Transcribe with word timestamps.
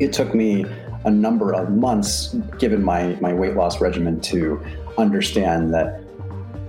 it 0.00 0.12
took 0.12 0.34
me 0.34 0.64
a 1.04 1.10
number 1.10 1.52
of 1.54 1.70
months, 1.70 2.34
given 2.58 2.82
my, 2.82 3.16
my 3.20 3.32
weight 3.32 3.54
loss 3.54 3.80
regimen, 3.80 4.20
to 4.22 4.62
understand 4.98 5.72
that 5.74 6.02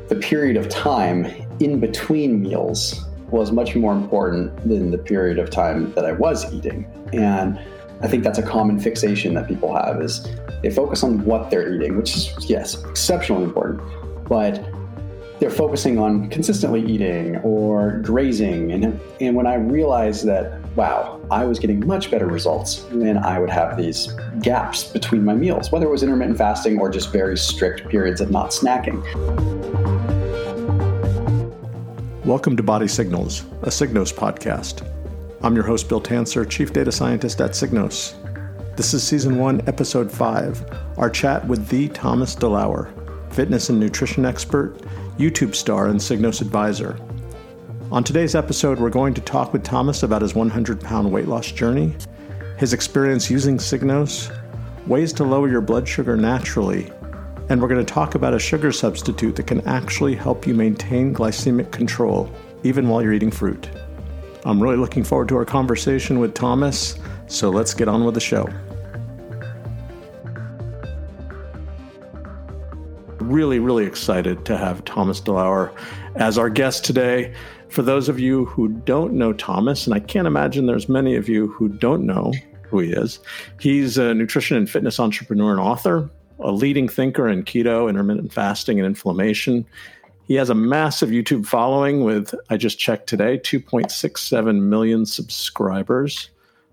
the 0.10 0.16
period 0.16 0.58
of 0.58 0.70
time 0.70 1.26
in 1.60 1.80
between 1.80 2.42
meals 2.42 3.06
was 3.30 3.52
much 3.52 3.76
more 3.76 3.94
important 3.94 4.56
than 4.68 4.92
the 4.92 4.98
period 4.98 5.40
of 5.40 5.50
time 5.50 5.94
that 5.94 6.06
I 6.06 6.12
was 6.12 6.54
eating. 6.54 6.86
And 7.14 7.60
I 8.02 8.08
think 8.08 8.24
that's 8.24 8.40
a 8.40 8.44
common 8.44 8.80
fixation 8.80 9.34
that 9.36 9.48
people 9.48 9.74
have 9.76 10.02
is 10.02 10.28
they 10.62 10.70
focus 10.70 11.04
on 11.04 11.24
what 11.24 11.50
they're 11.50 11.74
eating, 11.74 11.98
which 11.98 12.16
is 12.16 12.50
yes, 12.50 12.84
exceptionally 12.86 13.44
important. 13.44 13.82
But 14.28 14.66
they're 15.40 15.50
focusing 15.50 15.98
on 15.98 16.30
consistently 16.30 16.86
eating 16.86 17.38
or 17.38 18.00
grazing. 18.00 18.72
And, 18.72 19.00
and 19.20 19.36
when 19.36 19.48
I 19.48 19.56
realized 19.56 20.26
that, 20.26 20.61
wow, 20.76 21.20
I 21.30 21.44
was 21.44 21.60
getting 21.60 21.86
much 21.86 22.10
better 22.10 22.28
results 22.28 22.84
when 22.92 23.18
I 23.18 23.40
would 23.40 23.50
have 23.50 23.76
these 23.76 24.14
gaps 24.42 24.86
between 24.86 25.26
my 25.26 25.36
meals, 25.36 25.70
whether 25.70 25.86
it 25.86 25.90
was 25.90 26.02
intermittent 26.02 26.38
fasting 26.38 26.80
or 26.80 26.90
just 26.90 27.12
very 27.12 27.38
strict 27.38 27.90
periods 27.90 28.22
of 28.22 28.32
not 28.32 28.52
snacking. 28.52 29.02
Welcome 32.24 32.56
to 32.56 32.64
Body 32.64 32.88
Signals, 32.88 33.42
a 33.64 33.70
Signos 33.70 34.14
podcast. 34.14 34.88
I'm 35.42 35.56
your 35.56 35.66
host, 35.66 35.90
Bill 35.90 36.00
Tancer, 36.00 36.46
Chief 36.46 36.72
Data 36.72 36.92
Scientist 36.92 37.42
at 37.42 37.52
Signos. 37.52 38.16
This 38.78 38.94
is 38.94 39.04
Season 39.04 39.38
1, 39.38 39.68
Episode 39.68 40.10
5, 40.10 40.96
our 40.98 41.10
chat 41.10 41.46
with 41.48 41.68
the 41.68 41.90
Thomas 41.90 42.34
DeLauer, 42.34 42.94
fitness 43.34 43.70
and 43.70 43.80
nutrition 43.80 44.26
expert 44.26 44.78
YouTube 45.18 45.54
star 45.54 45.88
and 45.88 46.00
Signos 46.00 46.42
advisor. 46.42 46.98
On 47.92 48.06
today's 48.06 48.36
episode, 48.36 48.80
we're 48.80 48.90
going 48.90 49.14
to 49.16 49.20
talk 49.20 49.52
with 49.52 49.66
Thomas 49.66 50.04
about 50.04 50.22
his 50.22 50.34
100 50.34 50.80
pound 50.80 51.12
weight 51.12 51.28
loss 51.28 51.52
journey, 51.52 51.94
his 52.58 52.72
experience 52.72 53.30
using 53.30 53.58
Signos, 53.58 54.34
ways 54.88 55.12
to 55.12 55.26
lower 55.26 55.50
your 55.50 55.60
blood 55.60 55.86
sugar 55.86 56.16
naturally, 56.16 56.90
and 57.50 57.62
we're 57.62 57.68
going 57.68 57.86
to 57.86 57.94
talk 57.94 58.16
about 58.16 58.34
a 58.34 58.40
sugar 58.40 58.72
substitute 58.72 59.36
that 59.36 59.46
can 59.48 59.60
actually 59.68 60.16
help 60.16 60.48
you 60.48 60.54
maintain 60.54 61.14
glycemic 61.14 61.70
control 61.72 62.32
even 62.64 62.88
while 62.88 63.02
you're 63.02 63.12
eating 63.12 63.30
fruit. 63.30 63.70
I'm 64.46 64.64
really 64.64 64.78
looking 64.78 65.04
forward 65.04 65.28
to 65.28 65.36
our 65.36 65.46
conversation 65.46 66.20
with 66.20 66.34
Thomas, 66.34 66.98
so 67.28 67.50
let's 67.50 67.74
get 67.74 67.90
on 67.90 68.06
with 68.06 68.14
the 68.14 68.22
show. 68.22 68.48
really, 73.32 73.60
really 73.60 73.86
excited 73.86 74.46
to 74.46 74.58
have 74.58 74.84
Thomas 74.84 75.22
DeLauer 75.22 75.74
as 76.16 76.38
our 76.38 76.50
guest 76.50 76.84
today. 76.84 77.34
For 77.72 77.84
those 77.84 78.10
of 78.10 78.20
you 78.20 78.46
who 78.48 78.68
don't 78.68 79.14
know 79.14 79.32
Thomas, 79.32 79.88
and 79.88 79.94
I 79.94 80.02
can't 80.02 80.28
imagine 80.28 80.66
there's 80.66 80.90
many 80.90 81.16
of 81.16 81.30
you 81.30 81.48
who 81.48 81.70
don't 81.70 82.06
know 82.06 82.34
who 82.64 82.80
he 82.80 82.92
is, 82.92 83.20
he's 83.62 83.98
a 83.98 84.14
nutrition 84.14 84.58
and 84.58 84.70
fitness 84.70 85.00
entrepreneur 85.00 85.52
and 85.52 85.60
author, 85.62 86.10
a 86.42 86.52
leading 86.52 86.90
thinker 86.90 87.30
in 87.30 87.44
keto, 87.44 87.88
intermittent 87.88 88.34
fasting, 88.34 88.78
and 88.78 88.86
inflammation. 88.86 89.66
He 90.26 90.36
has 90.36 90.50
a 90.50 90.56
massive 90.56 91.12
YouTube 91.12 91.46
following 91.46 92.04
with, 92.04 92.36
I 92.50 92.58
just 92.58 92.78
checked 92.78 93.08
today, 93.08 93.38
2.67 93.38 94.62
million 94.64 95.06
subscribers. 95.06 96.30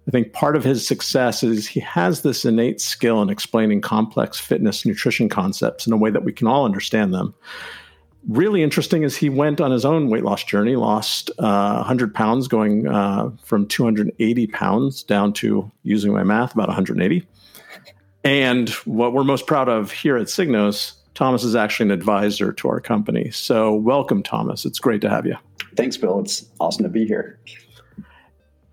I 0.08 0.10
think 0.10 0.32
part 0.32 0.56
of 0.56 0.64
his 0.64 0.84
success 0.84 1.44
is 1.44 1.68
he 1.68 1.78
has 1.78 2.22
this 2.22 2.44
innate 2.44 2.80
skill 2.80 3.22
in 3.22 3.30
explaining 3.30 3.82
complex 3.82 4.40
fitness 4.40 4.84
nutrition 4.84 5.28
concepts 5.28 5.86
in 5.86 5.92
a 5.92 5.96
way 5.96 6.10
that 6.10 6.24
we 6.24 6.32
can 6.32 6.48
all 6.48 6.64
understand 6.64 7.14
them. 7.14 7.34
Really 8.26 8.62
interesting 8.62 9.04
is 9.04 9.16
he 9.16 9.30
went 9.30 9.60
on 9.60 9.70
his 9.70 9.84
own 9.84 10.10
weight 10.10 10.24
loss 10.24 10.44
journey, 10.44 10.76
lost 10.76 11.30
uh, 11.38 11.76
100 11.76 12.14
pounds, 12.14 12.48
going 12.48 12.86
uh, 12.86 13.30
from 13.42 13.66
280 13.66 14.46
pounds 14.48 15.02
down 15.02 15.32
to, 15.34 15.70
using 15.82 16.12
my 16.12 16.24
math, 16.24 16.52
about 16.52 16.68
180. 16.68 17.26
And 18.24 18.68
what 18.70 19.12
we're 19.12 19.24
most 19.24 19.46
proud 19.46 19.68
of 19.68 19.92
here 19.92 20.16
at 20.16 20.26
Signos, 20.26 20.94
Thomas 21.14 21.44
is 21.44 21.54
actually 21.54 21.86
an 21.86 21.92
advisor 21.92 22.52
to 22.52 22.68
our 22.68 22.80
company. 22.80 23.30
So, 23.30 23.74
welcome, 23.74 24.22
Thomas. 24.22 24.66
It's 24.66 24.78
great 24.78 25.00
to 25.02 25.08
have 25.08 25.24
you. 25.24 25.36
Thanks, 25.76 25.96
Bill. 25.96 26.20
It's 26.20 26.44
awesome 26.60 26.82
to 26.82 26.88
be 26.88 27.06
here. 27.06 27.38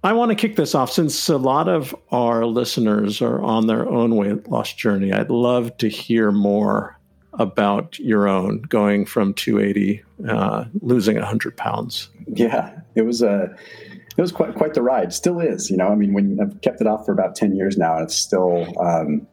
I 0.03 0.13
want 0.13 0.29
to 0.29 0.35
kick 0.35 0.55
this 0.55 0.75
off 0.75 0.91
since 0.91 1.29
a 1.29 1.37
lot 1.37 1.67
of 1.67 1.95
our 2.11 2.45
listeners 2.45 3.21
are 3.21 3.41
on 3.41 3.67
their 3.67 3.89
own 3.89 4.15
weight 4.15 4.47
loss 4.49 4.73
journey. 4.73 5.11
I'd 5.11 5.31
love 5.31 5.75
to 5.77 5.89
hear 5.89 6.31
more 6.31 6.99
about 7.39 7.97
your 7.99 8.27
own 8.27 8.61
going 8.63 9.05
from 9.05 9.33
280, 9.33 10.03
uh, 10.27 10.65
losing 10.81 11.15
100 11.15 11.57
pounds. 11.57 12.09
Yeah, 12.27 12.77
it 12.95 13.03
was 13.03 13.21
a. 13.21 13.55
It 14.17 14.21
was 14.21 14.31
quite 14.31 14.55
quite 14.55 14.73
the 14.73 14.81
ride. 14.81 15.13
Still 15.13 15.41
is, 15.41 15.69
you 15.69 15.75
know. 15.75 15.89
I 15.89 15.95
mean, 15.95 16.13
when 16.13 16.39
I've 16.41 16.61
kept 16.61 16.79
it 16.79 16.87
off 16.87 17.05
for 17.05 17.11
about 17.11 17.35
ten 17.35 17.53
years 17.53 17.77
now, 17.77 17.97
it's 17.97 18.15
still, 18.15 18.65
um, 18.79 19.27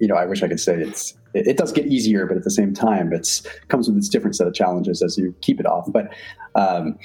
you 0.00 0.08
know. 0.08 0.16
I 0.16 0.26
wish 0.26 0.42
I 0.42 0.48
could 0.48 0.58
say 0.58 0.74
it's 0.74 1.14
it, 1.34 1.46
it, 1.46 1.56
does 1.56 1.70
get 1.70 1.86
easier, 1.86 2.26
but 2.26 2.36
at 2.36 2.42
the 2.42 2.50
same 2.50 2.74
time, 2.74 3.12
it's 3.12 3.46
comes 3.68 3.88
with 3.88 3.96
its 3.96 4.08
different 4.08 4.34
set 4.34 4.48
of 4.48 4.54
challenges 4.54 5.02
as 5.02 5.16
you 5.16 5.34
keep 5.40 5.60
it 5.60 5.66
off. 5.66 5.86
But 5.92 6.12
um, 6.56 6.98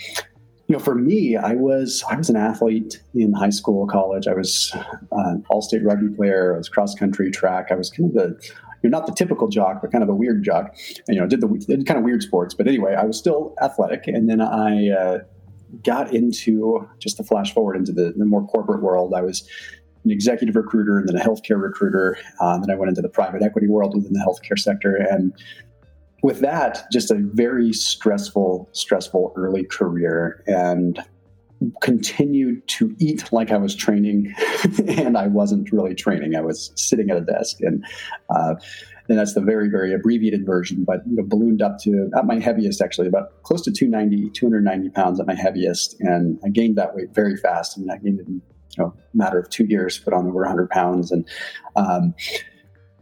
you 0.67 0.73
know, 0.73 0.79
for 0.79 0.95
me, 0.95 1.38
I 1.38 1.53
was 1.53 2.03
I 2.09 2.16
was 2.16 2.29
an 2.29 2.35
athlete 2.35 3.01
in 3.13 3.31
high 3.31 3.51
school, 3.51 3.88
college. 3.88 4.28
I 4.28 4.34
was 4.34 4.75
an 5.11 5.45
all-state 5.49 5.84
rugby 5.84 6.13
player. 6.16 6.55
I 6.55 6.57
was 6.57 6.67
cross 6.67 6.94
country, 6.95 7.31
track. 7.31 7.67
I 7.72 7.75
was 7.75 7.89
kind 7.89 8.09
of 8.09 8.16
the 8.16 8.51
you're 8.82 8.90
not 8.90 9.06
the 9.06 9.14
typical 9.14 9.48
jock, 9.48 9.82
but 9.82 9.92
kind 9.92 10.04
of 10.04 10.10
a 10.10 10.16
weird 10.16 10.44
jock. 10.44 10.76
And, 11.08 11.16
you 11.16 11.22
know, 11.22 11.28
did 11.28 11.42
the 11.42 11.48
did 11.48 11.86
kind 11.86 11.98
of 11.98 12.04
weird 12.04 12.24
sports. 12.24 12.54
But 12.54 12.68
anyway, 12.68 12.96
I 12.96 13.04
was 13.04 13.18
still 13.18 13.56
athletic, 13.62 14.08
and 14.08 14.30
then 14.30 14.42
I 14.42 14.90
uh, 14.90 15.20
got 15.84 16.14
into 16.14 16.88
just 17.00 17.18
to 17.18 17.24
flash 17.24 17.54
forward 17.54 17.76
into 17.76 17.92
the, 17.92 18.14
the, 18.16 18.26
more 18.26 18.46
corporate 18.48 18.82
world. 18.82 19.14
I 19.14 19.22
was 19.22 19.48
an 20.06 20.12
executive 20.12 20.56
recruiter 20.56 20.98
and 20.98 21.08
then 21.08 21.18
a 21.18 21.24
healthcare 21.24 21.62
recruiter. 21.62 22.18
Uh, 22.40 22.58
then 22.60 22.72
I 22.72 22.76
went 22.76 22.90
into 22.90 23.02
the 23.02 23.10
private 23.10 23.42
equity 23.42 23.68
world 23.68 23.96
within 23.96 24.14
the 24.14 24.20
healthcare 24.20 24.58
sector, 24.58 24.96
and 24.96 25.34
with 26.24 26.40
that, 26.40 26.86
just 26.92 27.12
a 27.12 27.16
very 27.16 27.74
stressful, 27.74 28.70
stressful 28.72 29.34
early 29.36 29.64
career 29.64 30.44
and 30.48 31.00
continued 31.81 32.68
to 32.68 32.95
eat 33.00 33.31
like 33.31 33.51
I 33.51 33.57
was 33.57 33.75
training 33.75 34.34
and 34.88 35.18
I 35.18 35.28
wasn't 35.28 35.72
really 35.72 35.95
training. 35.95 36.35
I 36.35 36.41
was 36.41 36.72
sitting 36.75 37.09
at 37.09 37.18
a 37.18 37.22
desk 37.22 37.57
and, 37.62 37.84
uh, 38.29 38.56
and 39.09 39.18
that's 39.18 39.34
the 39.34 39.41
very, 39.41 39.69
very 39.69 39.94
abbreviated 39.94 40.46
version, 40.46 40.84
but 40.84 41.00
you 41.07 41.16
know, 41.16 41.23
ballooned 41.25 41.62
up 41.62 41.79
to 41.79 42.09
at 42.17 42.25
my 42.25 42.40
heaviest, 42.40 42.81
actually 42.81 43.07
about 43.07 43.41
close 43.44 43.62
to 43.63 43.72
290, 43.72 44.31
290 44.31 44.90
pounds 44.90 45.19
at 45.19 45.28
my 45.28 45.35
heaviest. 45.35 45.96
And 46.01 46.40
I 46.44 46.50
gained 46.50 46.78
that 46.78 46.94
weight 46.94 47.13
very 47.13 47.38
fast. 47.38 47.78
And 47.78 47.90
I 47.90 47.97
gained 47.97 48.19
it 48.19 48.28
in 48.28 48.41
you 48.78 48.84
know, 48.84 48.94
a 49.13 49.17
matter 49.17 49.40
of 49.40 49.50
two 49.50 49.66
years, 49.66 49.97
put 49.97 50.13
on 50.13 50.28
over 50.28 50.41
100 50.41 50.69
pounds. 50.69 51.12
And, 51.12 51.28
um, 51.75 52.13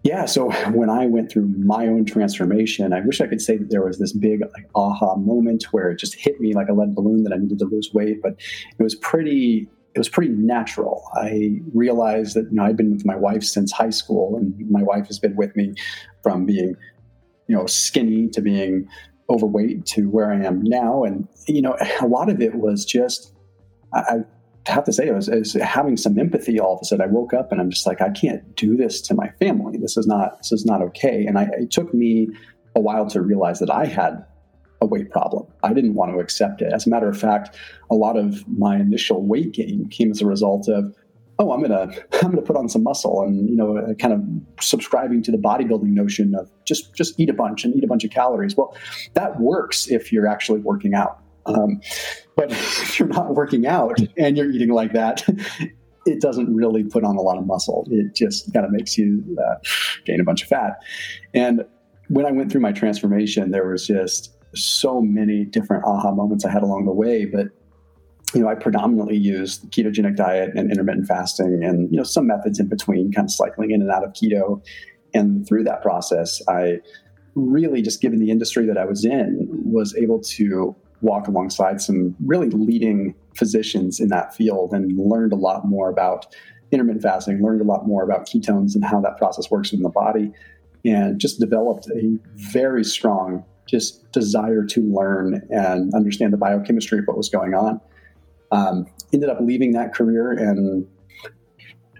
yeah 0.05 0.23
so 0.23 0.49
when 0.71 0.89
i 0.89 1.05
went 1.05 1.29
through 1.29 1.47
my 1.65 1.87
own 1.87 2.05
transformation 2.05 2.93
i 2.93 3.01
wish 3.01 3.19
i 3.19 3.27
could 3.27 3.41
say 3.41 3.57
that 3.57 3.69
there 3.69 3.83
was 3.83 3.99
this 3.99 4.13
big 4.13 4.39
like 4.53 4.69
aha 4.75 5.15
moment 5.15 5.65
where 5.71 5.89
it 5.89 5.99
just 5.99 6.15
hit 6.15 6.39
me 6.39 6.53
like 6.53 6.69
a 6.69 6.73
lead 6.73 6.95
balloon 6.95 7.23
that 7.23 7.33
i 7.33 7.37
needed 7.37 7.59
to 7.59 7.65
lose 7.65 7.89
weight 7.93 8.21
but 8.21 8.33
it 8.79 8.83
was 8.83 8.95
pretty 8.95 9.67
it 9.93 9.99
was 9.99 10.09
pretty 10.09 10.33
natural. 10.33 11.09
I 11.13 11.61
realized 11.73 12.35
that 12.35 12.51
you 12.51 12.57
know 12.57 12.65
I've 12.65 12.75
been 12.75 12.91
with 12.91 13.05
my 13.05 13.15
wife 13.15 13.43
since 13.43 13.71
high 13.71 13.91
school 13.91 14.35
and 14.35 14.53
my 14.69 14.83
wife 14.83 15.07
has 15.07 15.19
been 15.19 15.37
with 15.37 15.55
me 15.55 15.73
from 16.21 16.45
being 16.45 16.75
you 17.47 17.55
know 17.55 17.65
skinny 17.65 18.27
to 18.29 18.41
being 18.41 18.87
overweight 19.29 19.85
to 19.85 20.09
where 20.09 20.31
i 20.31 20.43
am 20.43 20.61
now 20.63 21.03
and 21.03 21.27
you 21.47 21.61
know 21.61 21.75
a 22.01 22.07
lot 22.07 22.29
of 22.29 22.41
it 22.41 22.55
was 22.55 22.85
just 22.85 23.33
I, 23.93 24.17
have 24.67 24.83
to 24.85 24.93
say, 24.93 25.09
I 25.09 25.13
was, 25.13 25.29
was, 25.29 25.53
having 25.53 25.97
some 25.97 26.17
empathy 26.17 26.59
all 26.59 26.75
of 26.75 26.81
a 26.81 26.85
sudden. 26.85 27.07
I 27.07 27.11
woke 27.11 27.33
up 27.33 27.51
and 27.51 27.61
I'm 27.61 27.69
just 27.69 27.85
like, 27.85 28.01
I 28.01 28.09
can't 28.09 28.55
do 28.55 28.75
this 28.75 29.01
to 29.01 29.13
my 29.13 29.29
family. 29.39 29.77
This 29.77 29.97
is 29.97 30.07
not 30.07 30.39
this 30.39 30.51
is 30.51 30.65
not 30.65 30.81
okay. 30.81 31.25
And 31.25 31.37
I, 31.37 31.47
it 31.53 31.71
took 31.71 31.93
me 31.93 32.29
a 32.75 32.79
while 32.79 33.07
to 33.07 33.21
realize 33.21 33.59
that 33.59 33.69
I 33.69 33.85
had 33.85 34.25
a 34.81 34.85
weight 34.85 35.09
problem. 35.11 35.47
I 35.63 35.73
didn't 35.73 35.93
want 35.93 36.11
to 36.11 36.19
accept 36.19 36.61
it. 36.61 36.73
As 36.73 36.85
a 36.85 36.89
matter 36.89 37.07
of 37.07 37.17
fact, 37.17 37.55
a 37.89 37.95
lot 37.95 38.17
of 38.17 38.47
my 38.47 38.75
initial 38.75 39.25
weight 39.25 39.53
gain 39.53 39.87
came 39.89 40.11
as 40.11 40.21
a 40.21 40.25
result 40.25 40.67
of, 40.67 40.93
oh, 41.39 41.51
I'm 41.51 41.61
gonna 41.61 41.87
I'm 42.21 42.31
gonna 42.31 42.41
put 42.41 42.55
on 42.55 42.69
some 42.69 42.83
muscle, 42.83 43.21
and 43.21 43.49
you 43.49 43.55
know, 43.55 43.77
uh, 43.77 43.93
kind 43.95 44.13
of 44.13 44.63
subscribing 44.63 45.21
to 45.23 45.31
the 45.31 45.37
bodybuilding 45.37 45.83
notion 45.83 46.35
of 46.35 46.49
just 46.65 46.93
just 46.95 47.19
eat 47.19 47.29
a 47.29 47.33
bunch 47.33 47.63
and 47.63 47.75
eat 47.75 47.83
a 47.83 47.87
bunch 47.87 48.03
of 48.03 48.11
calories. 48.11 48.55
Well, 48.55 48.75
that 49.13 49.39
works 49.39 49.87
if 49.87 50.11
you're 50.11 50.27
actually 50.27 50.59
working 50.59 50.93
out. 50.93 51.19
Um, 51.45 51.81
but 52.35 52.51
if 52.51 52.99
you're 52.99 53.07
not 53.07 53.35
working 53.35 53.65
out 53.65 53.97
and 54.17 54.37
you're 54.37 54.49
eating 54.49 54.69
like 54.69 54.93
that, 54.93 55.23
it 56.05 56.21
doesn't 56.21 56.53
really 56.53 56.83
put 56.83 57.03
on 57.03 57.15
a 57.15 57.21
lot 57.21 57.37
of 57.37 57.45
muscle. 57.45 57.87
It 57.89 58.15
just 58.15 58.53
kind 58.53 58.65
of 58.65 58.71
makes 58.71 58.97
you 58.97 59.23
uh, 59.39 59.55
gain 60.05 60.19
a 60.19 60.23
bunch 60.23 60.43
of 60.43 60.49
fat. 60.49 60.77
And 61.33 61.65
when 62.09 62.25
I 62.25 62.31
went 62.31 62.51
through 62.51 62.61
my 62.61 62.71
transformation, 62.71 63.51
there 63.51 63.67
was 63.67 63.87
just 63.87 64.35
so 64.53 65.01
many 65.01 65.45
different 65.45 65.83
aha 65.85 66.11
moments 66.11 66.45
I 66.45 66.51
had 66.51 66.63
along 66.63 66.85
the 66.85 66.93
way. 66.93 67.25
But 67.25 67.47
you 68.33 68.41
know, 68.41 68.49
I 68.49 68.55
predominantly 68.55 69.17
used 69.17 69.71
ketogenic 69.71 70.15
diet 70.15 70.51
and 70.55 70.69
intermittent 70.69 71.07
fasting, 71.07 71.63
and 71.63 71.89
you 71.91 71.97
know, 71.97 72.03
some 72.03 72.27
methods 72.27 72.59
in 72.59 72.67
between, 72.67 73.11
kind 73.11 73.25
of 73.25 73.31
cycling 73.31 73.71
in 73.71 73.81
and 73.81 73.89
out 73.89 74.03
of 74.03 74.11
keto. 74.11 74.63
And 75.13 75.47
through 75.47 75.63
that 75.63 75.81
process, 75.81 76.41
I 76.47 76.79
really 77.35 77.81
just 77.81 78.01
given 78.01 78.19
the 78.19 78.31
industry 78.31 78.65
that 78.65 78.77
I 78.77 78.85
was 78.85 79.05
in, 79.05 79.47
was 79.49 79.95
able 79.95 80.19
to 80.21 80.75
walk 81.01 81.27
alongside 81.27 81.81
some 81.81 82.15
really 82.25 82.49
leading 82.49 83.15
physicians 83.35 83.99
in 83.99 84.09
that 84.09 84.33
field 84.33 84.73
and 84.73 84.97
learned 84.97 85.33
a 85.33 85.35
lot 85.35 85.65
more 85.65 85.89
about 85.89 86.33
intermittent 86.71 87.03
fasting, 87.03 87.43
learned 87.43 87.61
a 87.61 87.65
lot 87.65 87.87
more 87.87 88.03
about 88.03 88.27
ketones 88.27 88.75
and 88.75 88.83
how 88.83 88.99
that 89.01 89.17
process 89.17 89.51
works 89.51 89.71
in 89.71 89.81
the 89.81 89.89
body, 89.89 90.31
and 90.83 91.19
just 91.19 91.39
developed 91.39 91.87
a 91.95 92.17
very 92.35 92.83
strong 92.83 93.43
just 93.67 94.09
desire 94.11 94.63
to 94.63 94.81
learn 94.81 95.41
and 95.49 95.93
understand 95.95 96.31
the 96.31 96.37
biochemistry 96.37 96.99
of 96.99 97.05
what 97.05 97.17
was 97.17 97.29
going 97.29 97.53
on. 97.53 97.81
Um, 98.51 98.85
ended 99.11 99.29
up 99.29 99.39
leaving 99.41 99.71
that 99.71 99.93
career 99.93 100.31
and 100.31 100.87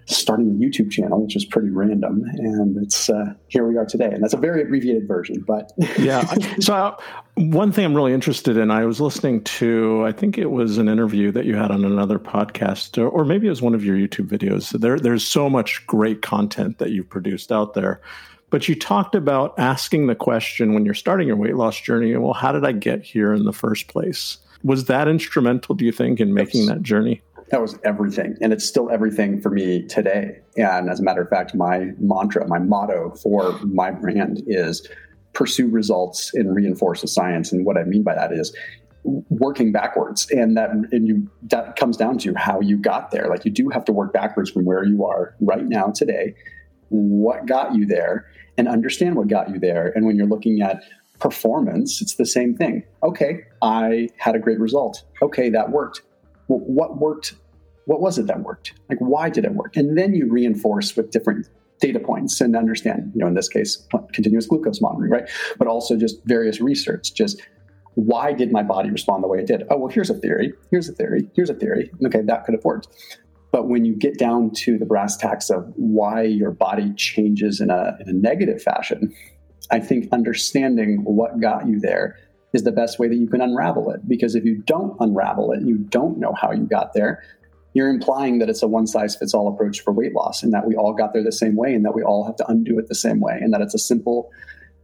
starting 0.05 0.49
a 0.49 0.53
YouTube 0.53 0.91
channel, 0.91 1.23
which 1.23 1.35
is 1.35 1.45
pretty 1.45 1.69
random, 1.69 2.23
and 2.37 2.77
it's 2.77 3.09
uh, 3.09 3.33
here 3.47 3.67
we 3.67 3.77
are 3.77 3.85
today. 3.85 4.11
And 4.11 4.23
that's 4.23 4.33
a 4.33 4.37
very 4.37 4.61
abbreviated 4.61 5.07
version, 5.07 5.43
but 5.45 5.71
yeah. 5.99 6.31
So 6.59 6.73
uh, 6.73 6.97
one 7.35 7.71
thing 7.71 7.85
I'm 7.85 7.95
really 7.95 8.13
interested 8.13 8.57
in, 8.57 8.71
I 8.71 8.85
was 8.85 9.01
listening 9.01 9.43
to, 9.43 10.03
I 10.05 10.11
think 10.11 10.37
it 10.37 10.51
was 10.51 10.77
an 10.77 10.87
interview 10.87 11.31
that 11.31 11.45
you 11.45 11.55
had 11.55 11.71
on 11.71 11.83
another 11.83 12.19
podcast, 12.19 13.01
or, 13.01 13.09
or 13.09 13.25
maybe 13.25 13.47
it 13.47 13.49
was 13.49 13.61
one 13.61 13.73
of 13.73 13.83
your 13.83 13.97
YouTube 13.97 14.27
videos. 14.27 14.79
There, 14.79 14.99
there's 14.99 15.25
so 15.25 15.49
much 15.49 15.85
great 15.87 16.21
content 16.21 16.77
that 16.77 16.91
you've 16.91 17.09
produced 17.09 17.51
out 17.51 17.73
there. 17.73 18.01
But 18.51 18.69
you 18.69 18.75
talked 18.75 19.15
about 19.15 19.57
asking 19.57 20.07
the 20.07 20.15
question 20.15 20.73
when 20.73 20.85
you're 20.85 20.93
starting 20.93 21.27
your 21.27 21.35
weight 21.35 21.55
loss 21.55 21.81
journey, 21.81 22.15
well, 22.15 22.33
how 22.33 22.51
did 22.51 22.63
I 22.63 22.71
get 22.71 23.03
here 23.03 23.33
in 23.33 23.43
the 23.43 23.51
first 23.51 23.87
place? 23.87 24.37
Was 24.63 24.85
that 24.85 25.07
instrumental, 25.07 25.75
do 25.75 25.83
you 25.83 25.91
think, 25.91 26.19
in 26.19 26.33
making 26.33 26.67
that 26.67 26.81
journey? 26.81 27.21
That 27.49 27.61
was 27.61 27.77
everything 27.83 28.37
and 28.41 28.51
it's 28.51 28.65
still 28.65 28.89
everything 28.89 29.39
for 29.39 29.49
me 29.49 29.83
today. 29.83 30.39
And 30.57 30.89
as 30.89 30.99
a 30.99 31.03
matter 31.03 31.21
of 31.21 31.29
fact 31.29 31.53
my 31.55 31.91
mantra 31.99 32.47
my 32.47 32.59
motto 32.59 33.11
for 33.21 33.59
my 33.63 33.91
brand 33.91 34.43
is 34.47 34.87
pursue 35.33 35.69
results 35.69 36.33
and 36.33 36.55
reinforce 36.55 37.01
the 37.01 37.07
science. 37.07 37.51
And 37.51 37.65
what 37.65 37.77
i 37.77 37.83
mean 37.83 38.03
by 38.03 38.15
that 38.15 38.31
is 38.31 38.55
working 39.29 39.71
backwards. 39.71 40.29
And 40.31 40.57
that 40.57 40.71
and 40.71 41.07
you 41.07 41.29
that 41.43 41.75
comes 41.75 41.97
down 41.97 42.17
to 42.19 42.33
how 42.35 42.59
you 42.61 42.77
got 42.77 43.11
there. 43.11 43.27
Like 43.29 43.45
you 43.45 43.51
do 43.51 43.69
have 43.69 43.85
to 43.85 43.93
work 43.93 44.13
backwards 44.13 44.49
from 44.49 44.65
where 44.65 44.83
you 44.83 45.05
are 45.05 45.35
right 45.39 45.65
now 45.65 45.91
today 45.93 46.35
what 46.89 47.47
got 47.47 47.73
you 47.73 47.85
there 47.85 48.27
and 48.57 48.67
understand 48.67 49.15
what 49.15 49.27
got 49.27 49.49
you 49.49 49.59
there. 49.59 49.91
And 49.95 50.05
when 50.05 50.15
you're 50.15 50.27
looking 50.27 50.61
at 50.61 50.83
performance 51.19 52.01
it's 52.01 52.15
the 52.15 52.25
same 52.25 52.55
thing. 52.55 52.83
Okay 53.03 53.41
i 53.61 54.09
had 54.17 54.35
a 54.35 54.39
great 54.39 54.59
result. 54.59 55.03
Okay 55.21 55.49
that 55.49 55.69
worked 55.69 56.01
what 56.47 56.97
worked 56.97 57.35
what 57.85 58.01
was 58.01 58.17
it 58.17 58.25
that 58.27 58.41
worked? 58.41 58.73
Like 58.89 58.97
why 58.99 59.29
did 59.29 59.45
it 59.45 59.53
work? 59.53 59.77
And 59.77 59.97
then 59.97 60.15
you 60.15 60.27
reinforce 60.27 60.95
with 60.95 61.11
different 61.11 61.47
data 61.79 61.99
points 61.99 62.39
and 62.41 62.55
understand 62.55 63.11
you 63.13 63.19
know 63.19 63.27
in 63.27 63.33
this 63.33 63.49
case 63.49 63.85
continuous 64.13 64.45
glucose 64.45 64.81
monitoring 64.81 65.11
right? 65.11 65.29
But 65.57 65.67
also 65.67 65.97
just 65.97 66.23
various 66.25 66.61
research 66.61 67.13
just 67.13 67.41
why 67.95 68.33
did 68.33 68.51
my 68.51 68.63
body 68.63 68.89
respond 68.89 69.23
the 69.23 69.27
way 69.27 69.39
it 69.39 69.47
did? 69.47 69.63
Oh 69.69 69.77
well 69.77 69.89
here's 69.89 70.09
a 70.09 70.15
theory 70.15 70.53
here's 70.71 70.89
a 70.89 70.93
theory 70.93 71.29
here's 71.35 71.49
a 71.49 71.53
theory. 71.53 71.91
Okay 72.05 72.21
that 72.21 72.45
could 72.45 72.55
have 72.55 72.63
worked. 72.63 72.87
But 73.51 73.69
when 73.69 73.85
you 73.85 73.95
get 73.95 74.17
down 74.17 74.51
to 74.51 74.77
the 74.77 74.85
brass 74.85 75.15
tacks 75.15 75.49
of 75.49 75.71
why 75.75 76.23
your 76.23 76.51
body 76.51 76.93
changes 76.95 77.61
in 77.61 77.69
a, 77.69 77.95
in 78.01 78.09
a 78.09 78.13
negative 78.13 78.61
fashion 78.61 79.13
i 79.71 79.79
think 79.79 80.07
understanding 80.11 81.03
what 81.03 81.39
got 81.39 81.67
you 81.67 81.79
there 81.79 82.17
is 82.55 82.63
the 82.63 82.71
best 82.71 82.97
way 82.97 83.07
that 83.09 83.15
you 83.15 83.27
can 83.27 83.41
unravel 83.41 83.91
it. 83.91 84.07
Because 84.07 84.33
if 84.33 84.45
you 84.45 84.55
don't 84.55 84.95
unravel 85.01 85.51
it, 85.51 85.61
you 85.63 85.77
don't 85.77 86.17
know 86.17 86.33
how 86.33 86.51
you 86.51 86.63
got 86.63 86.93
there, 86.93 87.21
you're 87.73 87.89
implying 87.89 88.39
that 88.39 88.49
it's 88.49 88.63
a 88.63 88.67
one 88.67 88.87
size 88.87 89.15
fits 89.15 89.33
all 89.33 89.49
approach 89.49 89.81
for 89.81 89.91
weight 89.91 90.13
loss 90.13 90.41
and 90.41 90.53
that 90.53 90.65
we 90.65 90.75
all 90.75 90.93
got 90.93 91.11
there 91.11 91.21
the 91.21 91.33
same 91.33 91.57
way 91.57 91.73
and 91.73 91.83
that 91.83 91.93
we 91.93 92.01
all 92.01 92.25
have 92.25 92.37
to 92.37 92.47
undo 92.47 92.79
it 92.79 92.87
the 92.87 92.95
same 92.95 93.19
way 93.19 93.37
and 93.41 93.53
that 93.53 93.59
it's 93.59 93.75
a 93.75 93.77
simple 93.77 94.31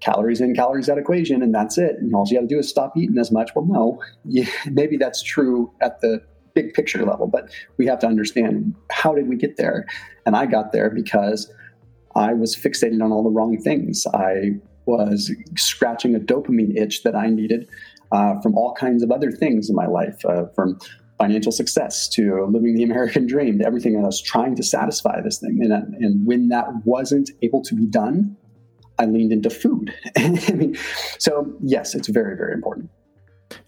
calories 0.02 0.42
in, 0.42 0.54
calories 0.54 0.90
out 0.90 0.98
equation 0.98 1.42
and 1.42 1.56
that's 1.56 1.78
it. 1.78 1.96
And 2.00 2.14
all 2.14 2.26
you 2.28 2.36
got 2.36 2.42
to 2.42 2.48
do 2.48 2.60
is 2.60 2.68
stop 2.68 2.98
eating 2.98 3.18
as 3.18 3.32
much. 3.32 3.52
Well, 3.56 3.66
no, 3.66 4.04
yeah, 4.26 4.50
maybe 4.70 4.98
that's 4.98 5.24
true 5.24 5.72
at 5.82 6.02
the 6.02 6.22
big 6.54 6.74
picture 6.74 7.06
level, 7.06 7.28
but 7.28 7.50
we 7.78 7.86
have 7.86 8.00
to 8.00 8.08
understand 8.08 8.76
how 8.92 9.16
did 9.16 9.30
we 9.30 9.38
get 9.38 9.56
there? 9.56 9.88
And 10.26 10.36
I 10.36 10.46
got 10.46 10.74
there 10.74 10.90
because 10.90 11.50
I 12.14 12.34
was 12.34 12.54
fixated 12.54 13.02
on 13.02 13.14
all 13.14 13.24
the 13.24 13.30
wrong 13.30 13.58
things. 13.58 14.06
I 14.14 14.60
was 14.92 15.32
scratching 15.58 16.16
a 16.16 16.20
dopamine 16.20 16.76
itch 16.78 17.04
that 17.04 17.16
I 17.16 17.28
needed 17.28 17.68
uh, 18.12 18.40
from 18.42 18.58
all 18.58 18.74
kinds 18.74 19.04
of 19.04 19.12
other 19.12 19.32
things 19.32 19.70
in 19.70 19.76
my 19.76 19.88
life, 19.88 20.24
uh, 20.26 20.46
from 20.56 20.80
financial 21.18 21.52
success 21.52 22.10
to 22.10 22.46
living 22.46 22.76
the 22.76 22.84
American 22.84 23.28
dream 23.34 23.60
to 23.60 23.66
everything. 23.66 23.98
I 23.98 24.02
was 24.02 24.22
trying 24.22 24.56
to 24.56 24.64
satisfy 24.64 25.22
this 25.22 25.40
thing. 25.40 25.60
And, 25.62 25.72
and 26.04 26.26
when 26.26 26.50
that 26.50 26.68
wasn't 26.84 27.30
able 27.42 27.62
to 27.64 27.76
be 27.76 27.86
done, 27.86 28.36
I 29.00 29.06
leaned 29.06 29.32
into 29.32 29.50
food. 29.50 29.94
I 30.18 30.52
mean, 30.54 30.78
so, 31.18 31.52
yes, 31.62 31.96
it's 31.96 32.08
very, 32.08 32.36
very 32.36 32.54
important. 32.54 32.90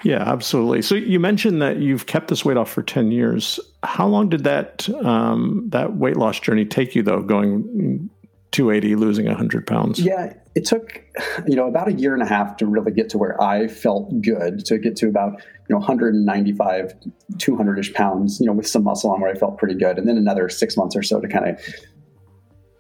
Yeah, 0.04 0.24
absolutely. 0.26 0.82
So 0.82 0.96
you 0.96 1.20
mentioned 1.20 1.62
that 1.62 1.78
you've 1.78 2.06
kept 2.06 2.28
this 2.30 2.46
weight 2.46 2.58
off 2.58 2.72
for 2.72 2.82
ten 2.82 3.12
years. 3.12 3.60
How 3.84 4.08
long 4.08 4.30
did 4.30 4.46
that 4.46 4.88
um, 5.04 5.66
that 5.70 5.98
weight 5.98 6.16
loss 6.16 6.40
journey 6.40 6.64
take 6.64 6.96
you, 6.96 7.04
though? 7.04 7.22
Going 7.22 8.10
280, 8.54 8.96
losing 8.96 9.26
100 9.26 9.68
pounds? 9.68 10.00
Yeah, 10.00 10.34
it 10.56 10.66
took, 10.66 11.04
you 11.48 11.56
know, 11.56 11.68
about 11.68 11.90
a 11.90 11.94
year 11.94 12.14
and 12.14 12.24
a 12.24 12.26
half 12.26 12.56
to 12.58 12.66
really 12.66 12.92
get 12.92 13.10
to 13.10 13.18
where 13.18 13.42
I 13.42 13.68
felt 13.68 14.22
good, 14.22 14.64
to 14.66 14.78
get 14.78 14.96
to 14.98 15.10
about, 15.10 15.34
you 15.68 15.74
know, 15.74 15.80
195, 15.80 16.94
200 17.38 17.80
ish 17.80 17.94
pounds, 17.94 18.40
you 18.40 18.46
know, 18.46 18.54
with 18.54 18.68
some 18.68 18.84
muscle 18.84 19.12
on 19.12 19.20
where 19.20 19.32
I 19.32 19.38
felt 19.38 19.58
pretty 19.58 19.76
good. 19.76 19.98
And 19.98 20.08
then 20.08 20.18
another 20.18 20.48
six 20.48 20.78
months 20.78 20.96
or 20.96 21.04
so 21.04 21.20
to 21.20 21.28
kind 21.28 21.50
of 21.50 21.60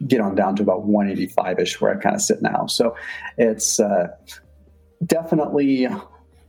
get 0.07 0.21
on 0.21 0.35
down 0.35 0.55
to 0.57 0.63
about 0.63 0.83
185 0.83 1.59
ish 1.59 1.81
where 1.81 1.97
I 1.97 2.01
kind 2.01 2.15
of 2.15 2.21
sit 2.21 2.41
now. 2.41 2.67
So 2.67 2.95
it's 3.37 3.79
uh, 3.79 4.07
definitely 5.05 5.87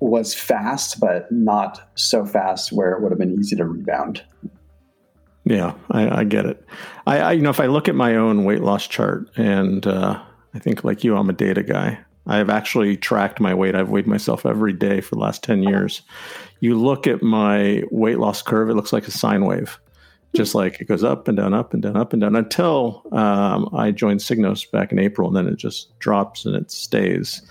was 0.00 0.34
fast, 0.34 1.00
but 1.00 1.30
not 1.32 1.90
so 1.94 2.24
fast 2.26 2.72
where 2.72 2.92
it 2.92 3.02
would 3.02 3.10
have 3.10 3.18
been 3.18 3.38
easy 3.38 3.56
to 3.56 3.64
rebound. 3.64 4.22
Yeah, 5.44 5.74
I, 5.90 6.20
I 6.20 6.24
get 6.24 6.46
it. 6.46 6.66
I, 7.06 7.18
I, 7.18 7.32
you 7.32 7.42
know, 7.42 7.50
if 7.50 7.60
I 7.60 7.66
look 7.66 7.88
at 7.88 7.94
my 7.94 8.16
own 8.16 8.44
weight 8.44 8.62
loss 8.62 8.86
chart, 8.86 9.28
and 9.36 9.86
uh, 9.86 10.20
I 10.54 10.58
think 10.58 10.84
like 10.84 11.04
you, 11.04 11.16
I'm 11.16 11.28
a 11.28 11.34
data 11.34 11.62
guy. 11.62 11.98
I've 12.26 12.48
actually 12.48 12.96
tracked 12.96 13.40
my 13.40 13.52
weight. 13.52 13.74
I've 13.74 13.90
weighed 13.90 14.06
myself 14.06 14.46
every 14.46 14.72
day 14.72 15.02
for 15.02 15.14
the 15.14 15.20
last 15.20 15.42
ten 15.42 15.62
years. 15.62 16.00
You 16.60 16.78
look 16.80 17.06
at 17.06 17.22
my 17.22 17.82
weight 17.90 18.18
loss 18.18 18.40
curve; 18.40 18.70
it 18.70 18.74
looks 18.74 18.92
like 18.92 19.06
a 19.06 19.10
sine 19.10 19.44
wave, 19.44 19.78
just 20.34 20.54
like 20.54 20.80
it 20.80 20.86
goes 20.86 21.04
up 21.04 21.28
and 21.28 21.36
down, 21.36 21.52
up 21.52 21.74
and 21.74 21.82
down, 21.82 21.98
up 21.98 22.14
and 22.14 22.22
down 22.22 22.36
until 22.36 23.02
um, 23.12 23.68
I 23.74 23.90
joined 23.90 24.20
Signos 24.20 24.70
back 24.70 24.92
in 24.92 24.98
April, 24.98 25.28
and 25.28 25.36
then 25.36 25.52
it 25.52 25.58
just 25.58 25.98
drops 25.98 26.46
and 26.46 26.56
it 26.56 26.70
stays. 26.70 27.42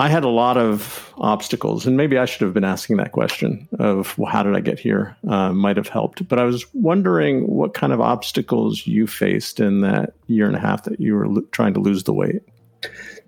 I 0.00 0.08
had 0.08 0.24
a 0.24 0.28
lot 0.28 0.56
of 0.56 1.12
obstacles, 1.18 1.86
and 1.86 1.94
maybe 1.94 2.16
I 2.16 2.24
should 2.24 2.40
have 2.40 2.54
been 2.54 2.64
asking 2.64 2.96
that 2.96 3.12
question 3.12 3.68
of 3.78 4.16
well, 4.16 4.32
how 4.32 4.42
did 4.42 4.56
I 4.56 4.60
get 4.60 4.78
here? 4.78 5.14
Uh, 5.28 5.52
might 5.52 5.76
have 5.76 5.88
helped, 5.88 6.26
but 6.26 6.38
I 6.38 6.44
was 6.44 6.64
wondering 6.74 7.46
what 7.46 7.74
kind 7.74 7.92
of 7.92 8.00
obstacles 8.00 8.86
you 8.86 9.06
faced 9.06 9.60
in 9.60 9.82
that 9.82 10.14
year 10.26 10.46
and 10.46 10.56
a 10.56 10.58
half 10.58 10.84
that 10.84 11.00
you 11.00 11.14
were 11.14 11.28
lo- 11.28 11.44
trying 11.52 11.74
to 11.74 11.80
lose 11.80 12.04
the 12.04 12.14
weight. 12.14 12.40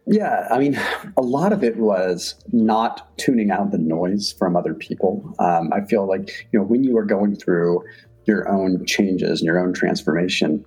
Yeah, 0.07 0.49
I 0.51 0.59
mean, 0.59 0.81
a 1.19 1.23
lot 1.23 1.53
of 1.53 1.63
it 1.63 1.77
was 1.77 2.35
not 2.53 3.17
tuning 3.19 3.51
out 3.51 3.71
the 3.71 3.79
noise 3.79 4.33
from 4.33 4.57
other 4.57 4.73
people. 4.73 5.35
Um, 5.39 5.71
I 5.75 5.83
feel 5.83 6.07
like 6.09 6.49
you 6.53 6.59
know 6.59 6.65
when 6.65 6.85
you 6.85 6.97
are 6.97 7.05
going 7.05 7.37
through 7.37 7.85
your 8.25 8.49
own 8.49 8.87
changes 8.87 9.41
and 9.41 9.47
your 9.47 9.59
own 9.59 9.75
transformation, 9.75 10.65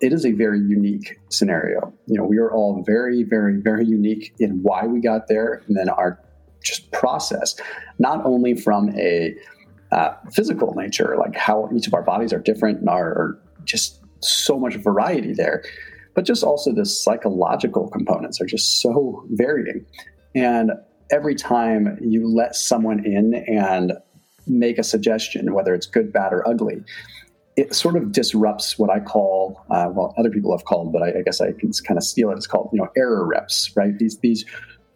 it 0.00 0.12
is 0.12 0.26
a 0.26 0.32
very 0.32 0.58
unique 0.60 1.18
scenario. 1.30 1.92
You 2.06 2.18
know, 2.18 2.24
we 2.24 2.38
are 2.38 2.50
all 2.50 2.82
very, 2.86 3.22
very, 3.22 3.60
very 3.60 3.86
unique 3.86 4.34
in 4.38 4.62
why 4.62 4.86
we 4.86 5.00
got 5.00 5.28
there, 5.28 5.62
and 5.66 5.76
then 5.76 5.88
our 5.88 6.20
just 6.62 6.90
process, 6.92 7.54
not 7.98 8.24
only 8.26 8.54
from 8.54 8.90
a 8.98 9.34
uh, 9.92 10.14
physical 10.32 10.74
nature, 10.74 11.16
like 11.18 11.36
how 11.36 11.70
each 11.74 11.86
of 11.86 11.94
our 11.94 12.02
bodies 12.02 12.32
are 12.32 12.40
different 12.40 12.80
and 12.80 12.88
are, 12.88 13.08
are 13.08 13.38
just 13.64 14.00
so 14.20 14.58
much 14.58 14.74
variety 14.76 15.32
there, 15.32 15.62
but 16.14 16.24
just 16.24 16.42
also 16.42 16.72
the 16.72 16.84
psychological 16.84 17.88
components 17.88 18.40
are 18.40 18.46
just 18.46 18.80
so 18.80 19.24
varying. 19.30 19.86
And 20.34 20.72
every 21.10 21.34
time 21.34 21.98
you 22.00 22.28
let 22.28 22.56
someone 22.56 23.04
in 23.04 23.34
and 23.34 23.92
make 24.46 24.78
a 24.78 24.82
suggestion, 24.82 25.52
whether 25.54 25.74
it's 25.74 25.86
good, 25.86 26.12
bad, 26.12 26.32
or 26.32 26.46
ugly, 26.48 26.82
it 27.56 27.74
sort 27.74 27.96
of 27.96 28.12
disrupts 28.12 28.78
what 28.78 28.90
I 28.90 29.00
call, 29.00 29.64
uh, 29.70 29.88
well, 29.90 30.14
other 30.18 30.30
people 30.30 30.56
have 30.56 30.66
called, 30.66 30.92
but 30.92 31.02
I, 31.02 31.18
I, 31.18 31.22
guess 31.24 31.40
I 31.40 31.52
can 31.52 31.72
kind 31.86 31.96
of 31.96 32.04
steal 32.04 32.30
it. 32.30 32.36
It's 32.36 32.46
called, 32.46 32.68
you 32.72 32.78
know, 32.78 32.88
error 32.96 33.26
reps, 33.26 33.74
right? 33.74 33.98
These 33.98 34.18
these 34.18 34.44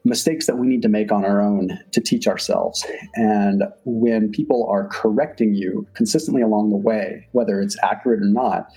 mistakes 0.04 0.46
that 0.46 0.56
we 0.56 0.66
need 0.66 0.82
to 0.82 0.88
make 0.88 1.12
on 1.12 1.24
our 1.24 1.40
own 1.40 1.78
to 1.92 2.00
teach 2.00 2.26
ourselves. 2.26 2.86
And 3.14 3.64
when 3.84 4.30
people 4.30 4.66
are 4.70 4.88
correcting 4.88 5.54
you 5.54 5.86
consistently 5.94 6.42
along 6.42 6.70
the 6.70 6.76
way, 6.76 7.28
whether 7.32 7.60
it's 7.60 7.76
accurate 7.82 8.22
or 8.22 8.26
not, 8.26 8.68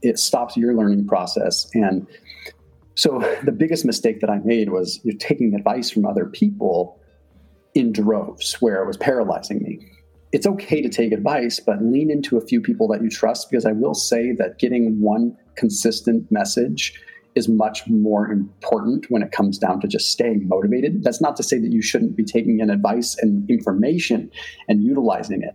it 0.00 0.18
stops 0.18 0.56
your 0.56 0.74
learning 0.74 1.06
process. 1.06 1.68
And 1.74 2.06
so 2.94 3.18
the 3.44 3.52
biggest 3.52 3.84
mistake 3.84 4.20
that 4.20 4.30
I 4.30 4.38
made 4.38 4.70
was 4.70 5.00
you're 5.04 5.16
taking 5.16 5.54
advice 5.54 5.90
from 5.90 6.06
other 6.06 6.26
people 6.26 6.98
in 7.74 7.92
droves, 7.92 8.54
where 8.60 8.82
it 8.82 8.86
was 8.86 8.96
paralyzing 8.96 9.62
me 9.62 9.91
it's 10.32 10.46
okay 10.46 10.80
to 10.80 10.88
take 10.88 11.12
advice, 11.12 11.60
but 11.60 11.82
lean 11.82 12.10
into 12.10 12.36
a 12.36 12.40
few 12.40 12.60
people 12.60 12.88
that 12.88 13.02
you 13.02 13.10
trust 13.10 13.50
because 13.50 13.66
I 13.66 13.72
will 13.72 13.94
say 13.94 14.32
that 14.32 14.58
getting 14.58 15.00
one 15.00 15.36
consistent 15.56 16.30
message 16.32 16.98
is 17.34 17.48
much 17.48 17.86
more 17.86 18.30
important 18.30 19.06
when 19.08 19.22
it 19.22 19.32
comes 19.32 19.58
down 19.58 19.80
to 19.80 19.88
just 19.88 20.10
staying 20.10 20.48
motivated. 20.48 21.02
That's 21.02 21.20
not 21.20 21.36
to 21.36 21.42
say 21.42 21.58
that 21.58 21.72
you 21.72 21.82
shouldn't 21.82 22.16
be 22.16 22.24
taking 22.24 22.60
in 22.60 22.70
advice 22.70 23.16
and 23.20 23.48
information 23.48 24.30
and 24.68 24.82
utilizing 24.82 25.42
it, 25.42 25.54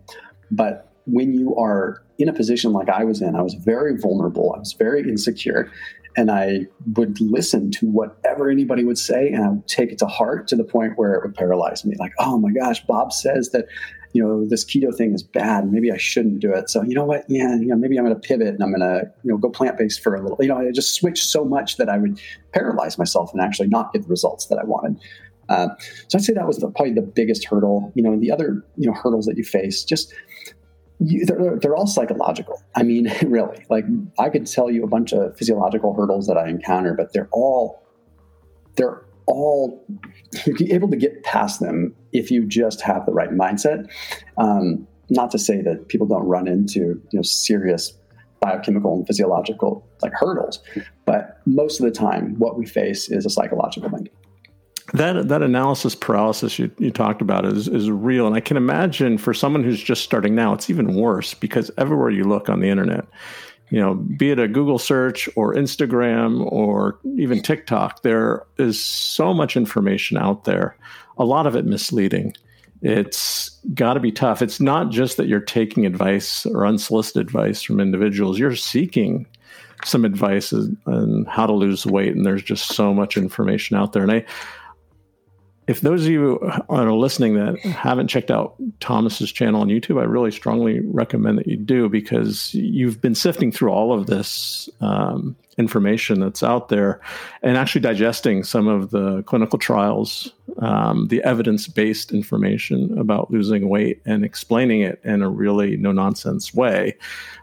but 0.50 0.88
when 1.04 1.32
you 1.32 1.56
are 1.56 2.02
in 2.18 2.28
a 2.28 2.32
position 2.32 2.72
like 2.72 2.88
I 2.88 3.04
was 3.04 3.22
in, 3.22 3.34
I 3.34 3.42
was 3.42 3.54
very 3.54 3.96
vulnerable. 3.96 4.52
I 4.54 4.58
was 4.58 4.74
very 4.74 5.00
insecure. 5.00 5.70
And 6.16 6.30
I 6.30 6.66
would 6.96 7.20
listen 7.20 7.70
to 7.72 7.86
whatever 7.86 8.50
anybody 8.50 8.82
would 8.84 8.98
say 8.98 9.28
and 9.28 9.44
I 9.44 9.48
would 9.50 9.68
take 9.68 9.92
it 9.92 9.98
to 9.98 10.06
heart 10.06 10.48
to 10.48 10.56
the 10.56 10.64
point 10.64 10.94
where 10.96 11.14
it 11.14 11.22
would 11.24 11.34
paralyze 11.34 11.84
me. 11.84 11.96
Like, 11.98 12.12
oh 12.18 12.38
my 12.38 12.50
gosh, 12.50 12.84
Bob 12.86 13.12
says 13.12 13.50
that, 13.50 13.66
you 14.12 14.22
know, 14.22 14.46
this 14.46 14.64
keto 14.64 14.94
thing 14.94 15.14
is 15.14 15.22
bad. 15.22 15.70
Maybe 15.70 15.92
I 15.92 15.96
shouldn't 15.96 16.40
do 16.40 16.52
it. 16.52 16.70
So, 16.70 16.82
you 16.82 16.94
know 16.94 17.04
what? 17.04 17.24
Yeah, 17.28 17.56
you 17.56 17.66
know, 17.66 17.76
maybe 17.76 17.98
I'm 17.98 18.04
going 18.04 18.18
to 18.18 18.20
pivot 18.20 18.48
and 18.48 18.62
I'm 18.62 18.72
going 18.72 18.80
to, 18.80 19.10
you 19.22 19.30
know, 19.30 19.36
go 19.36 19.50
plant 19.50 19.76
based 19.76 20.02
for 20.02 20.14
a 20.14 20.22
little. 20.22 20.38
You 20.40 20.48
know, 20.48 20.58
I 20.58 20.70
just 20.72 20.94
switched 20.94 21.26
so 21.26 21.44
much 21.44 21.76
that 21.76 21.88
I 21.88 21.98
would 21.98 22.20
paralyze 22.52 22.98
myself 22.98 23.32
and 23.32 23.42
actually 23.42 23.68
not 23.68 23.92
get 23.92 24.02
the 24.02 24.08
results 24.08 24.46
that 24.46 24.58
I 24.58 24.64
wanted. 24.64 25.00
Uh, 25.48 25.68
so 26.08 26.18
I'd 26.18 26.22
say 26.22 26.32
that 26.34 26.46
was 26.46 26.58
the, 26.58 26.70
probably 26.70 26.92
the 26.92 27.02
biggest 27.02 27.44
hurdle. 27.44 27.92
You 27.94 28.02
know, 28.02 28.12
and 28.12 28.22
the 28.22 28.30
other 28.30 28.64
you 28.76 28.86
know 28.86 28.94
hurdles 28.94 29.26
that 29.26 29.36
you 29.36 29.44
face 29.44 29.82
just 29.84 30.12
you, 31.00 31.24
they're, 31.24 31.58
they're 31.58 31.76
all 31.76 31.86
psychological. 31.86 32.62
I 32.74 32.82
mean, 32.82 33.12
really, 33.26 33.64
like 33.70 33.84
I 34.18 34.28
could 34.28 34.46
tell 34.46 34.70
you 34.70 34.84
a 34.84 34.88
bunch 34.88 35.12
of 35.12 35.36
physiological 35.36 35.94
hurdles 35.94 36.26
that 36.26 36.36
I 36.36 36.48
encounter, 36.48 36.94
but 36.94 37.12
they're 37.12 37.28
all 37.32 37.82
they're 38.76 39.04
all 39.26 39.84
you're 40.46 40.74
able 40.74 40.90
to 40.90 40.96
get 40.96 41.22
past 41.24 41.60
them 41.60 41.94
if 42.12 42.30
you 42.30 42.46
just 42.46 42.80
have 42.80 43.06
the 43.06 43.12
right 43.12 43.30
mindset. 43.30 43.90
Um, 44.36 44.86
not 45.10 45.30
to 45.30 45.38
say 45.38 45.62
that 45.62 45.88
people 45.88 46.06
don't 46.06 46.24
run 46.24 46.46
into 46.46 46.80
you 46.80 47.02
know 47.14 47.22
serious 47.22 47.92
biochemical 48.40 48.94
and 48.94 49.06
physiological 49.06 49.88
like 50.02 50.12
hurdles, 50.14 50.60
but 51.06 51.40
most 51.46 51.80
of 51.80 51.86
the 51.86 51.90
time, 51.90 52.38
what 52.38 52.58
we 52.58 52.66
face 52.66 53.10
is 53.10 53.26
a 53.26 53.30
psychological 53.30 53.90
thing 53.90 54.08
that 54.94 55.28
that 55.28 55.42
analysis 55.42 55.94
paralysis 55.94 56.58
you, 56.58 56.70
you 56.78 56.90
talked 56.90 57.20
about 57.20 57.44
is 57.44 57.68
is 57.68 57.90
real 57.90 58.26
and 58.26 58.34
i 58.34 58.40
can 58.40 58.56
imagine 58.56 59.18
for 59.18 59.34
someone 59.34 59.62
who's 59.62 59.82
just 59.82 60.02
starting 60.02 60.34
now 60.34 60.54
it's 60.54 60.70
even 60.70 60.94
worse 60.94 61.34
because 61.34 61.70
everywhere 61.76 62.10
you 62.10 62.24
look 62.24 62.48
on 62.48 62.60
the 62.60 62.68
internet 62.68 63.04
you 63.70 63.80
know 63.80 63.94
be 63.94 64.30
it 64.30 64.38
a 64.38 64.48
google 64.48 64.78
search 64.78 65.28
or 65.36 65.54
instagram 65.54 66.50
or 66.50 66.98
even 67.16 67.42
tiktok 67.42 68.02
there 68.02 68.44
is 68.56 68.82
so 68.82 69.34
much 69.34 69.56
information 69.56 70.16
out 70.16 70.44
there 70.44 70.76
a 71.18 71.24
lot 71.24 71.46
of 71.46 71.56
it 71.56 71.66
misleading. 71.66 72.34
It's 72.80 73.50
got 73.74 73.94
to 73.94 74.00
be 74.00 74.12
tough. 74.12 74.40
It's 74.40 74.60
not 74.60 74.90
just 74.90 75.16
that 75.16 75.26
you're 75.26 75.40
taking 75.40 75.84
advice 75.84 76.46
or 76.46 76.64
unsolicited 76.64 77.20
advice 77.20 77.60
from 77.60 77.80
individuals. 77.80 78.38
You're 78.38 78.54
seeking 78.54 79.26
some 79.84 80.04
advice 80.04 80.52
on 80.52 81.24
how 81.28 81.46
to 81.46 81.52
lose 81.52 81.86
weight 81.86 82.14
and 82.14 82.24
there's 82.24 82.42
just 82.42 82.68
so 82.68 82.94
much 82.94 83.16
information 83.16 83.76
out 83.76 83.92
there. 83.92 84.02
And 84.02 84.12
i 84.12 84.24
if 85.68 85.82
those 85.82 86.06
of 86.06 86.10
you 86.10 86.40
are 86.70 86.90
listening 86.90 87.34
that 87.34 87.58
haven't 87.60 88.08
checked 88.08 88.30
out 88.30 88.54
Thomas's 88.80 89.30
channel 89.30 89.60
on 89.60 89.68
YouTube, 89.68 90.00
I 90.00 90.04
really 90.04 90.30
strongly 90.30 90.80
recommend 90.80 91.36
that 91.38 91.46
you 91.46 91.58
do 91.58 91.90
because 91.90 92.54
you've 92.54 93.02
been 93.02 93.14
sifting 93.14 93.52
through 93.52 93.70
all 93.70 93.92
of 93.92 94.06
this 94.06 94.70
um, 94.80 95.36
information 95.58 96.20
that's 96.20 96.42
out 96.42 96.70
there 96.70 97.00
and 97.42 97.58
actually 97.58 97.82
digesting 97.82 98.44
some 98.44 98.66
of 98.66 98.90
the 98.90 99.22
clinical 99.24 99.58
trials, 99.58 100.32
um, 100.60 101.08
the 101.08 101.22
evidence 101.22 101.68
based 101.68 102.12
information 102.12 102.96
about 102.98 103.30
losing 103.30 103.68
weight 103.68 104.00
and 104.06 104.24
explaining 104.24 104.80
it 104.80 104.98
in 105.04 105.20
a 105.20 105.28
really 105.28 105.76
no 105.76 105.92
nonsense 105.92 106.54
way. 106.54 106.96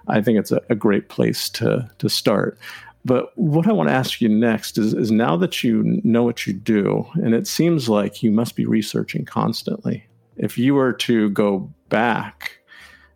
I 0.07 0.21
think 0.21 0.39
it's 0.39 0.51
a, 0.51 0.61
a 0.69 0.75
great 0.75 1.09
place 1.09 1.47
to, 1.49 1.87
to 1.99 2.09
start. 2.09 2.57
But 3.05 3.37
what 3.37 3.67
I 3.67 3.71
want 3.71 3.87
to 3.87 3.95
ask 3.95 4.19
you 4.19 4.27
next 4.27 4.79
is, 4.79 4.93
is 4.93 5.11
now 5.11 5.37
that 5.37 5.63
you 5.63 6.01
know 6.03 6.23
what 6.23 6.47
you 6.47 6.53
do, 6.53 7.05
and 7.13 7.35
it 7.35 7.45
seems 7.45 7.87
like 7.87 8.23
you 8.23 8.31
must 8.31 8.55
be 8.55 8.65
researching 8.65 9.25
constantly. 9.25 10.03
If 10.37 10.57
you 10.57 10.73
were 10.73 10.91
to 10.93 11.29
go 11.29 11.71
back 11.87 12.59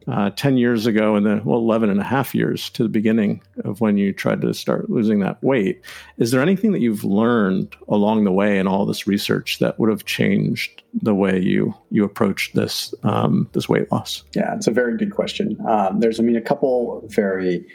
uh, 0.08 0.30
10 0.32 0.58
years 0.58 0.86
ago 0.86 1.16
and 1.16 1.26
then, 1.26 1.44
well, 1.44 1.58
11 1.58 1.90
and 1.90 2.00
a 2.00 2.04
half 2.04 2.34
years 2.34 2.70
to 2.72 2.84
the 2.84 2.90
beginning 2.90 3.42
of 3.64 3.82
when 3.82 3.98
you 3.98 4.14
tried 4.14 4.42
to 4.42 4.54
start 4.54 4.90
losing 4.90 5.20
that 5.20 5.42
weight, 5.44 5.82
is 6.18 6.32
there 6.32 6.42
anything 6.42 6.72
that 6.72 6.82
you've 6.82 7.04
learned 7.04 7.76
along 7.88 8.24
the 8.24 8.32
way 8.32 8.60
in 8.60 8.68
all 8.68 8.86
this 8.86 9.08
research 9.08 9.60
that 9.60 9.80
would 9.80 9.90
have 9.90 10.06
changed 10.06 10.84
the 10.94 11.14
way 11.14 11.40
you 11.40 11.74
you 11.92 12.04
approach 12.04 12.52
this 12.54 12.94
um, 13.04 13.50
this 13.54 13.68
weight 13.68 13.92
loss? 13.92 14.24
Yeah, 14.36 14.56
it's 14.56 14.68
a 14.68 14.72
very 14.72 14.98
good 14.98 15.12
question. 15.12 15.58
Um, 15.68 16.00
there's, 16.00 16.20
I 16.20 16.24
mean, 16.24 16.38
a 16.38 16.42
couple 16.42 17.04
very 17.08 17.66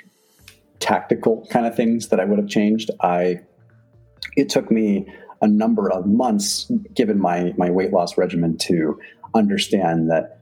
tactical 0.80 1.46
kind 1.50 1.66
of 1.66 1.74
things 1.74 2.08
that 2.08 2.20
I 2.20 2.24
would 2.24 2.38
have 2.38 2.48
changed. 2.48 2.90
I 3.00 3.40
it 4.36 4.48
took 4.48 4.70
me 4.70 5.06
a 5.40 5.46
number 5.46 5.90
of 5.90 6.06
months, 6.06 6.70
given 6.94 7.20
my 7.20 7.52
my 7.56 7.70
weight 7.70 7.92
loss 7.92 8.16
regimen, 8.18 8.58
to 8.58 8.98
understand 9.34 10.10
that 10.10 10.40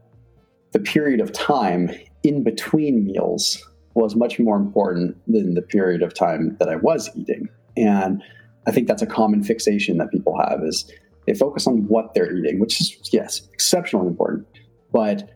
the 0.73 0.79
period 0.79 1.21
of 1.21 1.33
time 1.33 1.91
in 2.23 2.43
between 2.43 3.05
meals 3.05 3.63
was 3.95 4.17
much 4.17 4.39
more 4.39 4.57
important 4.57 5.17
than 5.27 5.55
the 5.55 5.63
period 5.63 6.03
of 6.03 6.15
time 6.15 6.57
that 6.59 6.69
I 6.69 6.77
was 6.77 7.11
eating. 7.15 7.49
And 7.77 8.23
I 8.67 8.71
think 8.71 8.89
that's 8.89 9.03
a 9.03 9.07
common 9.07 9.43
fixation 9.43 9.99
that 9.99 10.11
people 10.11 10.39
have 10.39 10.61
is 10.65 10.91
they 11.27 11.35
focus 11.35 11.67
on 11.67 11.87
what 11.89 12.15
they're 12.15 12.35
eating, 12.35 12.59
which 12.59 12.81
is 12.81 12.97
yes, 13.13 13.43
exceptionally 13.53 14.07
important. 14.09 14.47
But 14.93 15.31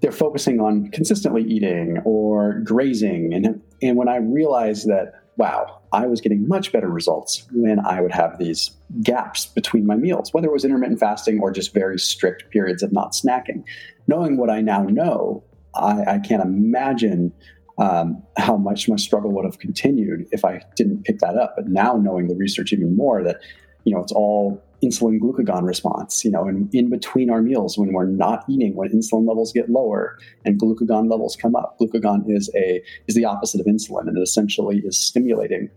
they're 0.00 0.12
focusing 0.12 0.60
on 0.60 0.90
consistently 0.90 1.42
eating 1.42 1.98
or 2.04 2.60
grazing. 2.60 3.34
And, 3.34 3.60
and 3.82 3.96
when 3.96 4.08
I 4.08 4.16
realized 4.16 4.88
that, 4.88 5.12
wow, 5.36 5.80
I 5.92 6.06
was 6.06 6.20
getting 6.20 6.46
much 6.48 6.72
better 6.72 6.88
results 6.88 7.46
when 7.52 7.80
I 7.80 8.00
would 8.00 8.12
have 8.12 8.38
these 8.38 8.70
gaps 9.02 9.46
between 9.46 9.86
my 9.86 9.96
meals, 9.96 10.32
whether 10.32 10.48
it 10.48 10.52
was 10.52 10.64
intermittent 10.64 11.00
fasting 11.00 11.40
or 11.40 11.50
just 11.50 11.74
very 11.74 11.98
strict 11.98 12.50
periods 12.50 12.82
of 12.82 12.92
not 12.92 13.12
snacking. 13.12 13.64
Knowing 14.06 14.36
what 14.36 14.50
I 14.50 14.60
now 14.60 14.82
know, 14.84 15.44
I, 15.74 16.04
I 16.14 16.18
can't 16.18 16.42
imagine 16.42 17.32
um, 17.78 18.22
how 18.36 18.56
much 18.56 18.88
my 18.88 18.96
struggle 18.96 19.32
would 19.32 19.44
have 19.44 19.58
continued 19.58 20.26
if 20.32 20.44
I 20.44 20.60
didn't 20.76 21.04
pick 21.04 21.18
that 21.20 21.36
up. 21.36 21.54
But 21.56 21.68
now 21.68 21.96
knowing 21.96 22.28
the 22.28 22.36
research 22.36 22.72
even 22.72 22.96
more 22.96 23.22
that, 23.22 23.40
you 23.84 23.94
know, 23.94 24.02
it's 24.02 24.12
all 24.12 24.62
insulin 24.82 25.20
glucagon 25.20 25.66
response, 25.66 26.24
you 26.24 26.30
know, 26.30 26.46
and 26.46 26.74
in 26.74 26.88
between 26.88 27.30
our 27.30 27.42
meals 27.42 27.76
when 27.76 27.92
we're 27.92 28.06
not 28.06 28.44
eating, 28.48 28.74
when 28.74 28.90
insulin 28.90 29.28
levels 29.28 29.52
get 29.52 29.68
lower 29.68 30.18
and 30.44 30.58
glucagon 30.58 31.10
levels 31.10 31.36
come 31.36 31.54
up. 31.54 31.76
Glucagon 31.80 32.24
is 32.28 32.50
a 32.54 32.82
is 33.06 33.14
the 33.14 33.24
opposite 33.24 33.60
of 33.60 33.66
insulin 33.66 34.08
and 34.08 34.16
it 34.16 34.22
essentially 34.22 34.78
is 34.84 34.98
stimulating 34.98 35.70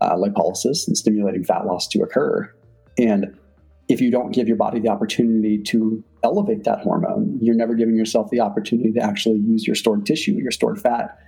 uh, 0.00 0.14
lipolysis 0.14 0.86
and 0.86 0.96
stimulating 0.96 1.44
fat 1.44 1.66
loss 1.66 1.86
to 1.88 2.02
occur. 2.02 2.52
And 2.98 3.36
if 3.88 4.00
you 4.00 4.10
don't 4.10 4.32
give 4.32 4.48
your 4.48 4.56
body 4.56 4.80
the 4.80 4.88
opportunity 4.88 5.58
to 5.62 6.02
elevate 6.22 6.64
that 6.64 6.80
hormone, 6.80 7.38
you're 7.40 7.54
never 7.54 7.74
giving 7.74 7.96
yourself 7.96 8.30
the 8.30 8.40
opportunity 8.40 8.92
to 8.92 9.00
actually 9.00 9.38
use 9.38 9.66
your 9.66 9.76
stored 9.76 10.04
tissue, 10.06 10.32
your 10.32 10.50
stored 10.50 10.80
fat. 10.80 11.18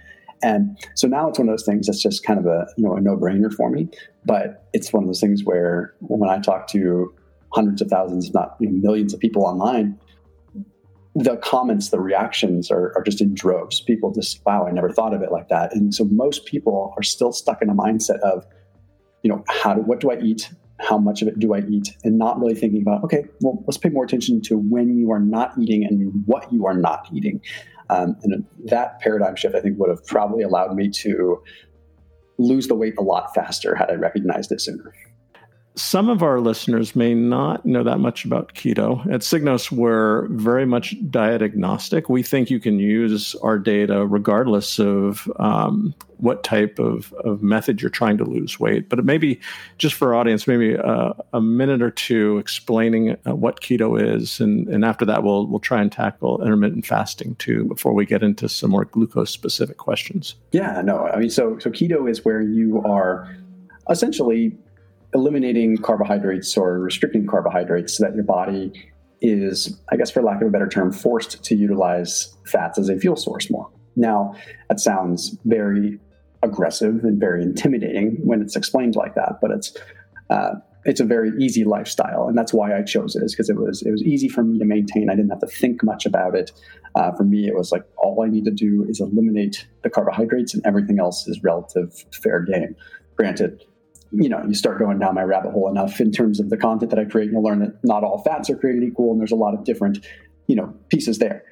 And 0.43 0.79
so 0.95 1.09
now 1.09 1.29
it's 1.29 1.39
one 1.39 1.49
of 1.49 1.53
those 1.53 1.65
things 1.65 1.87
that's 1.87 2.03
just 2.03 2.25
kind 2.25 2.39
of 2.39 2.47
a 2.47 2.67
you 2.77 2.85
know 2.85 2.95
a 2.95 3.01
no 3.01 3.17
brainer 3.17 3.53
for 3.53 3.71
me. 3.71 3.89
But 4.25 4.69
it's 4.73 4.93
one 4.93 5.03
of 5.03 5.09
those 5.09 5.21
things 5.21 5.43
where 5.45 5.95
when 6.01 6.31
I 6.31 6.39
talk 6.39 6.69
to 6.69 7.13
hundreds 7.53 7.81
of 7.81 7.89
thousands, 7.89 8.29
if 8.29 8.35
not 8.35 8.57
millions 8.61 9.15
of 9.15 9.21
people 9.21 9.45
online, 9.45 9.99
the 11.15 11.37
comments, 11.39 11.89
the 11.89 12.01
reactions 12.01 12.71
are, 12.71 12.93
are 12.97 13.03
just 13.03 13.21
in 13.21 13.35
droves. 13.35 13.81
People 13.81 14.13
just, 14.13 14.45
wow, 14.47 14.67
I 14.67 14.71
never 14.71 14.91
thought 14.91 15.15
of 15.15 15.23
it 15.23 15.33
like 15.33 15.49
that. 15.49 15.75
And 15.75 15.93
so 15.95 16.05
most 16.05 16.47
people 16.47 16.95
are 16.97 17.03
still 17.03 17.33
stuck 17.33 17.61
in 17.61 17.69
a 17.69 17.75
mindset 17.75 18.21
of, 18.21 18.47
you 19.23 19.31
know, 19.31 19.43
how 19.49 19.75
do, 19.75 19.81
what 19.81 20.01
do 20.01 20.11
I 20.11 20.19
eat? 20.21 20.51
How 20.79 20.97
much 20.97 21.23
of 21.23 21.29
it 21.29 21.39
do 21.41 21.55
I 21.55 21.61
eat? 21.69 21.97
And 22.05 22.19
not 22.19 22.39
really 22.39 22.55
thinking 22.55 22.83
about, 22.83 23.03
okay, 23.05 23.25
well, 23.41 23.65
let's 23.67 23.79
pay 23.79 23.89
more 23.89 24.05
attention 24.05 24.41
to 24.43 24.57
when 24.57 24.97
you 24.97 25.11
are 25.11 25.19
not 25.19 25.59
eating 25.59 25.85
and 25.85 26.23
what 26.27 26.53
you 26.53 26.67
are 26.67 26.75
not 26.75 27.09
eating. 27.13 27.41
Um, 27.91 28.17
and 28.23 28.45
that 28.67 29.01
paradigm 29.01 29.35
shift, 29.35 29.57
I 29.57 29.61
think, 29.61 29.79
would 29.79 29.91
have 29.91 30.07
probably 30.07 30.45
allowed 30.45 30.77
me 30.77 30.89
to 30.91 31.43
lose 32.39 32.69
the 32.69 32.75
weight 32.77 32.95
a 32.97 33.03
lot 33.03 33.35
faster 33.35 33.75
had 33.75 33.91
I 33.91 33.95
recognized 33.95 34.53
it 34.53 34.61
sooner 34.61 34.93
some 35.79 36.09
of 36.09 36.23
our 36.23 36.41
listeners 36.41 36.97
may 36.97 37.15
not 37.15 37.65
know 37.65 37.85
that 37.85 38.01
much 38.01 38.25
about 38.25 38.55
keto. 38.55 39.01
At 39.13 39.21
Signos, 39.21 39.71
we're 39.71 40.27
very 40.29 40.67
much 40.67 40.97
diet 41.09 41.41
agnostic. 41.41 42.09
We 42.09 42.23
think 42.23 42.51
you 42.51 42.59
can 42.59 42.81
use 42.81 43.37
our 43.37 43.59
data 43.59 44.05
regardless 44.05 44.81
of 44.81 45.31
um, 45.39 45.95
what 46.17 46.43
type 46.43 46.81
of, 46.81 47.13
of 47.25 47.45
method 47.45 47.81
you're 47.81 47.91
trying 47.91 48.19
to 48.19 48.25
lose 48.25 48.59
weight. 48.59 48.89
But 48.89 49.05
maybe 49.05 49.41
just 49.79 49.95
for 49.95 50.09
our 50.09 50.21
audience, 50.21 50.49
maybe 50.49 50.77
uh, 50.77 51.13
a 51.33 51.41
minute 51.41 51.81
or 51.81 51.93
two 51.93 52.39
explaining 52.39 53.17
uh, 53.25 53.37
what 53.37 53.61
keto 53.61 54.01
is, 54.01 54.41
and, 54.41 54.67
and 54.67 54.85
after 54.85 55.05
that, 55.05 55.23
we'll 55.23 55.47
we'll 55.47 55.61
try 55.61 55.81
and 55.81 55.93
tackle 55.93 56.43
intermittent 56.43 56.87
fasting 56.87 57.37
too 57.37 57.65
before 57.67 57.93
we 57.95 58.05
get 58.05 58.25
into 58.25 58.49
some 58.49 58.71
more 58.71 58.85
glucose 58.85 59.31
specific 59.31 59.77
questions. 59.77 60.35
Yeah, 60.51 60.83
no, 60.83 61.07
I 61.07 61.21
mean, 61.21 61.31
so 61.31 61.59
so 61.61 61.71
keto 61.71 62.11
is 62.11 62.25
where 62.25 62.43
you 62.43 62.83
are 62.85 63.33
essentially 63.89 64.57
eliminating 65.15 65.79
carbohydrates 65.79 66.57
or 66.57 66.79
restricting 66.79 67.27
carbohydrates 67.27 67.97
so 67.97 68.05
that 68.05 68.15
your 68.15 68.25
body 68.25 68.73
is, 69.21 69.81
I 69.91 69.97
guess, 69.97 70.11
for 70.11 70.23
lack 70.23 70.41
of 70.43 70.49
a 70.49 70.51
better 70.51 70.69
term, 70.69 70.93
forced 70.93 71.43
to 71.45 71.57
utilize 71.57 72.37
fats 72.47 72.79
as 72.79 72.89
a 72.89 72.97
fuel 72.99 73.17
source 73.17 73.51
more. 73.51 73.71
Now, 73.97 74.35
that 74.69 74.81
sounds 74.81 75.37
very 75.45 75.99
aggressive 76.43 77.03
and 77.03 77.19
very 77.19 77.43
intimidating 77.43 78.19
when 78.25 78.41
it's 78.41 78.55
explained 78.55 78.95
like 78.95 79.15
that, 79.17 79.39
but 79.41 79.51
it's 79.51 79.77
uh, 80.31 80.55
it's 80.85 81.01
a 81.01 81.05
very 81.05 81.33
easy 81.39 81.65
lifestyle, 81.65 82.29
and 82.29 82.39
that's 82.39 82.53
why 82.53 82.77
I 82.77 82.83
chose 82.83 83.17
it. 83.17 83.23
Is 83.23 83.35
because 83.35 83.51
it 83.51 83.57
was 83.57 83.83
it 83.83 83.91
was 83.91 84.03
easy 84.03 84.29
for 84.29 84.45
me 84.45 84.59
to 84.59 84.65
maintain. 84.65 85.11
I 85.11 85.17
didn't 85.17 85.31
have 85.31 85.41
to 85.41 85.47
think 85.47 85.83
much 85.83 86.07
about 86.07 86.37
it. 86.37 86.53
Uh, 86.95 87.13
for 87.13 87.25
me, 87.25 87.47
it 87.49 87.55
was 87.55 87.73
like 87.73 87.83
all 87.97 88.23
I 88.25 88.29
need 88.29 88.45
to 88.45 88.51
do 88.51 88.87
is 88.89 89.01
eliminate 89.01 89.67
the 89.83 89.91
carbohydrates, 89.91 90.55
and 90.55 90.65
everything 90.65 90.99
else 91.01 91.27
is 91.27 91.43
relative 91.43 91.93
fair 92.13 92.41
game. 92.41 92.77
Granted, 93.17 93.65
you 94.13 94.29
know, 94.29 94.43
you 94.47 94.55
start 94.55 94.79
going 94.79 94.99
down 94.99 95.15
my 95.15 95.23
rabbit 95.23 95.53
hole 95.53 95.71
enough 95.71 96.01
in 96.01 96.11
terms 96.11 96.41
of 96.41 96.51
the 96.51 96.57
content 96.57 96.91
that 96.91 96.99
I 96.99 97.05
create, 97.05 97.31
you'll 97.31 97.43
learn 97.43 97.61
that 97.61 97.79
not 97.85 98.05
all 98.05 98.23
fats 98.23 98.49
are 98.49 98.57
created 98.57 98.83
equal, 98.83 99.11
and 99.13 99.21
there's 99.21 99.33
a 99.33 99.37
lot 99.37 99.55
of 99.55 99.65
different, 99.65 100.05
you 100.47 100.57
know, 100.57 100.75
pieces 100.89 101.19
there. 101.19 101.45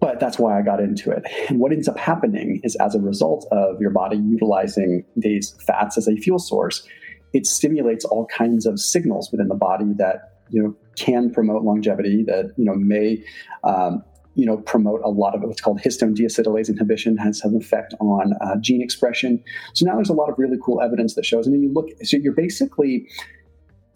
But 0.00 0.18
that's 0.18 0.38
why 0.38 0.58
I 0.58 0.62
got 0.62 0.80
into 0.80 1.10
it. 1.10 1.24
And 1.48 1.60
what 1.60 1.72
ends 1.72 1.86
up 1.86 1.98
happening 1.98 2.60
is 2.64 2.74
as 2.76 2.94
a 2.94 3.00
result 3.00 3.46
of 3.52 3.80
your 3.80 3.90
body 3.90 4.16
utilizing 4.16 5.04
these 5.14 5.54
fats 5.66 5.98
as 5.98 6.08
a 6.08 6.16
fuel 6.16 6.38
source, 6.38 6.86
it 7.32 7.46
stimulates 7.46 8.04
all 8.04 8.26
kinds 8.26 8.66
of 8.66 8.80
signals 8.80 9.30
within 9.30 9.48
the 9.48 9.54
body 9.54 9.92
that 9.98 10.42
you 10.48 10.62
know 10.62 10.74
can 10.96 11.30
promote 11.30 11.62
longevity 11.62 12.24
that 12.24 12.52
you 12.56 12.64
know 12.64 12.74
may 12.74 13.22
um, 13.62 14.02
you 14.34 14.46
know 14.46 14.58
promote 14.58 15.00
a 15.04 15.08
lot 15.08 15.34
of 15.34 15.42
what's 15.42 15.60
called 15.60 15.80
histone 15.80 16.14
deacetylase 16.14 16.68
inhibition 16.68 17.16
has 17.16 17.40
an 17.42 17.56
effect 17.56 17.94
on 18.00 18.34
uh, 18.40 18.56
gene 18.60 18.82
expression. 18.82 19.42
So 19.74 19.86
now 19.86 19.94
there's 19.94 20.10
a 20.10 20.14
lot 20.14 20.30
of 20.30 20.38
really 20.38 20.58
cool 20.62 20.80
evidence 20.80 21.14
that 21.14 21.24
shows 21.24 21.46
and 21.46 21.54
then 21.54 21.62
you 21.62 21.72
look 21.72 21.88
so 22.02 22.16
you're 22.16 22.32
basically 22.32 23.08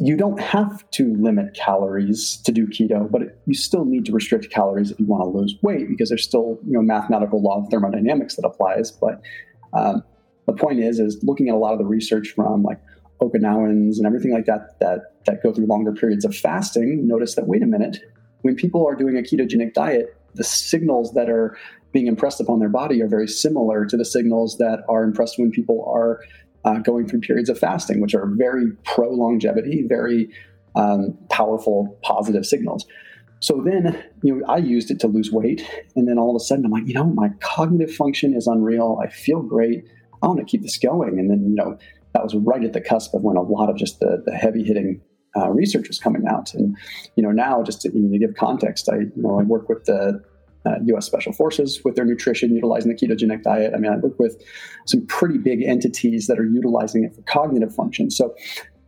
you 0.01 0.17
don't 0.17 0.41
have 0.41 0.89
to 0.91 1.15
limit 1.15 1.55
calories 1.55 2.39
to 2.39 2.51
do 2.51 2.67
keto 2.67 3.09
but 3.09 3.23
it, 3.23 3.39
you 3.47 3.55
still 3.55 3.85
need 3.85 4.05
to 4.05 4.13
restrict 4.13 4.51
calories 4.51 4.91
if 4.91 4.99
you 4.99 5.07
want 5.07 5.23
to 5.23 5.29
lose 5.29 5.55
weight 5.63 5.89
because 5.89 6.09
there's 6.09 6.25
still 6.25 6.59
you 6.67 6.73
know 6.73 6.83
mathematical 6.83 7.41
law 7.41 7.63
of 7.63 7.71
thermodynamics 7.71 8.37
that 8.37 8.45
applies. 8.45 8.91
But 8.91 9.21
um, 9.73 10.03
the 10.47 10.53
point 10.53 10.81
is 10.81 10.99
is 10.99 11.23
looking 11.23 11.49
at 11.49 11.55
a 11.55 11.59
lot 11.59 11.73
of 11.73 11.79
the 11.79 11.85
research 11.85 12.33
from 12.35 12.63
like 12.63 12.81
Okinawans 13.21 13.97
and 13.97 14.07
everything 14.07 14.33
like 14.33 14.47
that 14.47 14.79
that 14.81 15.15
that 15.27 15.43
go 15.43 15.53
through 15.53 15.67
longer 15.67 15.93
periods 15.93 16.25
of 16.25 16.37
fasting, 16.37 17.07
notice 17.07 17.35
that 17.37 17.47
wait 17.47 17.63
a 17.63 17.67
minute, 17.67 17.99
when 18.43 18.55
people 18.55 18.87
are 18.87 18.95
doing 18.95 19.17
a 19.17 19.23
ketogenic 19.23 19.73
diet, 19.73 20.15
the 20.35 20.45
signals 20.45 21.13
that 21.15 21.29
are 21.29 21.57
being 21.93 22.07
impressed 22.07 22.41
upon 22.41 22.59
their 22.59 22.69
body 22.69 23.01
are 23.01 23.09
very 23.09 23.29
similar 23.29 23.87
to 23.87 23.97
the 23.97 24.05
signals 24.05 24.59
that 24.59 24.81
are 24.89 25.05
impressed 25.05 25.39
when 25.39 25.51
people 25.51 25.85
are 25.87 26.21
uh, 26.65 26.79
going 26.79 27.07
through 27.07 27.21
periods 27.21 27.49
of 27.49 27.59
fasting, 27.59 28.01
which 28.01 28.15
are 28.15 28.27
very 28.37 28.73
pro 28.85 29.11
longevity, 29.11 29.85
very 29.89 30.29
um, 30.75 31.17
powerful 31.31 31.99
positive 32.03 32.45
signals. 32.45 32.87
So 33.41 33.63
then, 33.65 34.03
you 34.23 34.37
know, 34.37 34.47
I 34.47 34.57
used 34.57 34.91
it 34.91 34.99
to 35.01 35.07
lose 35.07 35.31
weight, 35.31 35.69
and 35.95 36.09
then 36.09 36.19
all 36.19 36.35
of 36.35 36.41
a 36.41 36.45
sudden, 36.45 36.65
I'm 36.65 36.71
like, 36.71 36.89
you 36.89 36.95
know, 36.95 37.05
my 37.05 37.29
cognitive 37.41 37.95
function 37.95 38.35
is 38.35 38.47
unreal. 38.47 38.99
I 39.03 39.09
feel 39.09 39.43
great. 39.43 39.85
I 40.23 40.27
want 40.27 40.39
to 40.39 40.47
keep 40.47 40.63
this 40.63 40.79
going. 40.79 41.19
And 41.19 41.31
then, 41.31 41.45
you 41.51 41.55
know, 41.55 41.79
that 42.15 42.23
was 42.23 42.35
right 42.35 42.65
at 42.65 42.73
the 42.73 42.81
cusp 42.81 43.13
of 43.13 43.23
when 43.23 43.37
a 43.37 43.43
lot 43.43 43.69
of 43.69 43.77
just 43.77 44.01
the, 44.01 44.23
the 44.25 44.33
heavy 44.33 44.65
hitting 44.65 45.03
uh, 45.37 45.51
research 45.51 45.89
was 45.89 45.99
coming 45.99 46.25
out. 46.29 46.55
And 46.55 46.77
you 47.17 47.23
know, 47.23 47.31
now 47.31 47.63
just 47.63 47.81
to, 47.83 47.91
to 47.91 48.19
give 48.19 48.35
context, 48.35 48.89
I 48.89 48.97
you 48.97 49.13
know 49.17 49.39
I 49.39 49.43
work 49.43 49.69
with 49.69 49.85
the 49.85 50.23
uh, 50.67 50.77
U.S. 50.87 51.07
Special 51.07 51.33
Forces 51.33 51.83
with 51.85 51.95
their 51.95 52.05
nutrition, 52.05 52.55
utilizing 52.55 52.95
the 52.95 52.97
ketogenic 52.97 53.43
diet. 53.43 53.73
I 53.75 53.79
mean, 53.79 53.93
I 53.93 53.97
work 53.97 54.19
with 54.19 54.43
some 54.87 55.07
pretty 55.07 55.39
big 55.39 55.63
entities 55.63 56.27
that 56.27 56.39
are 56.39 56.47
utilizing 56.47 57.05
it 57.05 57.15
for 57.15 57.23
cognitive 57.23 57.75
function. 57.75 58.11
So, 58.11 58.35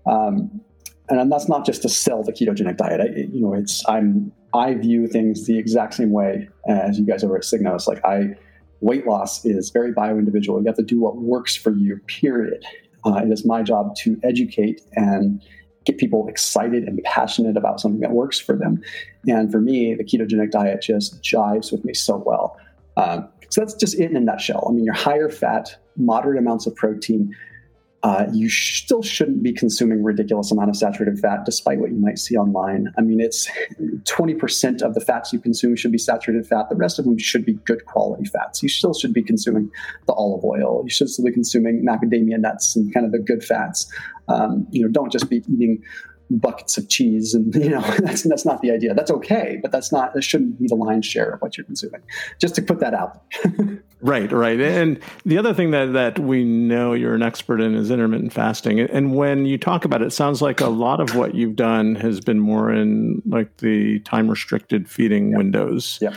um, 0.07 0.61
and 1.09 1.31
that's 1.31 1.49
not 1.49 1.67
just 1.67 1.83
to 1.83 1.89
sell 1.89 2.23
the 2.23 2.33
ketogenic 2.33 2.79
diet. 2.79 3.01
I, 3.01 3.21
you 3.33 3.41
know, 3.41 3.55
it's 3.55 3.87
I'm 3.89 4.33
I 4.55 4.75
view 4.75 5.07
things 5.07 5.47
the 5.47 5.59
exact 5.59 5.95
same 5.95 6.11
way 6.11 6.49
as 6.69 6.99
you 6.99 7.07
guys 7.07 7.23
over 7.23 7.37
at 7.37 7.43
Signos. 7.43 7.87
Like 7.87 8.05
I, 8.05 8.35
weight 8.81 9.07
loss 9.07 9.45
is 9.45 9.71
very 9.71 9.93
bio 9.93 10.19
individual. 10.19 10.61
You 10.61 10.67
have 10.67 10.77
to 10.77 10.83
do 10.83 11.01
what 11.01 11.17
works 11.17 11.55
for 11.55 11.73
you. 11.73 11.99
Period. 12.07 12.65
Uh, 13.05 13.17
it 13.17 13.31
is 13.31 13.45
my 13.45 13.63
job 13.63 13.95
to 13.97 14.19
educate 14.25 14.81
and 14.95 15.43
get 15.87 15.99
people 15.99 16.29
excited 16.29 16.85
and 16.85 17.03
passionate 17.05 17.57
about 17.57 17.81
something 17.81 18.01
that 18.01 18.11
works 18.11 18.39
for 18.39 18.55
them. 18.55 18.83
And 19.27 19.51
for 19.51 19.61
me, 19.61 19.95
the 19.95 20.05
ketogenic 20.05 20.51
diet 20.51 20.83
just 20.83 21.23
jives 21.23 21.73
with 21.73 21.85
me 21.85 21.95
so 21.95 22.17
well. 22.17 22.59
Um, 22.97 23.29
so 23.49 23.61
that's 23.61 23.75
just 23.75 23.95
it 23.95 24.11
in 24.11 24.17
a 24.17 24.21
nutshell. 24.21 24.67
I 24.69 24.73
mean, 24.73 24.85
your 24.85 24.95
higher 24.95 25.31
fat, 25.31 25.77
moderate 25.97 26.39
amounts 26.39 26.67
of 26.67 26.75
protein, 26.75 27.35
uh, 28.07 28.25
you 28.33 28.49
still 28.49 29.03
shouldn't 29.03 29.43
be 29.43 29.53
consuming 29.53 30.01
ridiculous 30.01 30.53
amount 30.53 30.71
of 30.71 30.77
saturated 30.77 31.19
fat, 31.19 31.45
despite 31.45 31.81
what 31.81 31.91
you 31.91 31.97
might 31.97 32.21
see 32.21 32.37
online. 32.37 32.87
I 32.97 33.01
mean, 33.01 33.21
it's 33.21 33.51
20% 33.81 34.81
of 34.81 34.95
the 34.95 35.01
fats 35.01 35.33
you 35.33 35.41
consume 35.41 35.75
should 35.75 35.91
be 35.91 35.99
saturated 35.99 36.47
fat. 36.47 36.69
The 36.69 36.77
rest 36.77 37.01
of 37.01 37.05
them 37.05 37.19
should 37.19 37.45
be 37.45 37.55
good 37.65 37.85
quality 37.87 38.25
fats. 38.27 38.63
You 38.63 38.69
still 38.69 38.95
should 38.95 39.13
be 39.13 39.25
consuming 39.25 39.73
the 40.07 40.13
olive 40.13 40.45
oil. 40.45 40.83
You 40.85 40.91
should 40.91 41.11
still 41.11 41.25
be 41.25 41.33
consuming 41.33 41.85
macadamia 41.85 42.39
nuts 42.39 42.77
and 42.77 42.95
kind 42.95 43.05
of 43.05 43.11
the 43.11 43.19
good 43.19 43.43
fats. 43.43 43.93
Um, 44.29 44.69
you 44.71 44.83
know, 44.83 44.89
don't 44.89 45.11
just 45.11 45.29
be 45.29 45.39
eating 45.39 45.83
buckets 46.31 46.77
of 46.77 46.89
cheese 46.89 47.35
and 47.35 47.55
you 47.65 47.71
know 47.71 47.81
that's 47.99 48.23
that's 48.23 48.45
not 48.45 48.61
the 48.63 48.71
idea. 48.71 48.95
That's 48.95 49.11
okay 49.11 49.59
but 49.63 49.73
that's 49.73 49.93
not 49.93 50.15
that 50.15 50.23
shouldn't 50.23 50.59
be 50.59 50.67
the 50.69 50.75
lion's 50.75 51.07
share 51.07 51.31
of 51.31 51.41
what 51.41 51.57
you're 51.57 51.67
consuming. 51.67 52.03
Just 52.41 52.55
to 52.57 52.63
put 52.63 52.81
that 52.81 52.95
out 52.95 53.23
right 54.01 54.31
right. 54.33 54.61
And 54.61 55.01
the 55.25 55.39
other 55.39 55.55
thing 55.55 55.71
that 55.71 55.93
that 55.93 56.19
we 56.19 56.45
know 56.45 56.93
you're 56.93 57.15
an 57.15 57.23
expert 57.23 57.61
in 57.61 57.75
is 57.75 57.91
intermittent 57.91 58.33
fasting. 58.33 58.81
And 58.81 59.15
when 59.15 59.47
you 59.47 59.59
talk 59.59 59.85
about 59.85 60.03
it, 60.03 60.07
it 60.07 60.13
sounds 60.13 60.43
like 60.43 60.61
a 60.61 60.69
lot 60.69 61.01
of 61.01 61.15
what 61.15 61.35
you've 61.35 61.57
done 61.57 61.95
has 61.97 62.21
been 62.21 62.39
more 62.39 62.73
in 62.73 63.23
like 63.27 63.59
the 63.59 64.01
time 64.01 64.29
restricted 64.29 64.89
feeding 64.89 65.31
yeah. 65.31 65.37
windows. 65.37 65.99
Yeah. 66.01 66.15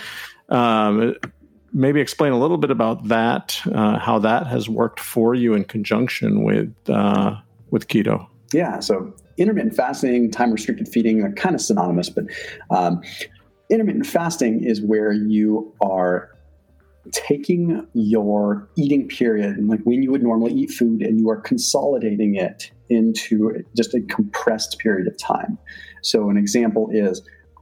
Um, 0.50 1.16
maybe 1.74 2.02
explain 2.02 2.32
a 2.32 2.40
little 2.40 2.58
bit 2.58 2.72
about 2.72 3.08
that 3.08 3.60
uh, 3.74 4.00
how 4.00 4.20
that 4.20 4.48
has 4.48 4.68
worked 4.68 5.00
for 5.00 5.36
you 5.36 5.54
in 5.54 5.64
conjunction 5.64 6.44
with 6.44 6.74
uh, 6.90 7.36
with 7.72 7.88
keto. 7.88 8.28
Yeah 8.54 8.80
so 8.80 9.14
intermittent 9.40 9.76
fasting, 9.76 10.30
time 10.32 10.52
restricted 10.52 10.88
feeding 10.88 11.22
are 11.24 11.32
kind 11.32 11.56
of 11.56 11.62
synonymous, 11.62 12.10
but 12.10 12.26
um, 12.70 13.02
intermittent 13.70 14.06
fasting 14.06 14.64
is 14.64 14.82
where 14.82 15.12
you 15.12 15.74
are 15.82 16.30
taking 17.12 17.88
your 17.94 18.70
eating 18.76 19.08
period, 19.08 19.58
like 19.66 19.80
when 19.82 20.04
you 20.04 20.12
would 20.12 20.22
normally 20.22 20.54
eat 20.54 20.70
food, 20.70 21.02
and 21.02 21.20
you 21.20 21.30
are 21.30 21.40
consolidating 21.40 22.36
it 22.36 22.72
into 22.90 23.64
just 23.76 23.94
a 23.94 24.02
compressed 24.02 24.78
period 24.80 25.08
of 25.08 25.18
time. 25.18 25.58
So, 26.02 26.30
an 26.30 26.38
example 26.38 26.90
is 26.92 27.22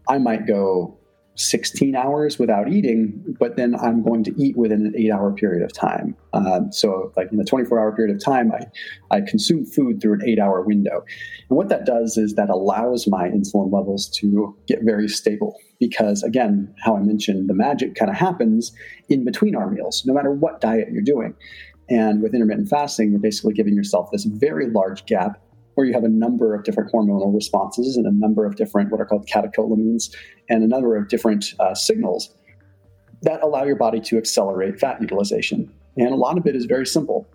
I 0.10 0.18
might 0.18 0.48
go 0.48 0.98
16 1.38 1.96
hours 1.96 2.40
without 2.40 2.68
eating, 2.68 3.36
but 3.40 3.58
then 3.58 3.76
I'm 3.76 4.04
going 4.04 4.24
to 4.24 4.34
eat 4.42 4.58
within 4.58 4.88
an 4.88 4.94
eight 4.98 5.12
hour 5.12 5.32
period 5.32 5.64
of 5.64 5.72
time. 5.72 6.16
Um, 6.34 6.72
so, 6.72 7.14
like 7.16 7.32
in 7.32 7.40
a 7.40 7.44
24 7.44 7.80
hour 7.80 7.96
period 7.96 8.16
of 8.16 8.24
time, 8.24 8.52
I, 8.52 9.16
I 9.16 9.22
consume 9.22 9.66
food 9.66 10.02
through 10.02 10.14
an 10.14 10.22
eight 10.26 10.40
hour 10.40 10.62
window. 10.64 11.06
And 11.50 11.58
what 11.58 11.70
that 11.70 11.86
does 11.86 12.18
is 12.18 12.34
that 12.36 12.50
allows 12.50 13.08
my 13.08 13.30
insulin 13.30 13.72
levels 13.72 14.10
to 14.20 14.56
get 14.68 14.80
very 14.82 15.08
stable. 15.08 15.56
Because, 15.80 16.24
again, 16.24 16.74
how 16.84 16.98
I 16.98 17.02
mentioned, 17.02 17.50
the 17.50 17.54
magic 17.54 17.94
kind 17.94 18.10
of 18.10 18.18
happens 18.18 18.72
in 19.10 19.24
between 19.24 19.56
our 19.56 19.70
meals, 19.70 20.04
no 20.08 20.14
matter 20.14 20.32
what 20.32 20.60
diet 20.60 20.90
you're 20.92 21.04
doing. 21.04 21.36
And 21.90 22.22
with 22.22 22.34
intermittent 22.34 22.68
fasting, 22.68 23.12
you're 23.12 23.20
basically 23.20 23.54
giving 23.54 23.76
yourself 23.76 24.10
this 24.12 24.26
very 24.26 24.70
large 24.70 25.06
gap 25.06 25.40
where 25.78 25.86
you 25.86 25.94
have 25.94 26.04
a 26.04 26.10
number 26.10 26.56
of 26.56 26.64
different 26.64 26.92
hormonal 26.92 27.32
responses 27.36 27.98
and 27.98 28.08
a 28.08 28.12
number 28.12 28.48
of 28.48 28.56
different 28.56 28.92
what 28.92 29.00
are 29.00 29.06
called 29.06 29.28
catecholamines 29.28 30.10
and 30.50 30.64
a 30.64 30.68
number 30.68 30.98
of 30.98 31.08
different 31.08 31.54
uh, 31.60 31.76
signals 31.76 32.34
that 33.22 33.44
allow 33.44 33.64
your 33.64 33.76
body 33.76 34.00
to 34.00 34.18
accelerate 34.18 34.80
fat 34.80 35.00
utilization. 35.00 35.72
And 35.96 36.08
a 36.08 36.16
lot 36.16 36.36
of 36.36 36.48
it 36.48 36.56
is 36.56 36.66
very 36.66 36.88
simple. 36.88 37.28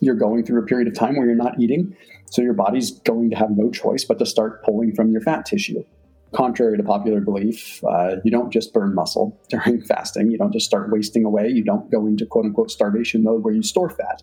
You're 0.00 0.16
going 0.16 0.44
through 0.44 0.62
a 0.62 0.66
period 0.66 0.88
of 0.88 0.94
time 0.94 1.16
where 1.16 1.26
you're 1.26 1.36
not 1.36 1.60
eating, 1.60 1.96
so 2.28 2.42
your 2.42 2.54
body's 2.54 2.90
going 2.90 3.30
to 3.30 3.36
have 3.36 3.50
no 3.52 3.70
choice 3.70 4.04
but 4.04 4.18
to 4.18 4.26
start 4.26 4.64
pulling 4.64 4.92
from 4.92 5.12
your 5.12 5.20
fat 5.20 5.46
tissue. 5.46 5.84
Contrary 6.34 6.76
to 6.76 6.82
popular 6.82 7.20
belief, 7.20 7.84
uh, 7.84 8.16
you 8.24 8.32
don't 8.32 8.52
just 8.52 8.74
burn 8.74 8.96
muscle 8.96 9.40
during 9.48 9.80
fasting. 9.86 10.28
You 10.32 10.38
don't 10.38 10.52
just 10.52 10.66
start 10.66 10.90
wasting 10.90 11.24
away. 11.24 11.50
You 11.50 11.62
don't 11.62 11.88
go 11.88 12.04
into 12.04 12.26
quote 12.26 12.46
unquote 12.46 12.72
starvation 12.72 13.22
mode 13.22 13.44
where 13.44 13.54
you 13.54 13.62
store 13.62 13.90
fat. 13.90 14.22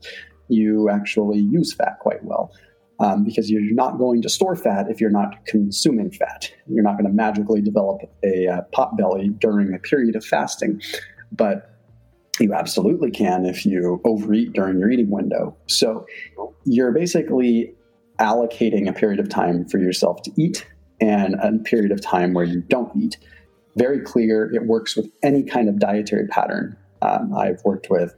You 0.49 0.89
actually 0.89 1.39
use 1.39 1.73
fat 1.73 1.99
quite 2.01 2.25
well 2.25 2.51
um, 2.99 3.23
because 3.23 3.49
you're 3.49 3.61
not 3.73 3.97
going 3.97 4.21
to 4.21 4.29
store 4.29 4.55
fat 4.55 4.87
if 4.89 5.01
you're 5.01 5.09
not 5.09 5.45
consuming 5.45 6.11
fat. 6.11 6.51
You're 6.67 6.83
not 6.83 6.93
going 6.93 7.05
to 7.05 7.13
magically 7.13 7.61
develop 7.61 8.01
a 8.23 8.47
uh, 8.47 8.61
pot 8.71 8.97
belly 8.97 9.29
during 9.29 9.73
a 9.73 9.79
period 9.79 10.15
of 10.15 10.25
fasting, 10.25 10.81
but 11.31 11.69
you 12.39 12.53
absolutely 12.53 13.11
can 13.11 13.45
if 13.45 13.65
you 13.65 14.01
overeat 14.05 14.53
during 14.53 14.79
your 14.79 14.89
eating 14.89 15.09
window. 15.09 15.55
So 15.67 16.05
you're 16.65 16.91
basically 16.91 17.73
allocating 18.19 18.87
a 18.87 18.93
period 18.93 19.19
of 19.19 19.29
time 19.29 19.67
for 19.67 19.79
yourself 19.79 20.21
to 20.23 20.31
eat 20.37 20.65
and 20.99 21.35
a 21.35 21.51
period 21.63 21.91
of 21.91 22.01
time 22.01 22.33
where 22.33 22.45
you 22.45 22.61
don't 22.61 22.95
eat. 22.95 23.17
Very 23.75 23.99
clear, 23.99 24.51
it 24.53 24.65
works 24.65 24.95
with 24.95 25.09
any 25.23 25.43
kind 25.43 25.67
of 25.67 25.79
dietary 25.79 26.27
pattern. 26.27 26.77
Um, 27.01 27.33
I've 27.35 27.61
worked 27.65 27.89
with 27.89 28.15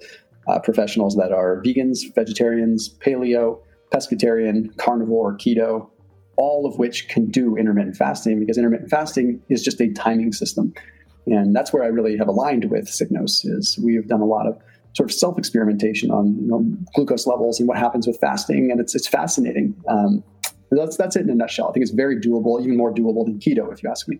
uh, 0.47 0.59
professionals 0.59 1.15
that 1.15 1.31
are 1.31 1.61
vegans, 1.65 2.13
vegetarians, 2.13 2.89
paleo, 2.99 3.59
pescatarian, 3.91 4.75
carnivore, 4.77 5.37
keto, 5.37 5.89
all 6.37 6.65
of 6.65 6.77
which 6.77 7.07
can 7.07 7.27
do 7.27 7.55
intermittent 7.55 7.95
fasting 7.95 8.39
because 8.39 8.57
intermittent 8.57 8.89
fasting 8.89 9.41
is 9.49 9.63
just 9.63 9.79
a 9.81 9.91
timing 9.93 10.33
system. 10.33 10.73
And 11.27 11.55
that's 11.55 11.73
where 11.73 11.83
I 11.83 11.87
really 11.87 12.17
have 12.17 12.27
aligned 12.27 12.69
with 12.69 12.85
Signos 12.85 13.45
is 13.45 13.79
we 13.83 13.95
have 13.95 14.07
done 14.07 14.21
a 14.21 14.25
lot 14.25 14.47
of 14.47 14.57
sort 14.95 15.09
of 15.09 15.15
self 15.15 15.37
experimentation 15.37 16.11
on 16.11 16.37
you 16.39 16.47
know, 16.47 16.65
glucose 16.93 17.27
levels 17.27 17.59
and 17.59 17.67
what 17.67 17.77
happens 17.77 18.07
with 18.07 18.17
fasting, 18.19 18.71
and 18.71 18.79
it's 18.79 18.95
it's 18.95 19.07
fascinating. 19.07 19.75
Um, 19.87 20.23
That's 20.71 20.97
that's 20.97 21.15
it 21.15 21.21
in 21.21 21.29
a 21.29 21.35
nutshell. 21.35 21.69
I 21.69 21.73
think 21.73 21.83
it's 21.83 21.91
very 21.91 22.19
doable, 22.19 22.59
even 22.61 22.77
more 22.77 22.93
doable 22.93 23.25
than 23.25 23.39
keto, 23.39 23.71
if 23.71 23.83
you 23.83 23.89
ask 23.89 24.07
me. 24.07 24.19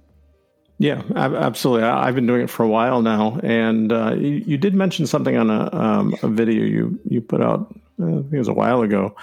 Yeah, 0.78 1.04
absolutely. 1.16 1.88
I've 1.88 2.16
been 2.16 2.28
doing 2.28 2.42
it 2.42 2.50
for 2.50 2.64
a 2.64 2.68
while 2.68 3.02
now, 3.02 3.40
and 3.44 3.92
uh, 3.94 4.16
you, 4.16 4.44
you, 4.46 4.58
did 4.58 4.76
mention 4.76 5.08
something 5.08 5.38
on 5.38 5.50
a, 5.50 5.74
um, 5.74 6.16
a 6.22 6.28
video 6.28 6.66
you 6.66 7.00
you 7.06 7.22
put 7.22 7.42
out. 7.42 7.74
Uh, 8.02 8.06
I 8.06 8.22
think 8.22 8.34
it 8.34 8.38
was 8.38 8.48
a 8.48 8.54
while 8.54 8.82
ago 8.82 9.16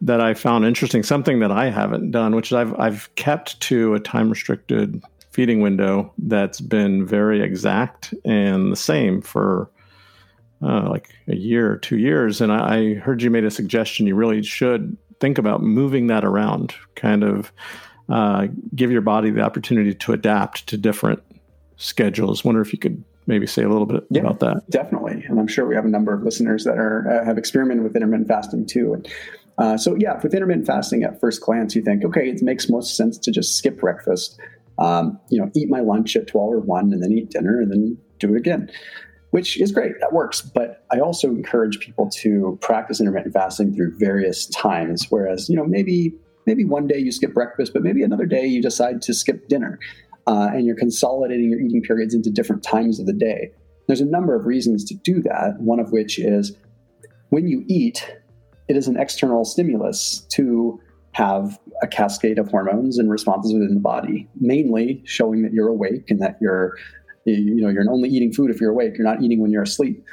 that 0.00 0.20
I 0.20 0.34
found 0.34 0.64
interesting. 0.64 1.02
Something 1.02 1.40
that 1.40 1.50
I 1.50 1.70
haven't 1.70 2.10
done, 2.10 2.34
which 2.34 2.48
is 2.48 2.52
I've 2.54 2.78
I've 2.78 3.14
kept 3.14 3.60
to 3.62 3.94
a 3.94 4.00
time 4.00 4.30
restricted 4.30 5.02
feeding 5.30 5.60
window 5.60 6.12
that's 6.18 6.60
been 6.60 7.06
very 7.06 7.42
exact 7.42 8.14
and 8.24 8.72
the 8.72 8.76
same 8.76 9.20
for 9.20 9.70
uh, 10.62 10.88
like 10.88 11.10
a 11.28 11.36
year 11.36 11.70
or 11.70 11.76
two 11.76 11.98
years. 11.98 12.40
And 12.40 12.50
I, 12.50 12.76
I 12.76 12.94
heard 12.94 13.22
you 13.22 13.30
made 13.30 13.44
a 13.44 13.50
suggestion. 13.50 14.06
You 14.06 14.14
really 14.14 14.42
should 14.42 14.96
think 15.20 15.36
about 15.36 15.62
moving 15.62 16.06
that 16.06 16.24
around, 16.24 16.74
kind 16.94 17.22
of 17.22 17.52
uh, 18.08 18.46
give 18.74 18.90
your 18.90 19.02
body 19.02 19.30
the 19.30 19.42
opportunity 19.42 19.94
to 19.94 20.12
adapt 20.12 20.66
to 20.68 20.78
different 20.78 21.22
schedules. 21.76 22.44
Wonder 22.44 22.62
if 22.62 22.72
you 22.72 22.78
could 22.78 23.04
maybe 23.26 23.46
say 23.46 23.62
a 23.62 23.68
little 23.68 23.86
bit 23.86 24.04
yeah, 24.10 24.22
about 24.22 24.40
that. 24.40 24.62
Definitely, 24.70 25.24
and 25.28 25.38
I'm 25.38 25.48
sure 25.48 25.66
we 25.66 25.74
have 25.74 25.84
a 25.84 25.90
number 25.90 26.12
of 26.14 26.22
listeners 26.22 26.64
that 26.64 26.78
are 26.78 27.08
uh, 27.08 27.24
have 27.24 27.38
experimented 27.38 27.84
with 27.84 27.96
intermittent 27.96 28.28
fasting 28.28 28.66
too. 28.66 28.94
And 28.94 29.08
uh, 29.58 29.76
so, 29.76 29.96
yeah, 29.98 30.20
with 30.22 30.34
intermittent 30.34 30.66
fasting, 30.66 31.02
at 31.02 31.20
first 31.20 31.40
glance, 31.40 31.74
you 31.74 31.82
think, 31.82 32.04
okay, 32.04 32.28
it 32.28 32.42
makes 32.42 32.68
most 32.68 32.96
sense 32.96 33.18
to 33.18 33.30
just 33.30 33.56
skip 33.56 33.78
breakfast. 33.78 34.38
Um, 34.78 35.18
you 35.30 35.40
know, 35.40 35.50
eat 35.54 35.70
my 35.70 35.80
lunch 35.80 36.16
at 36.16 36.26
12 36.26 36.52
or 36.52 36.60
1 36.60 36.92
and 36.92 37.02
then 37.02 37.10
eat 37.10 37.30
dinner 37.30 37.60
and 37.60 37.72
then 37.72 37.96
do 38.18 38.34
it 38.34 38.38
again 38.38 38.70
which 39.30 39.60
is 39.60 39.70
great. 39.70 39.92
That 40.00 40.14
works. 40.14 40.40
But 40.40 40.86
I 40.90 40.98
also 40.98 41.28
encourage 41.28 41.78
people 41.78 42.08
to 42.22 42.58
practice 42.62 43.00
intermittent 43.00 43.34
fasting 43.34 43.74
through 43.74 43.98
various 43.98 44.46
times. 44.46 45.08
Whereas, 45.10 45.50
you 45.50 45.56
know, 45.56 45.66
maybe 45.66 46.14
maybe 46.46 46.64
one 46.64 46.86
day 46.86 46.98
you 46.98 47.12
skip 47.12 47.34
breakfast, 47.34 47.72
but 47.74 47.82
maybe 47.82 48.02
another 48.02 48.24
day 48.24 48.46
you 48.46 48.62
decide 48.62 49.02
to 49.02 49.12
skip 49.12 49.48
dinner, 49.48 49.78
uh, 50.26 50.50
and 50.52 50.66
you're 50.66 50.76
consolidating 50.76 51.50
your 51.50 51.60
eating 51.60 51.82
periods 51.82 52.14
into 52.14 52.30
different 52.30 52.62
times 52.62 52.98
of 52.98 53.06
the 53.06 53.12
day. 53.12 53.50
There's 53.86 54.00
a 54.00 54.06
number 54.06 54.34
of 54.34 54.46
reasons 54.46 54.84
to 54.84 54.94
do 54.94 55.22
that. 55.22 55.60
One 55.60 55.78
of 55.78 55.92
which 55.92 56.18
is 56.18 56.56
when 57.28 57.46
you 57.46 57.64
eat, 57.68 58.16
it 58.68 58.76
is 58.76 58.88
an 58.88 58.98
external 58.98 59.44
stimulus 59.44 60.26
to 60.32 60.80
have 61.12 61.58
a 61.82 61.86
cascade 61.86 62.38
of 62.38 62.50
hormones 62.50 62.98
and 62.98 63.10
responses 63.10 63.52
within 63.52 63.74
the 63.74 63.80
body, 63.80 64.28
mainly 64.40 65.02
showing 65.06 65.42
that 65.42 65.52
you're 65.52 65.68
awake 65.68 66.10
and 66.10 66.20
that 66.20 66.36
you're 66.40 66.76
you 67.24 67.60
know, 67.60 67.68
you're 67.68 67.90
only 67.90 68.08
eating 68.08 68.32
food 68.32 68.50
if 68.50 68.60
you're 68.60 68.70
awake. 68.70 68.96
You're 68.96 69.06
not 69.06 69.20
eating 69.20 69.40
when 69.40 69.50
you're 69.50 69.64
asleep. 69.64 70.04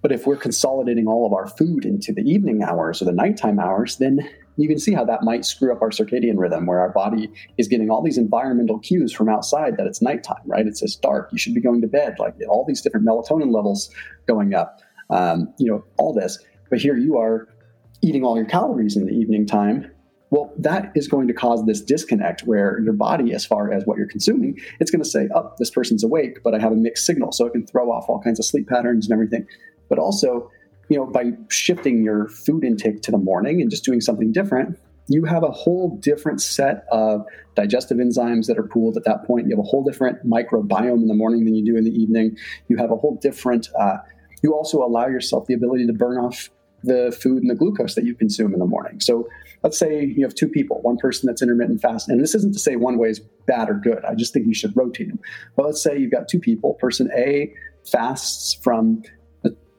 But 0.00 0.12
if 0.12 0.26
we're 0.26 0.36
consolidating 0.36 1.06
all 1.06 1.26
of 1.26 1.32
our 1.32 1.48
food 1.48 1.84
into 1.84 2.12
the 2.12 2.22
evening 2.22 2.62
hours 2.62 3.02
or 3.02 3.04
the 3.04 3.12
nighttime 3.12 3.58
hours, 3.58 3.96
then 3.96 4.28
you 4.56 4.68
can 4.68 4.78
see 4.78 4.92
how 4.92 5.04
that 5.04 5.22
might 5.22 5.44
screw 5.44 5.72
up 5.72 5.82
our 5.82 5.90
circadian 5.90 6.36
rhythm, 6.36 6.66
where 6.66 6.80
our 6.80 6.90
body 6.90 7.30
is 7.58 7.68
getting 7.68 7.90
all 7.90 8.02
these 8.02 8.18
environmental 8.18 8.78
cues 8.78 9.12
from 9.12 9.28
outside 9.28 9.76
that 9.76 9.86
it's 9.86 10.02
nighttime, 10.02 10.42
right? 10.46 10.66
It's 10.66 10.80
just 10.80 11.02
dark. 11.02 11.30
You 11.32 11.38
should 11.38 11.54
be 11.54 11.60
going 11.60 11.80
to 11.80 11.86
bed. 11.86 12.16
Like 12.18 12.34
all 12.48 12.64
these 12.66 12.80
different 12.80 13.06
melatonin 13.06 13.52
levels 13.52 13.90
going 14.26 14.54
up. 14.54 14.80
Um, 15.10 15.52
you 15.58 15.70
know, 15.70 15.84
all 15.98 16.12
this. 16.12 16.38
But 16.70 16.80
here 16.80 16.96
you 16.96 17.18
are 17.18 17.48
eating 18.02 18.24
all 18.24 18.36
your 18.36 18.46
calories 18.46 18.96
in 18.96 19.06
the 19.06 19.12
evening 19.12 19.46
time 19.46 19.90
well, 20.32 20.50
that 20.56 20.92
is 20.94 21.08
going 21.08 21.28
to 21.28 21.34
cause 21.34 21.66
this 21.66 21.82
disconnect 21.82 22.44
where 22.44 22.80
your 22.80 22.94
body, 22.94 23.34
as 23.34 23.44
far 23.44 23.70
as 23.70 23.84
what 23.84 23.98
you're 23.98 24.06
consuming, 24.06 24.58
it's 24.80 24.90
going 24.90 25.02
to 25.02 25.08
say, 25.08 25.28
oh, 25.34 25.52
this 25.58 25.70
person's 25.70 26.02
awake, 26.02 26.42
but 26.42 26.54
I 26.54 26.58
have 26.58 26.72
a 26.72 26.74
mixed 26.74 27.04
signal. 27.04 27.32
So 27.32 27.44
it 27.44 27.50
can 27.50 27.66
throw 27.66 27.92
off 27.92 28.08
all 28.08 28.18
kinds 28.18 28.38
of 28.38 28.46
sleep 28.46 28.66
patterns 28.66 29.06
and 29.06 29.12
everything. 29.12 29.46
But 29.90 29.98
also, 29.98 30.50
you 30.92 30.98
know, 30.98 31.06
by 31.06 31.32
shifting 31.48 32.02
your 32.02 32.28
food 32.28 32.64
intake 32.64 33.00
to 33.02 33.10
the 33.10 33.18
morning 33.18 33.60
and 33.60 33.70
just 33.70 33.84
doing 33.84 34.00
something 34.00 34.32
different, 34.32 34.78
you 35.08 35.24
have 35.24 35.42
a 35.42 35.50
whole 35.50 35.98
different 35.98 36.40
set 36.40 36.84
of 36.92 37.24
digestive 37.54 37.98
enzymes 37.98 38.46
that 38.46 38.58
are 38.58 38.62
pooled 38.62 38.96
at 38.96 39.04
that 39.04 39.24
point. 39.24 39.46
You 39.46 39.56
have 39.56 39.64
a 39.64 39.68
whole 39.68 39.82
different 39.82 40.26
microbiome 40.26 41.02
in 41.02 41.08
the 41.08 41.14
morning 41.14 41.44
than 41.44 41.54
you 41.54 41.64
do 41.64 41.76
in 41.76 41.84
the 41.84 41.90
evening. 41.90 42.36
You 42.68 42.76
have 42.76 42.90
a 42.90 42.96
whole 42.96 43.18
different, 43.20 43.68
uh, 43.78 43.98
you 44.42 44.54
also 44.54 44.82
allow 44.82 45.06
yourself 45.06 45.46
the 45.46 45.54
ability 45.54 45.86
to 45.86 45.92
burn 45.92 46.18
off 46.18 46.50
the 46.84 47.16
food 47.22 47.42
and 47.42 47.50
the 47.50 47.54
glucose 47.54 47.94
that 47.94 48.04
you 48.04 48.14
consume 48.14 48.52
in 48.52 48.58
the 48.58 48.66
morning. 48.66 49.00
So 49.00 49.28
let's 49.62 49.78
say 49.78 50.04
you 50.04 50.24
have 50.24 50.34
two 50.34 50.48
people, 50.48 50.80
one 50.82 50.96
person 50.96 51.26
that's 51.26 51.40
intermittent 51.40 51.80
fasting, 51.80 52.14
and 52.14 52.22
this 52.22 52.34
isn't 52.34 52.52
to 52.52 52.58
say 52.58 52.76
one 52.76 52.98
way 52.98 53.08
is 53.08 53.20
bad 53.46 53.70
or 53.70 53.74
good. 53.74 54.04
I 54.04 54.14
just 54.14 54.32
think 54.32 54.46
you 54.46 54.54
should 54.54 54.76
rotate 54.76 55.08
them. 55.08 55.20
But 55.56 55.66
let's 55.66 55.82
say 55.82 55.96
you've 55.96 56.10
got 56.10 56.28
two 56.28 56.40
people. 56.40 56.74
Person 56.74 57.10
A 57.16 57.52
fasts 57.84 58.54
from 58.62 59.02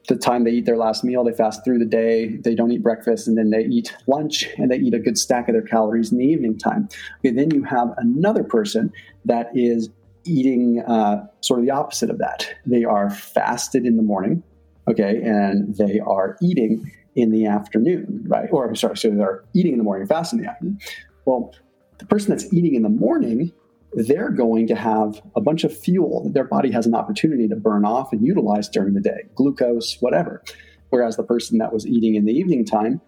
the, 0.08 0.16
time 0.16 0.44
they 0.44 0.50
eat 0.50 0.66
their 0.66 0.76
last 0.76 1.04
meal, 1.04 1.24
they 1.24 1.32
fast 1.32 1.64
through 1.64 1.78
the 1.78 1.84
day, 1.84 2.36
they 2.38 2.54
don't 2.54 2.70
eat 2.70 2.82
breakfast, 2.82 3.26
and 3.28 3.36
then 3.36 3.50
they 3.50 3.64
eat 3.64 3.94
lunch 4.06 4.48
and 4.56 4.70
they 4.70 4.76
eat 4.76 4.94
a 4.94 4.98
good 4.98 5.18
stack 5.18 5.48
of 5.48 5.54
their 5.54 5.62
calories 5.62 6.12
in 6.12 6.18
the 6.18 6.24
evening 6.24 6.58
time. 6.58 6.88
Okay, 7.20 7.34
then 7.34 7.50
you 7.50 7.64
have 7.64 7.88
another 7.96 8.44
person 8.44 8.92
that 9.24 9.48
is 9.54 9.88
eating 10.24 10.82
uh, 10.86 11.26
sort 11.40 11.60
of 11.60 11.66
the 11.66 11.72
opposite 11.72 12.10
of 12.10 12.18
that. 12.18 12.48
They 12.66 12.84
are 12.84 13.10
fasted 13.10 13.84
in 13.84 13.96
the 13.96 14.02
morning, 14.02 14.42
okay, 14.88 15.20
and 15.22 15.76
they 15.76 16.00
are 16.00 16.36
eating 16.42 16.90
in 17.14 17.30
the 17.30 17.46
afternoon, 17.46 18.24
right? 18.26 18.48
Or 18.50 18.68
I'm 18.68 18.76
sorry, 18.76 18.96
so 18.96 19.10
they're 19.10 19.44
eating 19.54 19.72
in 19.72 19.78
the 19.78 19.84
morning, 19.84 20.06
fast 20.06 20.32
in 20.32 20.40
the 20.40 20.48
afternoon. 20.48 20.80
Well, 21.24 21.54
the 21.98 22.06
person 22.06 22.30
that's 22.30 22.52
eating 22.52 22.74
in 22.74 22.82
the 22.82 22.88
morning, 22.88 23.52
they're 23.96 24.30
going 24.30 24.66
to 24.68 24.74
have 24.74 25.22
a 25.36 25.40
bunch 25.40 25.64
of 25.64 25.76
fuel 25.76 26.24
that 26.24 26.34
their 26.34 26.44
body 26.44 26.70
has 26.70 26.86
an 26.86 26.94
opportunity 26.94 27.48
to 27.48 27.56
burn 27.56 27.84
off 27.84 28.12
and 28.12 28.24
utilize 28.24 28.68
during 28.68 28.94
the 28.94 29.00
day, 29.00 29.24
glucose, 29.34 29.96
whatever. 30.00 30.42
Whereas 30.90 31.16
the 31.16 31.22
person 31.22 31.58
that 31.58 31.72
was 31.72 31.86
eating 31.86 32.14
in 32.14 32.24
the 32.24 32.32
evening 32.32 32.64
time, 32.64 33.00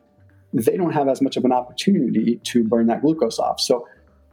they 0.52 0.76
don't 0.76 0.92
have 0.92 1.08
as 1.08 1.20
much 1.20 1.36
of 1.36 1.44
an 1.44 1.52
opportunity 1.52 2.40
to 2.44 2.64
burn 2.64 2.86
that 2.86 3.02
glucose 3.02 3.38
off. 3.38 3.60
So 3.60 3.86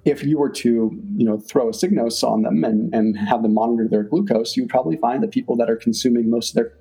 if 0.05 0.23
you 0.23 0.37
were 0.37 0.49
to 0.49 0.91
you 1.15 1.25
know 1.25 1.39
throw 1.39 1.69
a 1.69 1.71
Signos 1.71 2.23
on 2.23 2.43
them 2.43 2.63
and, 2.63 2.93
and 2.93 3.17
have 3.17 3.41
them 3.41 3.53
monitor 3.53 3.87
their 3.87 4.03
glucose, 4.03 4.55
you 4.55 4.63
would 4.63 4.69
probably 4.69 4.97
find 4.97 5.23
that 5.23 5.31
people 5.31 5.55
that 5.57 5.69
are 5.69 5.75
consuming 5.75 6.29
most 6.29 6.49
of 6.49 6.55
their 6.55 6.73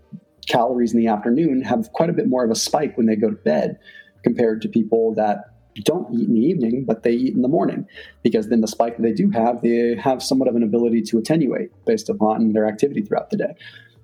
calories 0.47 0.93
in 0.93 1.01
the 1.01 1.07
afternoon 1.07 1.63
have 1.63 1.93
quite 1.93 2.11
a 2.11 2.13
bit 2.13 2.29
more 2.29 2.45
of 2.45 2.51
a 2.51 2.55
spike 2.55 2.97
when 2.97 3.07
they 3.07 3.17
go 3.17 3.31
to 3.31 3.37
bed 3.37 3.79
compared 4.25 4.61
to 4.63 4.69
people 4.69 5.15
that 5.15 5.52
don't 5.85 6.13
eat 6.15 6.29
in 6.29 6.35
the 6.35 6.41
evening, 6.41 6.85
but 6.87 7.03
they 7.03 7.13
eat 7.13 7.35
in 7.35 7.43
the 7.43 7.49
morning, 7.49 7.87
because 8.23 8.49
then 8.49 8.61
the 8.61 8.69
spike 8.69 8.97
that 8.97 9.03
they 9.03 9.13
do 9.13 9.31
have, 9.31 9.63
they 9.63 9.97
have 9.97 10.23
somewhat 10.23 10.49
of 10.49 10.57
an 10.57 10.63
ability 10.63 11.03
to 11.03 11.19
attenuate 11.19 11.71
based 11.87 12.09
upon 12.09 12.53
their 12.53 12.67
activity 12.67 13.03
throughout 13.03 13.31
the 13.31 13.37
day. 13.37 13.55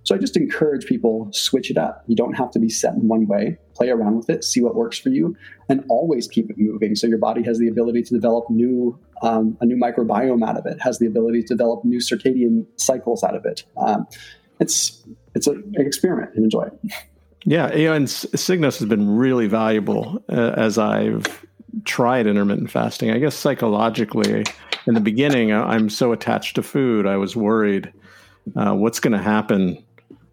So 0.05 0.15
I 0.15 0.19
just 0.19 0.39
encourage 0.39 0.87
people 0.87 1.29
switch 1.33 1.71
it 1.71 1.77
up. 1.77 2.03
You 2.07 2.17
don't 2.17 2.33
have 2.33 2.51
to 2.53 2.59
be 2.59 2.71
set 2.71 2.95
in 2.95 3.09
one 3.09 3.27
way. 3.27 3.59
Play 3.75 3.91
around 3.91 4.17
with 4.17 4.31
it, 4.31 4.43
see 4.43 4.63
what 4.63 4.75
works 4.75 4.99
for 4.99 5.11
you, 5.11 5.37
and 5.69 5.85
always 5.91 6.27
keep 6.27 6.49
it 6.49 6.57
moving. 6.57 6.95
So 6.95 7.07
your 7.07 7.19
body 7.19 7.43
has 7.43 7.59
the 7.59 7.69
ability 7.69 8.05
to 8.05 8.15
develop 8.15 8.49
new 8.49 8.99
um, 9.21 9.59
a 9.61 9.67
new 9.67 9.77
microbiome 9.77 10.49
out 10.49 10.57
of 10.57 10.65
it, 10.65 10.81
has 10.81 10.99
the 10.99 11.07
ability 11.07 11.43
to 11.43 11.49
develop 11.49 11.85
new 11.85 11.99
circadian 11.99 12.65
cycles 12.77 13.23
out 13.23 13.35
of 13.35 13.45
it. 13.45 13.65
Um, 13.77 14.07
it's 14.61 15.05
it's 15.35 15.47
a, 15.47 15.53
an 15.53 15.75
experiment 15.77 16.31
and 16.35 16.45
enjoy 16.45 16.63
it. 16.63 16.93
Yeah, 17.45 17.67
and 17.67 18.07
Signos 18.07 18.79
has 18.79 18.89
been 18.89 19.17
really 19.17 19.47
valuable 19.47 20.25
uh, 20.29 20.55
as 20.57 20.79
I've 20.79 21.45
tried 21.85 22.27
intermittent 22.27 22.71
fasting. 22.71 23.11
I 23.11 23.19
guess 23.19 23.35
psychologically, 23.35 24.45
in 24.87 24.95
the 24.95 25.01
beginning, 25.01 25.53
I'm 25.53 25.91
so 25.91 26.13
attached 26.13 26.55
to 26.57 26.63
food. 26.63 27.07
I 27.07 27.17
was 27.17 27.37
worried, 27.37 27.93
uh, 28.57 28.75
what's 28.75 29.01
going 29.01 29.13
to 29.13 29.23
happen 29.23 29.83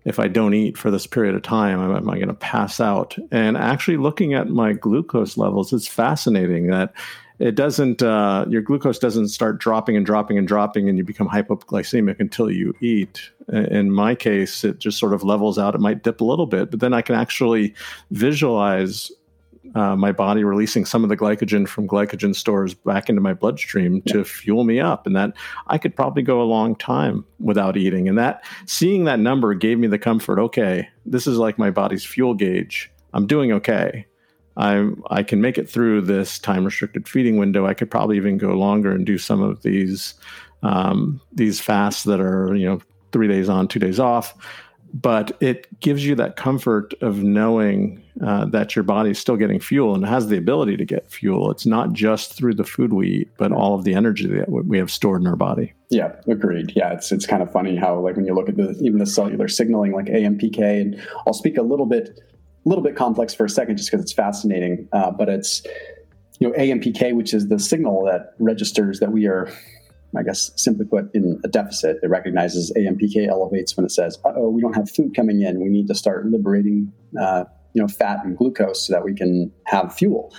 if 0.06 0.20
I 0.20 0.28
don't 0.28 0.54
eat 0.54 0.78
for 0.78 0.92
this 0.92 1.08
period 1.08 1.36
of 1.36 1.42
time? 1.42 1.80
Am, 1.80 1.96
am 1.96 2.10
I 2.10 2.16
going 2.16 2.28
to 2.28 2.34
pass 2.34 2.80
out? 2.80 3.18
And 3.32 3.58
actually, 3.58 3.98
looking 3.98 4.34
at 4.34 4.50
my 4.50 4.74
glucose 4.74 5.38
levels, 5.38 5.74
it's 5.74 5.88
fascinating 5.88 6.68
that 6.68 6.94
it 7.40 7.56
doesn't 7.56 8.02
uh, 8.02 8.46
your 8.50 8.62
glucose 8.62 9.00
doesn't 9.00 9.28
start 9.28 9.60
dropping 9.60 9.98
and 9.98 10.06
dropping 10.06 10.38
and 10.38 10.48
dropping 10.48 10.88
and 10.88 10.98
you 10.98 11.04
become 11.04 11.28
hypoglycemic 11.28 12.20
until 12.20 12.50
you 12.50 12.74
eat 12.82 13.30
in 13.52 13.92
my 13.92 14.16
case 14.16 14.64
it 14.64 14.80
just 14.80 14.98
sort 14.98 15.14
of 15.14 15.24
levels 15.24 15.60
out 15.60 15.76
it 15.76 15.82
might 15.82 16.02
dip 16.02 16.22
a 16.22 16.24
little 16.24 16.48
bit 16.48 16.72
but 16.72 16.80
then 16.80 16.94
i 16.94 17.02
can 17.02 17.14
actually 17.14 17.74
visualize 18.10 19.12
uh, 19.74 19.96
my 19.96 20.12
body 20.12 20.44
releasing 20.44 20.86
some 20.86 21.04
of 21.04 21.10
the 21.10 21.18
glycogen 21.18 21.68
from 21.68 21.88
glycogen 21.88 22.36
stores 22.36 22.74
back 22.74 23.10
into 23.10 23.22
my 23.22 23.34
bloodstream 23.34 24.02
to 24.04 24.24
fuel 24.24 24.64
me 24.64 24.80
up 24.80 25.06
and 25.08 25.16
that 25.16 25.34
i 25.68 25.78
could 25.78 25.96
probably 25.96 26.22
go 26.22 26.42
a 26.42 26.44
long 26.44 26.76
time 26.76 27.26
without 27.40 27.78
eating 27.78 28.08
and 28.08 28.18
that 28.18 28.44
seeing 28.66 29.06
that 29.06 29.20
number 29.20 29.54
gave 29.54 29.80
me 29.80 29.88
the 29.88 30.00
comfort 30.00 30.40
okay 30.40 30.88
this 31.06 31.28
is 31.28 31.38
like 31.38 31.58
my 31.58 31.72
body's 31.72 32.06
fuel 32.06 32.34
gauge 32.34 32.92
i'm 33.14 33.28
doing 33.28 33.52
okay 33.52 34.06
I 34.58 34.90
I 35.08 35.24
can 35.24 35.42
make 35.42 35.58
it 35.58 35.70
through 35.70 36.02
this 36.02 36.40
time 36.40 36.66
restricted 36.66 37.08
feeding 37.08 37.38
window. 37.38 37.66
I 37.66 37.74
could 37.74 37.92
probably 37.92 38.18
even 38.18 38.38
go 38.38 38.54
longer 38.54 38.92
and 38.92 39.06
do 39.06 39.18
some 39.18 39.42
of 39.42 39.62
these 39.64 40.14
um, 40.64 41.22
these 41.34 41.60
fasts 41.60 42.04
that 42.04 42.20
are 42.20 42.56
you 42.56 42.66
know 42.66 42.80
three 43.12 43.28
days 43.28 43.50
on, 43.50 43.68
two 43.68 43.80
days 43.80 44.00
off. 44.00 44.34
But 44.94 45.36
it 45.42 45.80
gives 45.80 46.06
you 46.06 46.16
that 46.16 46.38
comfort 46.38 46.94
of 47.02 47.22
knowing 47.22 48.02
uh, 48.26 48.46
that 48.46 48.76
your 48.76 48.84
body 48.84 49.12
is 49.12 49.20
still 49.20 49.36
getting 49.36 49.60
fuel 49.60 49.94
and 49.94 50.06
has 50.06 50.28
the 50.28 50.38
ability 50.38 50.78
to 50.78 50.86
get 50.86 51.12
fuel. 51.12 51.52
It's 51.52 51.66
not 51.66 51.92
just 51.92 52.34
through 52.34 52.56
the 52.56 52.64
food 52.64 52.94
we 52.94 53.10
eat, 53.10 53.30
but 53.38 53.52
all 53.52 53.76
of 53.76 53.84
the 53.84 53.94
energy 53.94 54.28
that 54.28 54.50
we 54.50 54.78
have 54.78 54.90
stored 54.90 55.22
in 55.22 55.28
our 55.28 55.36
body. 55.36 55.74
Yeah, 55.90 56.16
agreed. 56.28 56.72
Yeah, 56.76 56.94
it's 56.94 57.12
it's 57.12 57.26
kind 57.26 57.44
of 57.44 57.52
funny 57.52 57.76
how 57.76 58.00
like 58.00 58.16
when 58.16 58.26
you 58.26 58.34
look 58.34 58.48
at 58.48 58.56
the 58.56 58.72
even 58.82 59.00
the 59.00 59.06
cellular 59.06 59.48
signaling 59.48 59.92
like 59.92 60.06
AMPK, 60.06 60.82
and 60.82 61.08
I'll 61.28 61.34
speak 61.34 61.58
a 61.58 61.62
little 61.62 61.86
bit 61.86 62.20
a 62.66 62.70
little 62.70 62.84
bit 62.84 62.96
complex 62.96 63.34
for 63.34 63.46
a 63.46 63.50
second 63.50 63.78
just 63.78 63.92
because 63.92 64.04
it's 64.04 64.14
fascinating. 64.14 64.88
Uh, 64.94 65.12
but 65.12 65.28
it's 65.30 65.62
you 66.40 66.50
know, 66.50 66.56
AMPK, 66.56 67.16
which 67.16 67.34
is 67.34 67.48
the 67.48 67.60
signal 67.60 68.04
that 68.06 68.34
registers 68.40 69.00
that 69.00 69.12
we 69.12 69.26
are, 69.26 69.52
I 70.18 70.24
guess, 70.24 70.52
simply 70.56 70.86
put, 70.86 71.14
in 71.14 71.40
a 71.44 71.48
deficit. 71.48 71.98
It 72.04 72.10
recognizes 72.10 72.72
AMPK 72.78 73.28
elevates 73.28 73.76
when 73.76 73.86
it 73.86 73.92
says, 73.92 74.18
uh 74.26 74.34
"Oh, 74.36 74.50
we 74.50 74.62
don't 74.62 74.76
have 74.76 74.90
food 74.90 75.16
coming 75.16 75.42
in. 75.42 75.62
We 75.62 75.70
need 75.70 75.88
to 75.88 75.96
start 75.96 76.26
liberating, 76.28 76.92
uh, 77.20 77.46
you 77.74 77.82
know, 77.82 77.88
fat 77.88 78.20
and 78.24 78.38
glucose 78.38 78.88
so 78.88 78.94
that 78.94 79.04
we 79.04 79.14
can 79.14 79.52
have 79.66 79.94
fuel." 79.94 80.34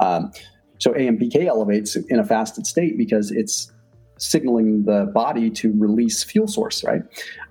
Um, 0.00 0.32
so 0.78 0.92
AMPK 0.92 1.46
elevates 1.46 1.96
in 1.96 2.18
a 2.18 2.24
fasted 2.24 2.66
state 2.66 2.96
because 2.96 3.30
it's 3.30 3.70
signaling 4.18 4.84
the 4.84 5.10
body 5.14 5.50
to 5.50 5.72
release 5.78 6.22
fuel 6.22 6.46
source, 6.46 6.84
right? 6.84 7.02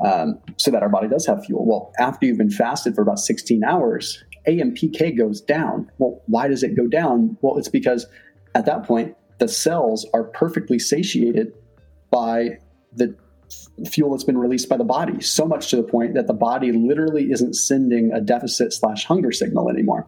Um, 0.06 0.40
so 0.58 0.72
that 0.72 0.84
our 0.84 0.90
body 0.90 1.08
does 1.08 1.26
have 1.26 1.46
fuel. 1.46 1.66
Well, 1.66 1.92
after 2.00 2.26
you've 2.26 2.38
been 2.38 2.52
fasted 2.52 2.96
for 2.96 3.02
about 3.02 3.20
16 3.20 3.64
hours, 3.64 4.24
AMPK 4.48 5.18
goes 5.18 5.42
down. 5.42 5.90
Well, 5.98 6.22
why 6.28 6.48
does 6.48 6.64
it 6.64 6.76
go 6.76 6.88
down? 6.88 7.38
Well, 7.42 7.58
it's 7.58 7.70
because 7.70 8.06
at 8.56 8.66
that 8.66 8.84
point, 8.84 9.16
the 9.40 9.48
cells 9.48 10.06
are 10.14 10.26
perfectly 10.26 10.80
satiated 10.80 11.54
by 12.12 12.58
the 12.94 13.16
fuel 13.90 14.12
that's 14.12 14.24
been 14.24 14.38
released 14.38 14.70
by 14.70 14.78
the 14.78 14.84
body 14.84 15.20
so 15.22 15.46
much 15.46 15.70
to 15.70 15.76
the 15.76 15.84
point 15.84 16.14
that 16.14 16.28
the 16.28 16.34
body 16.34 16.72
literally 16.72 17.32
isn't 17.32 17.56
sending 17.56 18.12
a 18.14 18.22
deficit 18.22 18.72
slash 18.72 19.06
hunger 19.06 19.32
signal 19.32 19.70
anymore 19.70 20.06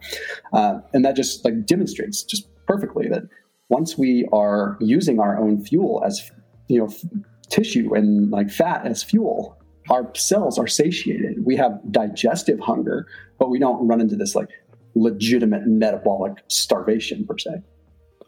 uh, 0.53 0.79
and 0.93 1.03
that 1.03 1.15
just 1.15 1.43
like 1.43 1.65
demonstrates 1.65 2.21
just 2.23 2.47
perfectly 2.67 3.07
that 3.07 3.23
once 3.69 3.97
we 3.97 4.27
are 4.31 4.77
using 4.79 5.19
our 5.19 5.39
own 5.39 5.63
fuel 5.63 6.03
as 6.05 6.31
you 6.67 6.77
know 6.77 6.85
f- 6.85 7.03
tissue 7.49 7.95
and 7.95 8.29
like 8.29 8.51
fat 8.51 8.85
as 8.85 9.01
fuel 9.01 9.57
our 9.89 10.09
cells 10.15 10.59
are 10.59 10.67
satiated. 10.67 11.45
We 11.45 11.55
have 11.57 11.79
digestive 11.91 12.59
hunger, 12.59 13.07
but 13.39 13.49
we 13.49 13.59
don't 13.59 13.87
run 13.87 14.01
into 14.01 14.15
this 14.15 14.35
like 14.35 14.49
legitimate 14.95 15.63
metabolic 15.65 16.43
starvation 16.47 17.25
per 17.25 17.37
se. 17.37 17.61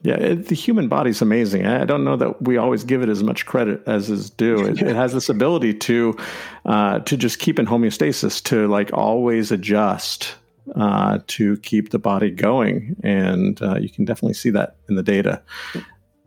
Yeah, 0.03 0.15
it, 0.15 0.47
the 0.47 0.55
human 0.55 0.89
body's 0.89 1.21
amazing. 1.21 1.65
I 1.65 1.85
don't 1.85 2.03
know 2.03 2.17
that 2.17 2.41
we 2.41 2.57
always 2.57 2.83
give 2.83 3.01
it 3.01 3.09
as 3.09 3.23
much 3.23 3.45
credit 3.45 3.81
as 3.87 4.09
is 4.09 4.29
due. 4.29 4.65
It, 4.65 4.81
it 4.81 4.95
has 4.97 5.13
this 5.13 5.29
ability 5.29 5.73
to 5.75 6.17
uh, 6.65 6.99
to 6.99 7.15
just 7.15 7.39
keep 7.39 7.57
in 7.57 7.65
homeostasis, 7.65 8.43
to 8.43 8.67
like 8.67 8.91
always 8.93 9.49
adjust 9.49 10.35
uh, 10.75 11.19
to 11.27 11.55
keep 11.57 11.91
the 11.91 11.99
body 11.99 12.31
going, 12.31 12.97
and 13.01 13.61
uh, 13.61 13.75
you 13.75 13.89
can 13.89 14.03
definitely 14.03 14.33
see 14.33 14.49
that 14.49 14.75
in 14.89 14.95
the 14.95 15.03
data. 15.03 15.41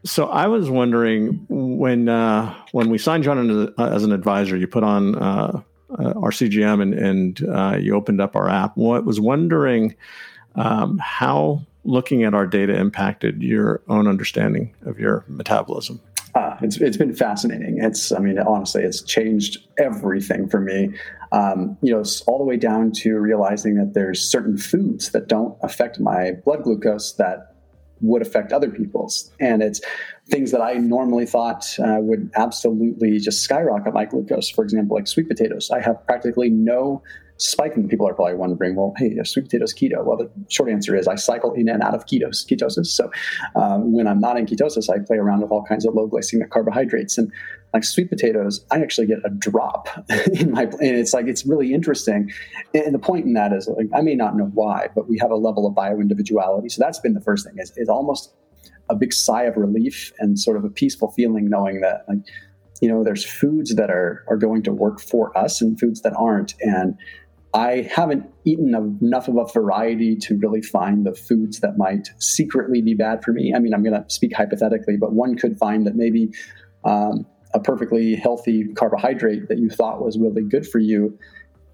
So 0.04 0.28
I 0.28 0.46
was 0.46 0.70
wondering 0.70 1.44
when 1.50 2.08
uh, 2.08 2.54
when 2.72 2.88
we 2.88 2.96
signed 2.96 3.24
John 3.24 3.74
as 3.78 4.04
an 4.04 4.12
advisor, 4.12 4.56
you 4.56 4.66
put 4.66 4.84
on 4.84 5.16
uh, 5.16 5.60
uh 5.98 6.12
our 6.16 6.30
CGM 6.30 6.80
and, 6.80 6.94
and 6.94 7.84
you 7.84 7.94
opened 7.94 8.22
up 8.22 8.36
our 8.36 8.48
app. 8.48 8.74
What 8.78 9.04
was 9.04 9.20
wondering 9.20 9.94
um, 10.54 10.96
how 10.96 11.66
looking 11.86 12.24
at 12.24 12.34
our 12.34 12.46
data 12.46 12.76
impacted 12.76 13.42
your 13.42 13.82
own 13.88 14.06
understanding 14.06 14.74
of 14.84 14.98
your 14.98 15.24
metabolism. 15.28 16.00
Uh, 16.34 16.56
it's, 16.60 16.76
it's 16.78 16.98
been 16.98 17.14
fascinating. 17.14 17.78
It's, 17.80 18.12
I 18.12 18.18
mean, 18.18 18.38
honestly, 18.38 18.82
it's 18.82 19.02
changed 19.02 19.58
everything 19.78 20.48
for 20.48 20.60
me. 20.60 20.90
Um, 21.32 21.78
you 21.80 21.92
know, 21.92 22.04
all 22.26 22.38
the 22.38 22.44
way 22.44 22.58
down 22.58 22.92
to 22.96 23.16
realizing 23.16 23.76
that 23.76 23.94
there's 23.94 24.20
certain 24.20 24.58
foods 24.58 25.12
that 25.12 25.28
don't 25.28 25.56
affect 25.62 25.98
my 25.98 26.32
blood 26.44 26.62
glucose 26.64 27.14
that 27.14 27.54
would 28.02 28.20
affect 28.20 28.52
other 28.52 28.70
people's. 28.70 29.32
And 29.40 29.62
it's 29.62 29.80
things 30.28 30.50
that 30.50 30.60
I 30.60 30.74
normally 30.74 31.24
thought 31.24 31.64
uh, 31.78 31.96
would 32.00 32.30
absolutely 32.34 33.18
just 33.18 33.40
skyrocket 33.42 33.94
my 33.94 34.04
glucose. 34.04 34.50
For 34.50 34.62
example, 34.62 34.96
like 34.96 35.06
sweet 35.06 35.28
potatoes. 35.28 35.70
I 35.70 35.80
have 35.80 36.04
practically 36.06 36.50
no 36.50 37.02
spiking. 37.38 37.88
People 37.88 38.08
are 38.08 38.14
probably 38.14 38.34
wondering, 38.34 38.76
well, 38.76 38.94
hey, 38.96 39.16
sweet 39.24 39.46
potatoes 39.46 39.74
keto. 39.74 40.04
Well, 40.04 40.16
the 40.16 40.30
short 40.48 40.70
answer 40.70 40.96
is 40.96 41.06
I 41.06 41.16
cycle 41.16 41.52
in 41.52 41.68
and 41.68 41.82
out 41.82 41.94
of 41.94 42.06
ketos, 42.06 42.46
ketosis. 42.46 42.86
So 42.86 43.10
um, 43.54 43.92
when 43.92 44.06
I'm 44.06 44.20
not 44.20 44.38
in 44.38 44.46
ketosis, 44.46 44.88
I 44.88 45.04
play 45.04 45.18
around 45.18 45.42
with 45.42 45.50
all 45.50 45.64
kinds 45.64 45.86
of 45.86 45.94
low 45.94 46.08
glycemic 46.08 46.50
carbohydrates. 46.50 47.18
And 47.18 47.30
like 47.74 47.84
sweet 47.84 48.08
potatoes, 48.08 48.64
I 48.70 48.80
actually 48.80 49.06
get 49.06 49.18
a 49.24 49.30
drop 49.30 49.88
in 50.32 50.52
my, 50.52 50.62
and 50.62 50.96
it's 50.96 51.12
like, 51.12 51.26
it's 51.26 51.44
really 51.46 51.74
interesting. 51.74 52.30
And 52.74 52.94
the 52.94 52.98
point 52.98 53.26
in 53.26 53.34
that 53.34 53.52
is 53.52 53.68
like, 53.68 53.88
I 53.94 54.00
may 54.00 54.14
not 54.14 54.36
know 54.36 54.50
why, 54.54 54.88
but 54.94 55.08
we 55.08 55.18
have 55.18 55.30
a 55.30 55.36
level 55.36 55.66
of 55.66 55.74
bio 55.74 56.00
individuality. 56.00 56.68
So 56.68 56.82
that's 56.82 57.00
been 57.00 57.14
the 57.14 57.20
first 57.20 57.46
thing 57.46 57.56
is, 57.58 57.72
is 57.76 57.88
almost 57.88 58.32
a 58.88 58.94
big 58.94 59.12
sigh 59.12 59.44
of 59.44 59.56
relief 59.56 60.12
and 60.18 60.38
sort 60.38 60.56
of 60.56 60.64
a 60.64 60.70
peaceful 60.70 61.10
feeling 61.10 61.50
knowing 61.50 61.80
that 61.80 62.04
like, 62.08 62.18
you 62.80 62.88
know, 62.88 63.02
there's 63.02 63.24
foods 63.24 63.74
that 63.74 63.90
are, 63.90 64.24
are 64.28 64.36
going 64.36 64.62
to 64.62 64.72
work 64.72 65.00
for 65.00 65.36
us 65.36 65.60
and 65.60 65.78
foods 65.80 66.02
that 66.02 66.14
aren't. 66.16 66.54
And 66.60 66.96
I 67.56 67.88
haven't 67.90 68.30
eaten 68.44 68.74
enough 69.00 69.28
of 69.28 69.36
a 69.36 69.46
variety 69.46 70.14
to 70.16 70.36
really 70.36 70.60
find 70.60 71.06
the 71.06 71.14
foods 71.14 71.60
that 71.60 71.78
might 71.78 72.10
secretly 72.18 72.82
be 72.82 72.92
bad 72.92 73.24
for 73.24 73.32
me. 73.32 73.54
I 73.56 73.60
mean, 73.60 73.72
I'm 73.72 73.82
going 73.82 73.94
to 73.94 74.04
speak 74.10 74.36
hypothetically, 74.36 74.98
but 74.98 75.14
one 75.14 75.36
could 75.36 75.56
find 75.56 75.86
that 75.86 75.96
maybe 75.96 76.28
um, 76.84 77.24
a 77.54 77.60
perfectly 77.60 78.14
healthy 78.14 78.66
carbohydrate 78.74 79.48
that 79.48 79.56
you 79.56 79.70
thought 79.70 80.04
was 80.04 80.18
really 80.18 80.42
good 80.42 80.68
for 80.68 80.78
you 80.78 81.18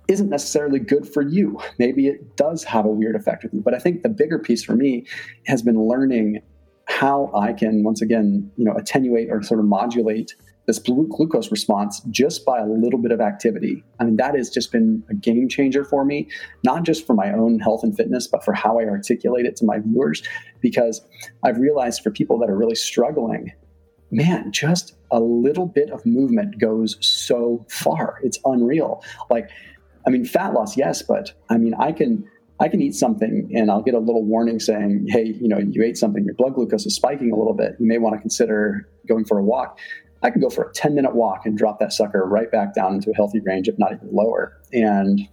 isn't 0.06 0.28
necessarily 0.28 0.78
good 0.78 1.08
for 1.08 1.20
you. 1.22 1.58
Maybe 1.80 2.06
it 2.06 2.36
does 2.36 2.62
have 2.62 2.84
a 2.84 2.90
weird 2.90 3.16
effect 3.16 3.42
with 3.42 3.52
you. 3.52 3.60
But 3.60 3.74
I 3.74 3.80
think 3.80 4.02
the 4.02 4.08
bigger 4.08 4.38
piece 4.38 4.62
for 4.62 4.76
me 4.76 5.04
has 5.46 5.62
been 5.62 5.80
learning 5.88 6.42
how 6.86 7.32
I 7.34 7.54
can 7.54 7.82
once 7.82 8.02
again, 8.02 8.52
you 8.56 8.64
know, 8.64 8.74
attenuate 8.74 9.30
or 9.30 9.42
sort 9.42 9.58
of 9.58 9.66
modulate 9.66 10.36
this 10.66 10.78
glucose 10.78 11.50
response 11.50 12.00
just 12.10 12.44
by 12.44 12.60
a 12.60 12.66
little 12.66 13.00
bit 13.00 13.10
of 13.10 13.20
activity. 13.20 13.82
I 13.98 14.04
mean, 14.04 14.16
that 14.16 14.34
has 14.36 14.48
just 14.48 14.70
been 14.70 15.02
a 15.10 15.14
game 15.14 15.48
changer 15.48 15.84
for 15.84 16.04
me, 16.04 16.28
not 16.64 16.84
just 16.84 17.06
for 17.06 17.14
my 17.14 17.32
own 17.32 17.58
health 17.58 17.82
and 17.82 17.96
fitness, 17.96 18.26
but 18.26 18.44
for 18.44 18.52
how 18.52 18.78
I 18.78 18.84
articulate 18.84 19.44
it 19.44 19.56
to 19.56 19.64
my 19.64 19.78
viewers. 19.80 20.22
Because 20.60 21.00
I've 21.44 21.58
realized 21.58 22.02
for 22.02 22.10
people 22.10 22.38
that 22.38 22.48
are 22.48 22.56
really 22.56 22.76
struggling, 22.76 23.52
man, 24.10 24.52
just 24.52 24.94
a 25.10 25.18
little 25.18 25.66
bit 25.66 25.90
of 25.90 26.06
movement 26.06 26.58
goes 26.58 26.96
so 27.00 27.66
far. 27.68 28.18
It's 28.22 28.38
unreal. 28.44 29.02
Like, 29.30 29.50
I 30.06 30.10
mean, 30.10 30.24
fat 30.24 30.54
loss, 30.54 30.76
yes, 30.76 31.02
but 31.02 31.32
I 31.48 31.58
mean, 31.58 31.74
I 31.74 31.92
can. 31.92 32.28
I 32.60 32.68
can 32.68 32.80
eat 32.80 32.94
something 32.94 33.50
and 33.56 33.72
I'll 33.72 33.82
get 33.82 33.94
a 33.94 33.98
little 33.98 34.24
warning 34.24 34.60
saying, 34.60 35.06
hey, 35.08 35.34
you 35.40 35.48
know, 35.48 35.58
you 35.58 35.82
ate 35.82 35.96
something, 35.96 36.24
your 36.24 36.34
blood 36.34 36.54
glucose 36.54 36.86
is 36.86 36.94
spiking 36.94 37.32
a 37.32 37.36
little 37.36 37.54
bit. 37.54 37.74
You 37.80 37.88
may 37.88 37.98
want 37.98 38.14
to 38.14 38.20
consider 38.20 38.88
going 39.08 39.24
for 39.24 39.38
a 39.38 39.42
walk. 39.42 39.80
I 40.22 40.30
can 40.30 40.40
go 40.40 40.50
for 40.50 40.64
a 40.64 40.72
10 40.72 40.94
minute 40.94 41.14
walk 41.14 41.46
and 41.46 41.56
drop 41.56 41.78
that 41.80 41.92
sucker 41.92 42.24
right 42.24 42.50
back 42.50 42.74
down 42.74 42.94
into 42.94 43.10
a 43.10 43.14
healthy 43.14 43.40
range, 43.40 43.68
if 43.68 43.78
not 43.78 43.92
even 43.92 44.08
lower. 44.12 44.60
And 44.72 45.28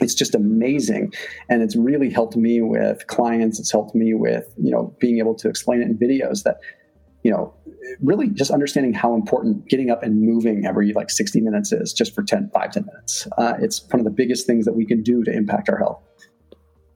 it's 0.00 0.14
just 0.14 0.34
amazing. 0.34 1.12
And 1.48 1.62
it's 1.62 1.76
really 1.76 2.10
helped 2.10 2.36
me 2.36 2.62
with 2.62 3.06
clients. 3.06 3.58
It's 3.58 3.70
helped 3.70 3.94
me 3.94 4.14
with, 4.14 4.52
you 4.56 4.70
know, 4.70 4.94
being 4.98 5.18
able 5.18 5.34
to 5.36 5.48
explain 5.48 5.82
it 5.82 5.88
in 5.88 5.98
videos 5.98 6.44
that, 6.44 6.58
you 7.22 7.30
know, 7.30 7.54
really 8.00 8.28
just 8.28 8.50
understanding 8.50 8.94
how 8.94 9.14
important 9.14 9.68
getting 9.68 9.90
up 9.90 10.02
and 10.02 10.22
moving 10.22 10.64
every 10.64 10.92
like 10.92 11.10
60 11.10 11.40
minutes 11.40 11.72
is 11.72 11.92
just 11.92 12.14
for 12.14 12.22
10, 12.22 12.50
5, 12.54 12.70
10 12.72 12.86
minutes. 12.86 13.28
Uh, 13.36 13.54
it's 13.60 13.84
one 13.90 14.00
of 14.00 14.04
the 14.04 14.10
biggest 14.10 14.46
things 14.46 14.64
that 14.64 14.74
we 14.74 14.86
can 14.86 15.02
do 15.02 15.22
to 15.24 15.32
impact 15.32 15.68
our 15.68 15.78
health. 15.78 16.02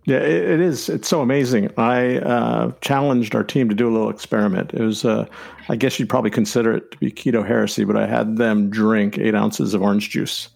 Yeah, 0.07 0.19
it 0.19 0.61
is. 0.61 0.91
It's 0.91 1.09
so 1.09 1.23
amazing. 1.23 1.71
I 1.79 2.19
uh, 2.19 2.73
challenged 2.83 3.35
our 3.35 3.43
team 3.43 3.71
to 3.71 3.75
do 3.75 3.89
a 3.89 3.93
little 3.93 4.11
experiment. 4.11 4.75
It 4.75 4.83
was, 4.83 5.03
uh, 5.03 5.27
I 5.71 5.77
guess 5.77 5.99
you'd 5.99 6.11
probably 6.11 6.31
consider 6.31 6.75
it 6.75 6.91
to 6.91 6.99
be 6.99 7.11
keto 7.11 7.47
heresy, 7.47 7.85
but 7.85 7.97
I 7.97 8.07
had 8.07 8.37
them 8.37 8.69
drink 8.69 9.17
eight 9.17 9.35
ounces 9.35 9.73
of 9.73 9.81
orange 9.81 10.11
juice 10.11 10.51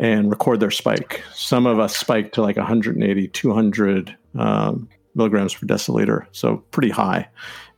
and 0.00 0.30
record 0.30 0.58
their 0.58 0.72
spike. 0.72 1.22
Some 1.32 1.64
of 1.64 1.78
us 1.78 1.96
spiked 1.96 2.34
to 2.34 2.42
like 2.42 2.56
180, 2.56 3.28
200 3.28 4.16
um, 4.36 4.88
milligrams 5.14 5.54
per 5.54 5.66
deciliter, 5.66 6.26
so 6.32 6.56
pretty 6.72 6.90
high 6.90 7.28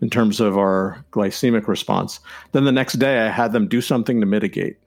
in 0.01 0.09
terms 0.09 0.41
of 0.41 0.57
our 0.57 1.05
glycemic 1.11 1.67
response. 1.67 2.19
Then 2.53 2.65
the 2.65 2.73
next 2.73 2.95
day, 2.95 3.27
I 3.27 3.29
had 3.29 3.53
them 3.53 3.69
do 3.69 3.83
something 3.83 4.21
to 4.21 4.27
mitigate, 4.27 4.79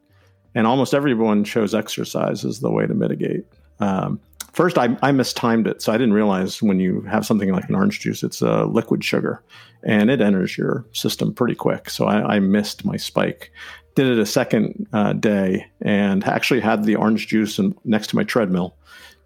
and 0.55 0.65
almost 0.65 0.95
everyone 0.95 1.43
chose 1.43 1.75
exercise 1.75 2.43
as 2.43 2.59
the 2.59 2.71
way 2.71 2.87
to 2.87 2.93
mitigate. 2.95 3.45
Um, 3.79 4.19
First, 4.57 4.79
I, 4.79 4.97
I 5.03 5.11
mistimed 5.11 5.67
it, 5.67 5.83
so 5.83 5.93
I 5.93 5.99
didn't 5.99 6.15
realize 6.15 6.63
when 6.63 6.79
you 6.79 7.01
have 7.01 7.27
something 7.27 7.51
like 7.51 7.69
an 7.69 7.75
orange 7.75 7.99
juice, 7.99 8.23
it's 8.23 8.41
a 8.41 8.65
liquid 8.65 9.03
sugar, 9.03 9.43
and 9.83 10.09
it 10.09 10.19
enters 10.19 10.57
your 10.57 10.83
system 10.93 11.31
pretty 11.31 11.53
quick. 11.53 11.91
So 11.91 12.07
I, 12.07 12.37
I 12.37 12.39
missed 12.39 12.83
my 12.83 12.97
spike. 12.97 13.51
Did 13.93 14.07
it 14.07 14.17
a 14.17 14.25
second 14.25 14.87
uh, 14.93 15.13
day, 15.13 15.67
and 15.81 16.23
actually 16.23 16.59
had 16.59 16.85
the 16.85 16.95
orange 16.95 17.27
juice 17.27 17.59
next 17.85 18.07
to 18.07 18.15
my 18.15 18.23
treadmill. 18.23 18.75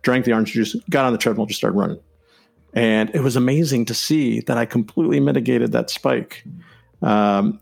Drank 0.01 0.25
the 0.25 0.33
orange 0.33 0.51
juice, 0.51 0.75
got 0.89 1.05
on 1.05 1.13
the 1.13 1.17
treadmill, 1.17 1.45
just 1.45 1.59
started 1.59 1.77
running, 1.77 2.01
and 2.73 3.09
it 3.15 3.21
was 3.21 3.37
amazing 3.37 3.85
to 3.85 3.93
see 3.93 4.41
that 4.41 4.57
I 4.57 4.65
completely 4.65 5.21
mitigated 5.21 5.71
that 5.71 5.89
spike. 5.89 6.43
Um, 7.01 7.61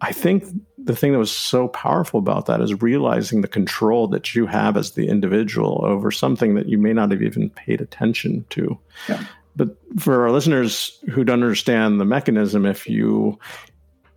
I 0.00 0.12
think 0.12 0.44
the 0.84 0.94
thing 0.94 1.12
that 1.12 1.18
was 1.18 1.32
so 1.32 1.68
powerful 1.68 2.18
about 2.18 2.46
that 2.46 2.60
is 2.60 2.82
realizing 2.82 3.40
the 3.40 3.48
control 3.48 4.06
that 4.08 4.34
you 4.34 4.46
have 4.46 4.76
as 4.76 4.92
the 4.92 5.08
individual 5.08 5.80
over 5.84 6.10
something 6.10 6.54
that 6.54 6.68
you 6.68 6.78
may 6.78 6.92
not 6.92 7.10
have 7.10 7.22
even 7.22 7.50
paid 7.50 7.80
attention 7.80 8.44
to. 8.50 8.78
Yeah. 9.08 9.24
But 9.56 9.76
for 9.98 10.22
our 10.22 10.30
listeners 10.30 10.98
who 11.10 11.24
don't 11.24 11.42
understand 11.42 12.00
the 12.00 12.04
mechanism, 12.04 12.66
if 12.66 12.88
you 12.88 13.38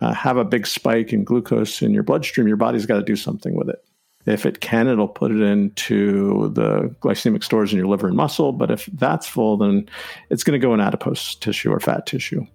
uh, 0.00 0.12
have 0.12 0.36
a 0.36 0.44
big 0.44 0.66
spike 0.66 1.12
in 1.12 1.24
glucose 1.24 1.80
in 1.80 1.92
your 1.92 2.02
bloodstream, 2.02 2.46
your 2.46 2.56
body's 2.56 2.86
got 2.86 2.96
to 2.96 3.02
do 3.02 3.16
something 3.16 3.54
with 3.54 3.70
it. 3.70 3.82
If 4.26 4.44
it 4.44 4.60
can, 4.60 4.88
it'll 4.88 5.08
put 5.08 5.30
it 5.30 5.40
into 5.40 6.50
the 6.50 6.94
glycemic 7.00 7.42
stores 7.42 7.72
in 7.72 7.78
your 7.78 7.86
liver 7.86 8.08
and 8.08 8.16
muscle. 8.16 8.52
But 8.52 8.70
if 8.70 8.86
that's 8.92 9.26
full, 9.26 9.56
then 9.56 9.88
it's 10.28 10.44
going 10.44 10.60
to 10.60 10.64
go 10.64 10.74
in 10.74 10.80
adipose 10.80 11.36
tissue 11.36 11.72
or 11.72 11.80
fat 11.80 12.04
tissue. 12.04 12.46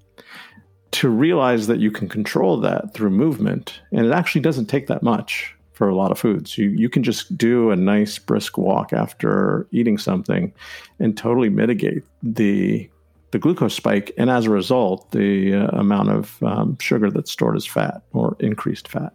To 0.94 1.10
realize 1.10 1.68
that 1.68 1.80
you 1.80 1.92
can 1.92 2.08
control 2.08 2.60
that 2.60 2.94
through 2.94 3.10
movement. 3.10 3.82
And 3.92 4.06
it 4.06 4.12
actually 4.12 4.42
doesn't 4.42 4.68
take 4.68 4.88
that 4.88 5.04
much 5.04 5.56
for 5.74 5.90
a 5.90 5.96
lot 5.96 6.12
of 6.12 6.20
foods. 6.20 6.58
You, 6.58 6.70
you 6.70 6.88
can 6.88 7.04
just 7.04 7.36
do 7.38 7.72
a 7.72 7.76
nice 7.76 8.20
brisk 8.20 8.58
walk 8.58 8.94
after 8.94 9.68
eating 9.72 9.98
something 9.98 10.54
and 11.00 11.18
totally 11.18 11.50
mitigate 11.50 12.04
the 12.22 12.90
the 13.32 13.40
glucose 13.40 13.74
spike, 13.74 14.14
and 14.16 14.30
as 14.30 14.46
a 14.46 14.52
result, 14.52 15.10
the 15.10 15.56
uh, 15.56 15.66
amount 15.70 16.10
of 16.10 16.44
um, 16.44 16.78
sugar 16.80 17.10
that's 17.10 17.32
stored 17.32 17.56
as 17.56 17.66
fat 17.66 18.04
or 18.12 18.38
increased 18.40 18.88
fat. 18.88 19.12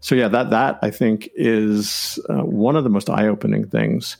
So 0.00 0.14
yeah, 0.14 0.28
that 0.28 0.50
that 0.50 0.78
I 0.82 0.90
think 0.90 1.30
is 1.34 2.18
uh, 2.28 2.44
one 2.44 2.76
of 2.76 2.84
the 2.84 2.90
most 2.90 3.08
eye 3.08 3.26
opening 3.26 3.66
things 3.66 4.18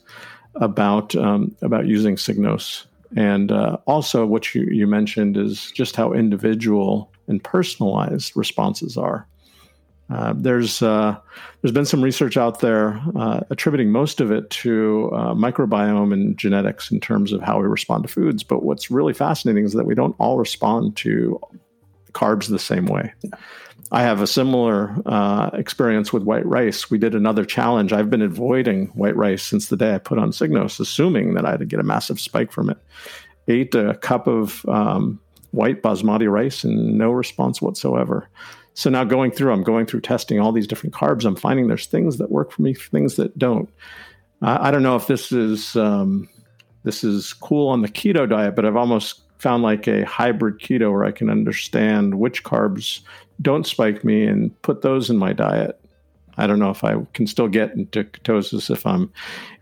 about 0.55 1.15
um, 1.15 1.55
about 1.61 1.87
using 1.87 2.17
Signos 2.17 2.87
and 3.17 3.51
uh, 3.51 3.79
also, 3.87 4.27
what 4.27 4.55
you, 4.55 4.63
you 4.63 4.87
mentioned 4.87 5.37
is 5.37 5.71
just 5.73 5.97
how 5.97 6.13
individual 6.13 7.11
and 7.27 7.43
personalized 7.43 8.37
responses 8.37 8.97
are. 8.97 9.27
Uh, 10.11 10.33
there's 10.35 10.81
uh, 10.81 11.17
there's 11.61 11.73
been 11.73 11.85
some 11.85 12.03
research 12.03 12.37
out 12.37 12.61
there 12.61 13.01
uh, 13.15 13.41
attributing 13.51 13.91
most 13.91 14.21
of 14.21 14.31
it 14.31 14.49
to 14.49 15.11
uh, 15.13 15.35
microbiome 15.35 16.13
and 16.15 16.39
genetics 16.39 16.91
in 16.91 16.99
terms 16.99 17.33
of 17.33 17.43
how 17.43 17.61
we 17.61 17.67
respond 17.67 18.03
to 18.05 18.09
foods. 18.09 18.43
But 18.43 18.63
what's 18.63 18.91
really 18.91 19.13
fascinating 19.13 19.65
is 19.65 19.75
that 19.75 19.85
we 19.85 19.95
don't 19.95 20.17
all 20.19 20.39
respond 20.39 20.97
to 20.99 21.39
carbs 22.13 22.49
the 22.49 22.59
same 22.59 22.87
way. 22.87 23.13
Yeah. 23.23 23.31
I 23.91 24.03
have 24.03 24.21
a 24.21 24.27
similar 24.27 24.95
uh, 25.07 25.51
experience 25.55 26.13
with 26.13 26.23
white 26.23 26.45
rice. 26.45 26.91
We 26.91 26.99
did 26.99 27.15
another 27.15 27.45
challenge. 27.45 27.93
I've 27.93 28.11
been 28.11 28.23
avoiding 28.23 28.87
white 28.89 29.17
rice 29.17 29.43
since 29.43 29.69
the 29.69 29.77
day 29.77 29.95
I 29.95 29.99
put 29.99 30.19
on 30.19 30.31
Signos, 30.31 30.79
assuming 30.79 31.35
that 31.35 31.47
I'd 31.47 31.67
get 31.69 31.81
a 31.81 31.85
massive 31.85 32.21
spike 32.21 32.53
from 32.53 32.69
it. 32.71 32.79
Ate 33.49 33.75
a 33.75 33.95
cup 33.95 34.27
of 34.27 34.67
um, 34.69 35.19
white 35.53 35.83
basmati 35.83 36.31
rice 36.31 36.65
and 36.65 36.99
no 36.99 37.11
response 37.11 37.63
whatsoever. 37.63 38.29
So 38.75 38.91
now 38.91 39.05
going 39.05 39.31
through, 39.31 39.53
I'm 39.53 39.65
going 39.65 39.87
through 39.87 40.03
testing 40.03 40.39
all 40.39 40.53
these 40.53 40.67
different 40.67 40.95
carbs. 40.95 41.25
I'm 41.25 41.35
finding 41.35 41.69
there's 41.69 41.87
things 41.87 42.19
that 42.19 42.31
work 42.31 42.53
for 42.53 42.63
me, 42.63 42.75
things 42.75 43.17
that 43.17 43.39
don't. 43.39 43.71
I 44.43 44.71
don't 44.71 44.85
know 44.85 44.95
if 44.95 45.09
this 45.09 45.33
is 45.33 45.75
um, 45.75 46.29
this 46.85 47.03
is 47.03 47.33
cool 47.33 47.69
on 47.69 47.83
the 47.83 47.89
keto 47.89 48.29
diet, 48.29 48.55
but 48.55 48.65
I've 48.65 48.77
almost 48.77 49.23
found 49.39 49.63
like 49.63 49.87
a 49.87 50.05
hybrid 50.05 50.59
keto 50.59 50.93
where 50.93 51.05
I 51.05 51.13
can 51.13 51.31
understand 51.31 52.19
which 52.19 52.45
carbs 52.45 53.01
don't 53.41 53.67
spike 53.67 54.05
me 54.05 54.25
and 54.25 54.61
put 54.63 54.83
those 54.83 55.11
in 55.11 55.17
my 55.17 55.33
diet. 55.33 55.81
I 56.37 56.47
don't 56.47 56.59
know 56.61 56.71
if 56.71 56.85
I 56.85 56.95
can 57.15 57.27
still 57.27 57.49
get 57.49 57.75
into 57.75 58.05
ketosis 58.05 58.71
if 58.71 58.87
I'm 58.87 59.13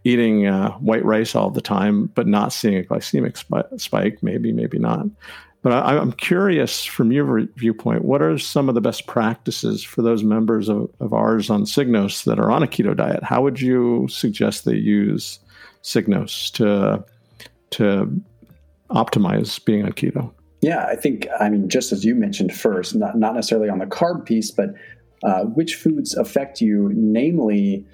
eating 0.05 0.47
uh, 0.47 0.73
white 0.73 1.05
rice 1.05 1.35
all 1.35 1.51
the 1.51 1.63
time, 1.63 2.07
but 2.15 2.27
not 2.27 2.53
seeing 2.53 2.77
a 2.77 2.83
glycemic 2.83 3.37
sp- 3.41 3.73
spike. 3.79 4.23
Maybe, 4.23 4.53
maybe 4.53 4.79
not. 4.79 5.07
But 5.63 5.73
I, 5.73 5.97
am 5.97 6.13
curious 6.13 6.85
from 6.85 7.11
your 7.11 7.47
viewpoint, 7.57 8.05
what 8.05 8.23
are 8.23 8.39
some 8.39 8.69
of 8.69 8.77
the 8.77 8.81
best 8.81 9.07
practices 9.07 9.83
for 9.83 10.03
those 10.03 10.23
members 10.23 10.69
of, 10.69 10.89
of 11.01 11.13
ours 11.13 11.51
on 11.51 11.63
Signos 11.63 12.25
that 12.25 12.39
are 12.39 12.53
on 12.53 12.63
a 12.63 12.69
keto 12.69 12.97
diet? 12.97 13.25
How 13.25 13.43
would 13.43 13.61
you 13.61 14.07
suggest 14.09 14.65
they 14.65 14.77
use 14.77 15.41
Signos 15.83 16.53
to 16.53 17.05
to 17.71 18.23
optimize 18.91 19.63
being 19.65 19.85
on 19.85 19.93
keto? 19.93 20.33
Yeah, 20.63 20.87
I 20.87 20.97
think, 20.97 21.27
I 21.39 21.49
mean, 21.49 21.69
just 21.69 21.93
as 21.93 22.05
you 22.05 22.15
mentioned 22.15 22.55
first, 22.55 22.95
not, 22.95 23.19
not 23.19 23.35
necessarily 23.35 23.69
on 23.69 23.79
the 23.79 23.87
carb 23.87 24.25
piece, 24.25 24.51
but 24.51 24.71
uh, 25.23 25.45
which 25.45 25.75
foods 25.75 26.15
affect 26.15 26.61
you, 26.61 26.91
namely 26.95 27.87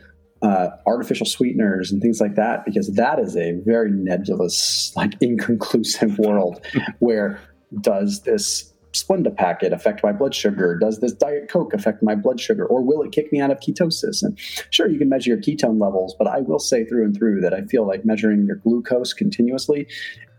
uh, 0.43 0.71
artificial 0.87 1.27
sweeteners 1.27 1.93
and 1.93 2.01
things 2.01 2.21
like 2.21 2.35
that, 2.37 2.65
because 2.65 2.95
that 2.95 3.19
is 3.19 3.37
a 3.37 3.53
very 3.65 3.91
nebulous, 3.91 4.93
like 4.97 5.13
inconclusive 5.21 6.19
world 6.19 6.65
where 6.99 7.41
does 7.81 8.23
this 8.23 8.73
Splenda 8.93 9.35
packet 9.35 9.73
affect 9.73 10.03
my 10.03 10.13
blood 10.13 10.35
sugar? 10.35 10.79
Does 10.79 11.01
this 11.01 11.13
Diet 11.13 11.49
Coke 11.49 11.73
affect 11.73 12.03
my 12.03 12.15
blood 12.15 12.39
sugar? 12.39 12.67
Or 12.67 12.83
will 12.83 13.03
it 13.03 13.11
kick 13.11 13.33
me 13.33 13.41
out 13.41 13.51
of 13.51 13.59
ketosis? 13.61 14.23
And 14.23 14.39
sure, 14.71 14.89
you 14.89 14.99
can 14.99 15.09
measure 15.09 15.31
your 15.31 15.39
ketone 15.39 15.81
levels, 15.81 16.15
but 16.19 16.27
I 16.27 16.41
will 16.41 16.59
say 16.59 16.85
through 16.85 17.05
and 17.05 17.17
through 17.17 17.41
that 17.41 17.55
I 17.55 17.63
feel 17.63 17.87
like 17.87 18.05
measuring 18.05 18.45
your 18.45 18.57
glucose 18.57 19.15
continuously 19.15 19.87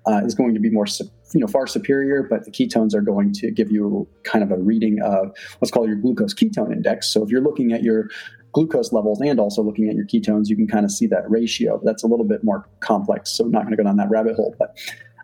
uh, 0.08 0.22
is 0.26 0.36
going 0.36 0.54
to 0.54 0.60
be 0.60 0.70
more, 0.70 0.86
you 1.34 1.40
know, 1.40 1.48
far 1.48 1.68
superior. 1.68 2.24
But 2.24 2.46
the 2.46 2.52
ketones 2.52 2.94
are 2.94 3.02
going 3.02 3.34
to 3.34 3.52
give 3.52 3.72
you 3.72 4.08
kind 4.24 4.44
of 4.44 4.52
a 4.52 4.58
reading 4.58 5.02
of 5.02 5.36
what's 5.60 5.72
called 5.72 5.88
your 5.88 5.98
glucose 5.98 6.34
ketone 6.34 6.72
index. 6.72 7.10
So 7.10 7.24
if 7.24 7.30
you're 7.30 7.42
looking 7.42 7.74
at 7.74 7.84
your 7.84 8.10
glucose 8.54 8.94
levels 8.94 9.20
and 9.22 9.40
also 9.40 9.62
looking 9.62 9.90
at 9.90 9.96
your 9.96 10.06
ketones, 10.06 10.48
you 10.48 10.56
can 10.56 10.68
kind 10.68 10.86
of 10.86 10.92
see 10.92 11.08
that 11.08 11.30
ratio. 11.30 11.82
That's 11.84 12.04
a 12.04 12.08
little 12.08 12.26
bit 12.26 12.44
more 12.44 12.70
complex, 12.80 13.32
so 13.32 13.46
I'm 13.46 13.52
not 13.52 13.64
going 13.64 13.72
to 13.72 13.78
go 13.78 13.84
down 13.84 13.98
that 13.98 14.10
rabbit 14.10 14.36
hole. 14.36 14.56
But 14.60 14.78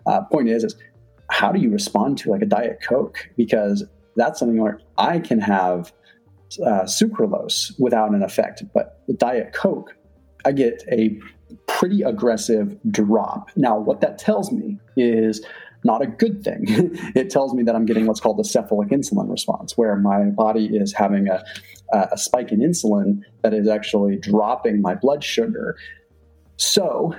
uh, 0.06 0.22
point 0.24 0.50
is, 0.50 0.64
is 0.64 0.76
how 1.30 1.52
do 1.52 1.60
you 1.60 1.70
respond 1.70 2.18
to 2.20 2.32
like 2.32 2.42
a 2.42 2.48
diet 2.48 2.80
coke? 2.82 3.30
Because 3.38 3.84
that's 4.16 4.40
something 4.40 4.60
where 4.60 4.82
I 4.98 5.20
can 5.20 5.40
have 5.40 5.94
uh, 6.66 6.84
sucralose 6.84 7.80
without 7.80 8.12
an 8.12 8.24
effect, 8.24 8.64
but 8.74 9.02
the 9.08 9.14
diet 9.14 9.54
coke, 9.54 9.96
I 10.46 10.52
get 10.52 10.84
a 10.92 11.20
pretty 11.80 12.02
aggressive 12.02 12.78
drop. 12.92 13.50
Now, 13.56 13.80
what 13.80 14.02
that 14.02 14.18
tells 14.18 14.52
me 14.52 14.78
is 14.98 15.46
not 15.86 16.02
a 16.02 16.08
good 16.08 16.44
thing. 16.44 16.66
it 17.16 17.30
tells 17.30 17.54
me 17.54 17.64
that 17.64 17.74
I'm 17.74 17.86
getting 17.86 18.06
what's 18.06 18.20
called 18.20 18.38
a 18.42 18.44
cephalic 18.44 18.90
insulin 18.90 19.32
response, 19.32 19.78
where 19.78 19.96
my 19.96 20.26
body 20.26 20.66
is 20.76 20.94
having 20.94 21.30
a, 21.30 21.42
a 21.94 22.18
spike 22.18 22.52
in 22.52 22.60
insulin 22.60 23.22
that 23.44 23.54
is 23.54 23.70
actually 23.70 24.18
dropping 24.18 24.82
my 24.82 24.94
blood 24.94 25.24
sugar. 25.24 25.78
So, 26.58 27.16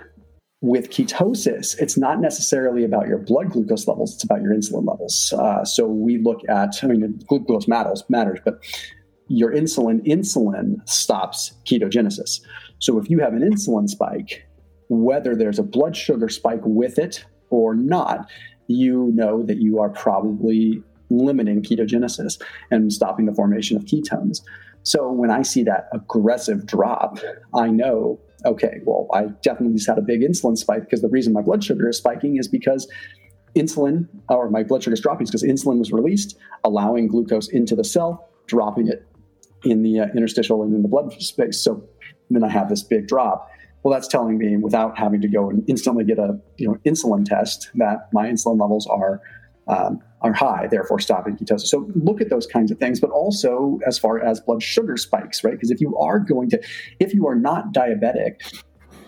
with 0.60 0.90
ketosis, 0.90 1.74
it's 1.80 1.96
not 1.96 2.20
necessarily 2.20 2.84
about 2.84 3.08
your 3.08 3.16
blood 3.16 3.52
glucose 3.52 3.88
levels; 3.88 4.14
it's 4.14 4.24
about 4.24 4.42
your 4.42 4.54
insulin 4.54 4.86
levels. 4.86 5.32
Uh, 5.32 5.64
so 5.64 5.86
we 5.86 6.18
look 6.18 6.42
at, 6.50 6.84
I 6.84 6.88
mean, 6.88 7.18
glucose 7.26 7.66
matters, 7.66 8.04
matters, 8.10 8.40
but 8.44 8.62
your 9.28 9.54
insulin, 9.54 10.04
insulin 10.06 10.86
stops 10.86 11.54
ketogenesis. 11.64 12.40
So 12.78 12.98
if 12.98 13.08
you 13.08 13.20
have 13.20 13.32
an 13.32 13.40
insulin 13.40 13.88
spike, 13.88 14.46
whether 14.90 15.36
there's 15.36 15.58
a 15.58 15.62
blood 15.62 15.96
sugar 15.96 16.28
spike 16.28 16.60
with 16.64 16.98
it 16.98 17.24
or 17.48 17.74
not, 17.74 18.28
you 18.66 19.10
know 19.14 19.42
that 19.44 19.58
you 19.58 19.78
are 19.80 19.88
probably 19.88 20.82
limiting 21.10 21.62
ketogenesis 21.62 22.40
and 22.70 22.92
stopping 22.92 23.26
the 23.26 23.34
formation 23.34 23.76
of 23.76 23.84
ketones. 23.84 24.40
So 24.82 25.10
when 25.10 25.30
I 25.30 25.42
see 25.42 25.62
that 25.64 25.88
aggressive 25.92 26.66
drop, 26.66 27.18
I 27.54 27.68
know, 27.68 28.18
okay, 28.44 28.80
well, 28.84 29.06
I 29.12 29.26
definitely 29.42 29.76
just 29.76 29.88
had 29.88 29.98
a 29.98 30.02
big 30.02 30.22
insulin 30.22 30.58
spike 30.58 30.82
because 30.82 31.02
the 31.02 31.08
reason 31.08 31.32
my 31.32 31.42
blood 31.42 31.62
sugar 31.62 31.88
is 31.88 31.98
spiking 31.98 32.36
is 32.36 32.48
because 32.48 32.90
insulin 33.54 34.08
or 34.28 34.50
my 34.50 34.62
blood 34.62 34.82
sugar 34.82 34.94
is 34.94 35.00
dropping 35.00 35.24
is 35.24 35.30
because 35.30 35.44
insulin 35.44 35.78
was 35.78 35.92
released, 35.92 36.36
allowing 36.64 37.06
glucose 37.06 37.48
into 37.48 37.76
the 37.76 37.84
cell, 37.84 38.28
dropping 38.46 38.88
it 38.88 39.06
in 39.64 39.82
the 39.82 40.00
uh, 40.00 40.06
interstitial 40.16 40.62
and 40.62 40.74
in 40.74 40.82
the 40.82 40.88
blood 40.88 41.12
space. 41.20 41.62
So 41.62 41.84
then 42.30 42.42
I 42.42 42.48
have 42.48 42.68
this 42.68 42.82
big 42.82 43.06
drop. 43.06 43.48
Well, 43.82 43.92
that's 43.92 44.08
telling 44.08 44.36
me 44.36 44.56
without 44.56 44.98
having 44.98 45.20
to 45.22 45.28
go 45.28 45.48
and 45.48 45.64
instantly 45.68 46.04
get 46.04 46.18
a 46.18 46.38
you 46.58 46.68
know 46.68 46.74
insulin 46.86 47.24
test 47.24 47.70
that 47.76 48.08
my 48.12 48.26
insulin 48.26 48.60
levels 48.60 48.86
are 48.86 49.20
um, 49.68 50.00
are 50.22 50.32
high, 50.32 50.66
therefore 50.70 51.00
stopping 51.00 51.36
ketosis. 51.36 51.68
So 51.68 51.88
look 51.94 52.20
at 52.20 52.28
those 52.28 52.46
kinds 52.46 52.70
of 52.70 52.78
things, 52.78 53.00
but 53.00 53.10
also 53.10 53.78
as 53.86 53.98
far 53.98 54.22
as 54.22 54.40
blood 54.40 54.62
sugar 54.62 54.96
spikes, 54.96 55.42
right? 55.42 55.52
Because 55.54 55.70
if 55.70 55.80
you 55.80 55.96
are 55.96 56.18
going 56.18 56.50
to, 56.50 56.60
if 56.98 57.14
you 57.14 57.26
are 57.26 57.34
not 57.34 57.72
diabetic, 57.72 58.62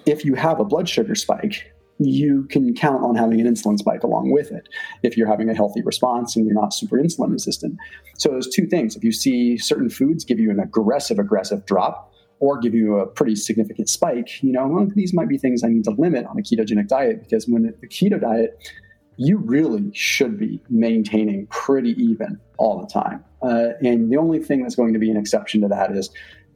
if 0.07 0.25
you 0.25 0.35
have 0.35 0.59
a 0.61 0.65
blood 0.65 0.89
sugar 0.89 1.15
spike, 1.15 1.73
you 1.99 2.47
can 2.49 2.75
count 2.75 3.05
on 3.05 3.15
having 3.15 3.41
an 3.41 3.47
insulin 3.47 3.79
spike 3.79 4.03
along 4.03 4.33
with 4.33 4.51
it 4.51 4.69
if 5.03 5.17
you're 5.17 5.29
having 5.29 5.49
a 5.49 5.55
healthy 5.55 5.83
response 5.83 6.35
and 6.35 6.47
you're 6.47 6.55
not 6.55 6.73
super 6.73 6.97
insulin 6.97 7.31
resistant. 7.31 7.77
So 8.19 8.31
there's 8.31 8.49
two 8.49 8.67
things. 8.67 8.97
If 8.97 9.05
you 9.05 9.13
see 9.13 9.59
certain 9.59 9.91
foods 9.91 10.25
give 10.25 10.41
you 10.41 10.51
an 10.51 10.59
aggressive, 10.59 11.19
aggressive 11.19 11.67
drop, 11.67 12.12
or 12.42 12.59
give 12.59 12.74
you 12.74 12.98
a 12.98 13.07
pretty 13.07 13.37
significant 13.37 13.88
spike, 13.88 14.42
you 14.42 14.50
know, 14.50 14.66
well, 14.66 14.88
these 14.96 15.14
might 15.14 15.28
be 15.28 15.38
things 15.38 15.62
I 15.62 15.68
need 15.68 15.85
to 15.85 15.92
limit 15.92 16.26
on 16.26 16.37
a 16.37 16.42
ketogenic 16.42 16.88
diet 16.88 17.20
because 17.20 17.46
when 17.46 17.62
the 17.62 17.87
keto 17.87 18.20
diet, 18.20 18.59
you 19.16 19.37
really 19.37 19.92
should 19.94 20.40
be 20.40 20.61
maintaining 20.68 21.46
pretty 21.46 21.90
even 21.90 22.40
all 22.59 22.81
the 22.81 22.88
time. 22.88 23.24
Uh, 23.42 23.74
and 23.85 24.11
the 24.11 24.16
only 24.16 24.40
thing 24.40 24.61
that's 24.61 24.74
going 24.74 24.92
to 24.92 24.98
be 24.98 25.09
an 25.09 25.16
exception 25.16 25.61
to 25.61 25.68
that 25.68 25.92
is 25.92 26.11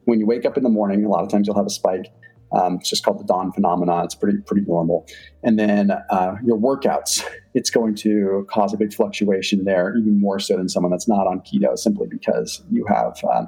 when 0.06 0.18
you 0.18 0.26
wake 0.26 0.44
up 0.44 0.56
in 0.56 0.64
the 0.64 0.68
morning, 0.68 1.04
a 1.04 1.08
lot 1.08 1.22
of 1.22 1.30
times 1.30 1.46
you'll 1.46 1.56
have 1.56 1.66
a 1.66 1.70
spike. 1.70 2.12
Um, 2.50 2.78
it's 2.80 2.90
just 2.90 3.04
called 3.04 3.20
the 3.20 3.24
dawn 3.24 3.52
phenomenon. 3.52 4.06
It's 4.06 4.16
pretty 4.16 4.38
pretty 4.38 4.66
normal. 4.66 5.06
And 5.44 5.56
then 5.56 5.92
uh, 5.92 6.34
your 6.44 6.58
workouts, 6.58 7.22
it's 7.54 7.70
going 7.70 7.94
to 7.96 8.44
cause 8.50 8.74
a 8.74 8.76
big 8.76 8.92
fluctuation 8.92 9.64
there, 9.64 9.96
even 9.96 10.20
more 10.20 10.40
so 10.40 10.56
than 10.56 10.68
someone 10.68 10.90
that's 10.90 11.06
not 11.06 11.28
on 11.28 11.40
keto, 11.42 11.78
simply 11.78 12.08
because 12.08 12.62
you 12.72 12.84
have 12.88 13.20
uh, 13.32 13.46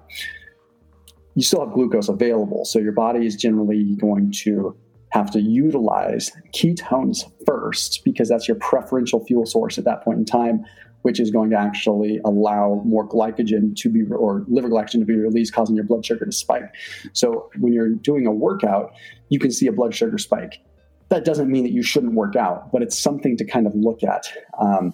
you 1.39 1.45
still 1.45 1.65
have 1.65 1.73
glucose 1.73 2.09
available. 2.09 2.65
So 2.65 2.81
your 2.81 2.91
body 2.91 3.25
is 3.25 3.37
generally 3.37 3.95
going 3.95 4.33
to 4.43 4.77
have 5.11 5.31
to 5.31 5.41
utilize 5.41 6.33
ketones 6.53 7.31
first 7.47 8.01
because 8.05 8.29
that's 8.29 8.49
your 8.49 8.57
preferential 8.57 9.25
fuel 9.25 9.47
source 9.47 9.79
at 9.79 9.85
that 9.85 10.03
point 10.03 10.19
in 10.19 10.25
time, 10.25 10.65
which 11.03 11.21
is 11.21 11.31
going 11.31 11.51
to 11.51 11.57
actually 11.57 12.19
allow 12.25 12.83
more 12.85 13.09
glycogen 13.09 13.77
to 13.77 13.89
be, 13.89 14.03
or 14.03 14.45
liver 14.49 14.69
glycogen 14.69 14.99
to 14.99 15.05
be 15.05 15.15
released, 15.15 15.55
causing 15.55 15.77
your 15.77 15.85
blood 15.85 16.05
sugar 16.05 16.25
to 16.25 16.33
spike. 16.33 16.75
So 17.13 17.51
when 17.61 17.73
you're 17.73 17.91
doing 17.91 18.27
a 18.27 18.33
workout, 18.33 18.93
you 19.29 19.39
can 19.39 19.53
see 19.53 19.69
a 19.69 19.73
blood 19.73 19.95
sugar 19.95 20.19
spike. 20.19 20.59
That 21.09 21.25
doesn't 21.25 21.49
mean 21.49 21.63
that 21.63 21.73
you 21.73 21.85
shouldn't 21.85 22.15
work 22.15 22.35
out, 22.35 22.73
but 22.73 22.83
it's 22.83 22.99
something 22.99 23.37
to 23.37 23.45
kind 23.45 23.69
of 23.69 23.77
look 23.77 24.03
at. 24.03 24.27
Um, 24.61 24.93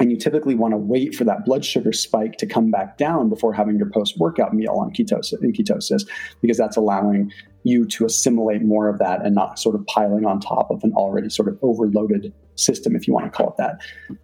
and 0.00 0.10
you 0.10 0.16
typically 0.16 0.54
want 0.54 0.72
to 0.72 0.78
wait 0.78 1.14
for 1.14 1.24
that 1.24 1.44
blood 1.44 1.64
sugar 1.64 1.92
spike 1.92 2.38
to 2.38 2.46
come 2.46 2.70
back 2.70 2.96
down 2.96 3.28
before 3.28 3.52
having 3.52 3.76
your 3.76 3.90
post 3.90 4.18
workout 4.18 4.54
meal 4.54 4.72
on 4.72 4.90
ketosis 4.90 5.40
in 5.42 5.52
ketosis 5.52 6.08
because 6.40 6.56
that's 6.56 6.76
allowing 6.76 7.30
you 7.62 7.84
to 7.84 8.06
assimilate 8.06 8.62
more 8.62 8.88
of 8.88 8.98
that 8.98 9.22
and 9.24 9.34
not 9.34 9.58
sort 9.58 9.74
of 9.74 9.86
piling 9.86 10.24
on 10.24 10.40
top 10.40 10.70
of 10.70 10.82
an 10.82 10.92
already 10.94 11.28
sort 11.28 11.46
of 11.46 11.58
overloaded 11.60 12.32
system 12.56 12.96
if 12.96 13.06
you 13.06 13.12
want 13.12 13.26
to 13.26 13.30
call 13.30 13.50
it 13.50 13.56
that. 13.58 13.78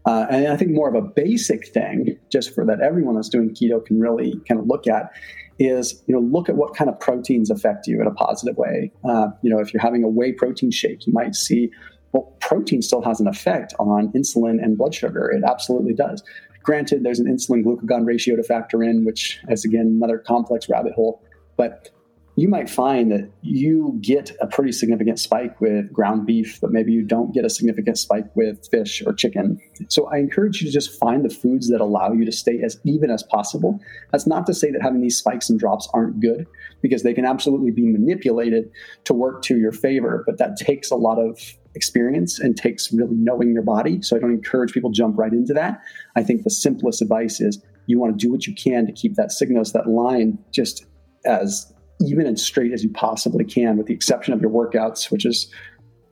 Uh, 0.06 0.26
and 0.30 0.48
i 0.48 0.56
think 0.56 0.70
more 0.70 0.88
of 0.88 0.94
a 0.94 1.02
basic 1.02 1.68
thing 1.68 2.18
just 2.32 2.54
for 2.54 2.64
that 2.64 2.80
everyone 2.80 3.14
that's 3.14 3.28
doing 3.28 3.50
keto 3.50 3.84
can 3.84 4.00
really 4.00 4.40
kind 4.48 4.58
of 4.58 4.66
look 4.66 4.86
at 4.86 5.12
is 5.58 6.02
you 6.06 6.14
know 6.14 6.20
look 6.20 6.48
at 6.48 6.56
what 6.56 6.74
kind 6.74 6.90
of 6.90 6.98
proteins 7.00 7.50
affect 7.50 7.86
you 7.86 8.00
in 8.00 8.06
a 8.06 8.10
positive 8.10 8.56
way. 8.56 8.92
Uh, 9.08 9.28
you 9.42 9.50
know 9.50 9.58
if 9.58 9.72
you're 9.72 9.82
having 9.82 10.04
a 10.04 10.08
whey 10.08 10.32
protein 10.32 10.70
shake 10.70 11.06
you 11.06 11.12
might 11.12 11.34
see 11.34 11.70
well, 12.16 12.32
protein 12.40 12.80
still 12.80 13.02
has 13.02 13.20
an 13.20 13.28
effect 13.28 13.74
on 13.78 14.10
insulin 14.12 14.62
and 14.62 14.78
blood 14.78 14.94
sugar. 14.94 15.30
It 15.30 15.44
absolutely 15.44 15.92
does. 15.92 16.22
Granted, 16.62 17.04
there's 17.04 17.18
an 17.18 17.26
insulin 17.26 17.62
glucagon 17.62 18.06
ratio 18.06 18.36
to 18.36 18.42
factor 18.42 18.82
in, 18.82 19.04
which 19.04 19.38
is 19.50 19.64
again 19.64 19.98
another 19.98 20.18
complex 20.18 20.68
rabbit 20.68 20.94
hole. 20.94 21.22
But 21.56 21.90
you 22.38 22.48
might 22.48 22.68
find 22.68 23.10
that 23.12 23.30
you 23.42 23.98
get 24.00 24.30
a 24.40 24.46
pretty 24.46 24.72
significant 24.72 25.18
spike 25.18 25.58
with 25.60 25.90
ground 25.92 26.26
beef, 26.26 26.58
but 26.60 26.70
maybe 26.70 26.92
you 26.92 27.02
don't 27.02 27.32
get 27.32 27.44
a 27.44 27.50
significant 27.50 27.98
spike 27.98 28.34
with 28.34 28.66
fish 28.70 29.02
or 29.06 29.12
chicken. 29.14 29.58
So 29.88 30.06
I 30.08 30.18
encourage 30.18 30.60
you 30.60 30.66
to 30.66 30.72
just 30.72 30.98
find 30.98 31.24
the 31.24 31.30
foods 31.30 31.68
that 31.70 31.80
allow 31.80 32.12
you 32.12 32.24
to 32.24 32.32
stay 32.32 32.60
as 32.62 32.78
even 32.84 33.10
as 33.10 33.22
possible. 33.22 33.80
That's 34.12 34.26
not 34.26 34.46
to 34.46 34.54
say 34.54 34.70
that 34.70 34.82
having 34.82 35.00
these 35.00 35.16
spikes 35.16 35.48
and 35.48 35.58
drops 35.58 35.88
aren't 35.94 36.20
good, 36.20 36.46
because 36.82 37.02
they 37.02 37.14
can 37.14 37.24
absolutely 37.24 37.70
be 37.70 37.86
manipulated 37.86 38.70
to 39.04 39.14
work 39.14 39.42
to 39.42 39.56
your 39.56 39.72
favor, 39.72 40.22
but 40.26 40.36
that 40.38 40.56
takes 40.56 40.90
a 40.90 40.96
lot 40.96 41.18
of 41.18 41.40
experience 41.76 42.40
and 42.40 42.56
takes 42.56 42.92
really 42.92 43.14
knowing 43.14 43.52
your 43.52 43.62
body. 43.62 44.02
So 44.02 44.16
I 44.16 44.18
don't 44.18 44.32
encourage 44.32 44.72
people 44.72 44.90
jump 44.90 45.16
right 45.18 45.32
into 45.32 45.52
that. 45.54 45.80
I 46.16 46.22
think 46.22 46.42
the 46.42 46.50
simplest 46.50 47.02
advice 47.02 47.40
is 47.40 47.62
you 47.86 48.00
want 48.00 48.18
to 48.18 48.26
do 48.26 48.32
what 48.32 48.46
you 48.46 48.54
can 48.54 48.86
to 48.86 48.92
keep 48.92 49.14
that 49.14 49.28
Signos, 49.28 49.72
that 49.72 49.88
line 49.88 50.38
just 50.52 50.86
as 51.24 51.72
even 52.00 52.26
and 52.26 52.38
straight 52.38 52.72
as 52.72 52.82
you 52.82 52.90
possibly 52.90 53.44
can, 53.44 53.76
with 53.76 53.86
the 53.86 53.94
exception 53.94 54.34
of 54.34 54.40
your 54.40 54.50
workouts, 54.50 55.10
which 55.10 55.24
is 55.24 55.50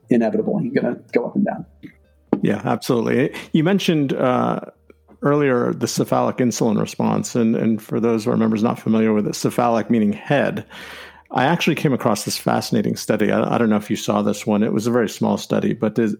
inevitable. 0.09 0.59
You're 0.61 0.81
going 0.81 0.95
to 0.95 1.01
go 1.11 1.25
up 1.25 1.35
and 1.35 1.45
down. 1.45 1.65
Yeah, 2.41 2.61
absolutely. 2.63 3.35
You 3.53 3.63
mentioned 3.63 4.13
uh, 4.13 4.61
earlier 5.21 5.73
the 5.73 5.87
cephalic 5.87 6.37
insulin 6.37 6.79
response, 6.79 7.35
and 7.35 7.55
and 7.55 7.81
for 7.81 7.99
those 7.99 8.25
who 8.25 8.31
are 8.31 8.37
members 8.37 8.63
not 8.63 8.79
familiar 8.79 9.13
with 9.13 9.27
it, 9.27 9.35
cephalic 9.35 9.89
meaning 9.89 10.13
head. 10.13 10.65
I 11.35 11.43
actually 11.43 11.75
came 11.75 11.91
across 11.91 12.23
this 12.23 12.37
fascinating 12.37 12.95
study. 12.95 13.29
I, 13.29 13.55
I, 13.55 13.57
don't 13.57 13.69
know 13.69 13.75
if 13.75 13.89
you 13.89 13.97
saw 13.97 14.21
this 14.21 14.47
one. 14.47 14.63
It 14.63 14.71
was 14.71 14.87
a 14.87 14.91
very 14.91 15.09
small 15.09 15.37
study, 15.37 15.73
but 15.73 15.99
it, 15.99 16.17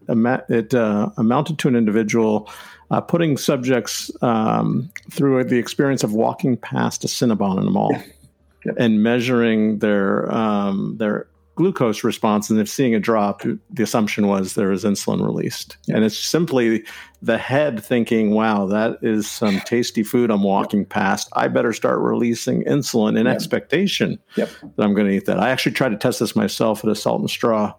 it 0.50 0.74
uh, 0.74 1.10
amounted 1.16 1.58
to 1.60 1.70
an 1.70 1.76
individual 1.78 2.50
uh, 2.92 3.00
putting 3.00 3.38
subjects 3.38 4.12
um, 4.22 4.92
through 5.10 5.46
the 5.46 5.58
experience 5.58 6.04
of 6.04 6.14
walking 6.14 6.58
past 6.58 7.06
a 7.06 7.08
Cinnabon 7.08 7.62
in 7.62 7.66
a 7.66 7.72
mall 7.72 7.96
yep. 8.66 8.76
and 8.78 9.02
measuring 9.02 9.80
their 9.80 10.30
um, 10.34 10.98
their 10.98 11.28
glucose 11.56 12.04
response 12.04 12.50
and 12.50 12.60
if 12.60 12.68
seeing 12.68 12.94
a 12.94 13.00
drop 13.00 13.42
the 13.70 13.84
assumption 13.84 14.28
was 14.28 14.56
there 14.56 14.70
was 14.70 14.84
insulin 14.84 15.26
released. 15.26 15.78
And 15.88 16.04
it's 16.04 16.18
simply 16.18 16.84
the 17.22 17.38
head 17.38 17.84
thinking 17.84 18.32
wow 18.32 18.66
that 18.68 19.00
is 19.02 19.30
some 19.30 19.60
tasty 19.62 20.04
food 20.04 20.30
i'm 20.30 20.44
walking 20.44 20.86
past. 20.86 21.30
I 21.34 21.48
better 21.48 21.72
start 21.74 22.00
releasing 22.00 22.64
insulin 22.66 23.18
in 23.18 23.26
expectation 23.26 24.20
yep. 24.36 24.50
that 24.62 24.84
i'm 24.84 24.94
going 24.94 25.08
to 25.08 25.14
eat 25.14 25.26
that. 25.26 25.40
I 25.40 25.50
actually 25.50 25.72
tried 25.72 25.90
to 25.90 25.98
test 25.98 26.20
this 26.20 26.36
myself 26.36 26.84
at 26.84 26.92
a 26.92 26.96
salt 26.96 27.22
and 27.22 27.30
straw 27.30 27.74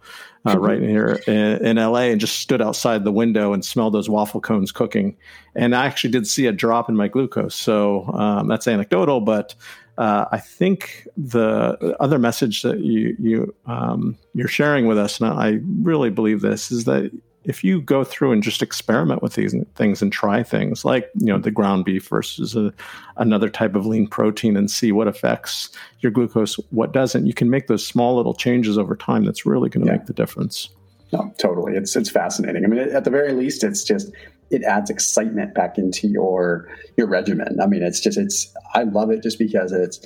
uh, 0.47 0.59
right 0.59 0.81
here 0.81 1.21
in, 1.27 1.67
in, 1.67 1.77
la 1.77 1.99
and 1.99 2.21
just 2.21 2.39
stood 2.39 2.63
outside 2.63 3.05
the 3.05 3.13
window 3.13 3.53
and 3.53 3.65
smelled 3.65 3.93
those 3.93 4.09
waffle 4.09 4.41
cones 4.41 4.73
cooking. 4.73 5.17
And 5.55 5.75
i 5.75 5.87
actually 5.87 6.11
did 6.11 6.27
see 6.27 6.47
a 6.47 6.53
drop 6.53 6.89
in 6.89 6.97
my 6.97 7.09
glucose. 7.09 7.55
So 7.55 8.07
um, 8.15 8.49
that's 8.49 8.67
anecdotal 8.67 9.21
but 9.21 9.55
uh, 9.99 10.27
I 10.31 10.39
think 10.39 11.07
the 11.17 11.97
other 12.01 12.19
message 12.19 12.63
that 12.63 12.81
you 12.81 13.17
you 13.19 13.55
um, 13.67 14.17
you're 14.35 14.49
sharing 14.49 14.87
with 14.87 14.99
us, 14.99 15.21
and 15.21 15.31
I 15.31 15.61
really 15.83 16.11
believe 16.11 16.41
this, 16.41 16.71
is 16.71 16.85
that 16.85 17.11
if 17.45 17.63
you 17.63 17.81
go 17.81 18.03
through 18.03 18.33
and 18.33 18.43
just 18.43 18.61
experiment 18.61 19.23
with 19.23 19.35
these 19.35 19.55
things 19.77 20.03
and 20.03 20.13
try 20.13 20.43
things 20.43 20.85
like 20.85 21.11
you 21.15 21.27
know 21.27 21.39
the 21.39 21.51
ground 21.51 21.85
beef 21.85 22.09
versus 22.09 22.57
a, 22.57 22.75
another 23.17 23.49
type 23.49 23.75
of 23.75 23.87
lean 23.87 24.07
protein 24.07 24.57
and 24.57 24.71
see 24.71 24.93
what 24.93 25.09
affects 25.09 25.71
your 26.01 26.13
glucose, 26.13 26.57
what 26.71 26.93
doesn't, 26.93 27.27
you 27.27 27.35
can 27.35 27.49
make 27.49 27.69
those 27.69 27.87
small 27.87 28.17
little 28.17 28.35
changes 28.35 28.77
over 28.77 28.97
time. 28.97 29.25
That's 29.25 29.47
really 29.47 29.71
going 29.71 29.87
to 29.87 29.93
yeah. 29.93 29.99
make 29.99 30.07
the 30.07 30.13
difference. 30.13 30.69
No, 31.13 31.33
totally. 31.39 31.77
It's 31.77 31.95
it's 31.95 32.11
fascinating. 32.11 32.65
I 32.65 32.69
mean, 32.69 32.81
at 32.81 33.05
the 33.05 33.11
very 33.11 33.33
least, 33.33 33.63
it's 33.63 33.85
just 33.85 34.13
it 34.51 34.63
adds 34.63 34.91
excitement 34.91 35.55
back 35.55 35.79
into 35.79 36.09
your 36.09 36.69
your 36.97 37.07
regimen. 37.07 37.61
I 37.61 37.67
mean, 37.67 37.83
it's 37.83 38.01
just 38.01 38.19
it's 38.19 38.55
I 38.75 38.85
love 38.85 39.11
it 39.11 39.23
just 39.23 39.39
because 39.39 39.73
it's 39.73 40.01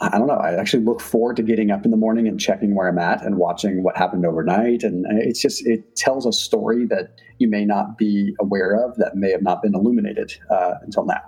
I 0.00 0.18
don't 0.18 0.26
know. 0.26 0.34
I 0.34 0.54
actually 0.54 0.84
look 0.84 1.00
forward 1.00 1.36
to 1.36 1.42
getting 1.42 1.70
up 1.70 1.84
in 1.84 1.90
the 1.90 1.96
morning 1.96 2.26
and 2.26 2.38
checking 2.38 2.74
where 2.74 2.88
I'm 2.88 2.98
at 2.98 3.22
and 3.24 3.36
watching 3.36 3.82
what 3.82 3.96
happened 3.96 4.26
overnight. 4.26 4.82
And 4.82 5.06
it's 5.08 5.40
just 5.40 5.66
it 5.66 5.96
tells 5.96 6.26
a 6.26 6.32
story 6.32 6.86
that 6.86 7.20
you 7.38 7.48
may 7.48 7.64
not 7.64 7.96
be 7.96 8.34
aware 8.40 8.74
of 8.74 8.96
that 8.96 9.16
may 9.16 9.30
have 9.30 9.42
not 9.42 9.62
been 9.62 9.74
illuminated 9.74 10.34
uh, 10.50 10.74
until 10.82 11.04
now. 11.04 11.22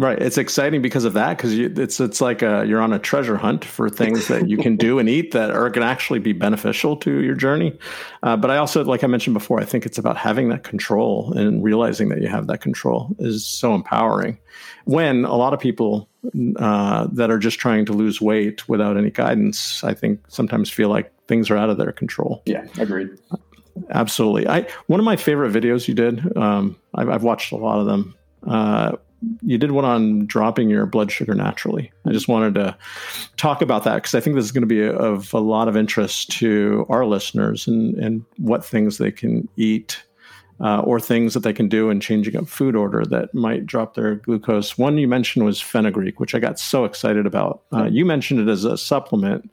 Right. 0.00 0.18
It's 0.18 0.38
exciting 0.38 0.80
because 0.80 1.04
of 1.04 1.12
that 1.12 1.36
because 1.36 1.52
it's 1.58 2.00
it's 2.00 2.22
like 2.22 2.40
a, 2.40 2.64
you're 2.66 2.80
on 2.80 2.94
a 2.94 2.98
treasure 2.98 3.36
hunt 3.36 3.66
for 3.66 3.90
things 3.90 4.28
that 4.28 4.48
you 4.48 4.56
can 4.56 4.76
do 4.76 4.98
and 4.98 5.10
eat 5.10 5.32
that 5.32 5.50
are 5.50 5.68
going 5.68 5.86
to 5.86 5.92
actually 5.92 6.20
be 6.20 6.32
beneficial 6.32 6.96
to 6.96 7.20
your 7.20 7.34
journey. 7.34 7.78
Uh, 8.22 8.34
but 8.34 8.50
I 8.50 8.56
also, 8.56 8.82
like 8.82 9.04
I 9.04 9.08
mentioned 9.08 9.34
before, 9.34 9.60
I 9.60 9.66
think 9.66 9.84
it's 9.84 9.98
about 9.98 10.16
having 10.16 10.48
that 10.48 10.62
control 10.62 11.34
and 11.36 11.62
realizing 11.62 12.08
that 12.08 12.22
you 12.22 12.28
have 12.28 12.46
that 12.46 12.62
control 12.62 13.14
is 13.18 13.44
so 13.44 13.74
empowering. 13.74 14.38
When 14.86 15.26
a 15.26 15.36
lot 15.36 15.52
of 15.52 15.60
people 15.60 16.08
uh, 16.56 17.06
that 17.12 17.30
are 17.30 17.38
just 17.38 17.58
trying 17.58 17.84
to 17.84 17.92
lose 17.92 18.22
weight 18.22 18.66
without 18.70 18.96
any 18.96 19.10
guidance, 19.10 19.84
I 19.84 19.92
think 19.92 20.20
sometimes 20.28 20.70
feel 20.70 20.88
like 20.88 21.12
things 21.26 21.50
are 21.50 21.58
out 21.58 21.68
of 21.68 21.76
their 21.76 21.92
control. 21.92 22.42
Yeah, 22.46 22.66
agreed. 22.78 23.10
Absolutely. 23.90 24.48
I 24.48 24.66
one 24.86 24.98
of 24.98 25.04
my 25.04 25.16
favorite 25.16 25.52
videos 25.52 25.88
you 25.88 25.94
did. 25.94 26.34
Um, 26.38 26.76
I've, 26.94 27.10
I've 27.10 27.22
watched 27.22 27.52
a 27.52 27.56
lot 27.56 27.80
of 27.80 27.84
them. 27.84 28.14
Uh, 28.46 28.96
you 29.42 29.58
did 29.58 29.72
one 29.72 29.84
on 29.84 30.26
dropping 30.26 30.70
your 30.70 30.86
blood 30.86 31.10
sugar 31.10 31.34
naturally. 31.34 31.92
I 32.06 32.12
just 32.12 32.28
wanted 32.28 32.54
to 32.54 32.76
talk 33.36 33.62
about 33.62 33.84
that 33.84 33.96
because 33.96 34.14
I 34.14 34.20
think 34.20 34.36
this 34.36 34.44
is 34.44 34.52
going 34.52 34.62
to 34.62 34.66
be 34.66 34.86
of 34.86 35.32
a 35.34 35.38
lot 35.38 35.68
of 35.68 35.76
interest 35.76 36.30
to 36.38 36.86
our 36.88 37.04
listeners 37.04 37.66
and, 37.66 37.94
and 37.96 38.24
what 38.38 38.64
things 38.64 38.98
they 38.98 39.10
can 39.10 39.48
eat 39.56 40.02
uh, 40.60 40.80
or 40.80 41.00
things 41.00 41.34
that 41.34 41.40
they 41.40 41.52
can 41.52 41.68
do 41.68 41.90
in 41.90 42.00
changing 42.00 42.36
up 42.36 42.46
food 42.46 42.76
order 42.76 43.04
that 43.06 43.34
might 43.34 43.66
drop 43.66 43.94
their 43.94 44.16
glucose. 44.16 44.76
One 44.76 44.98
you 44.98 45.08
mentioned 45.08 45.44
was 45.44 45.60
fenugreek, 45.60 46.20
which 46.20 46.34
I 46.34 46.38
got 46.38 46.58
so 46.58 46.84
excited 46.84 47.26
about. 47.26 47.62
Uh, 47.72 47.84
you 47.84 48.04
mentioned 48.04 48.40
it 48.40 48.48
as 48.48 48.64
a 48.64 48.76
supplement. 48.76 49.50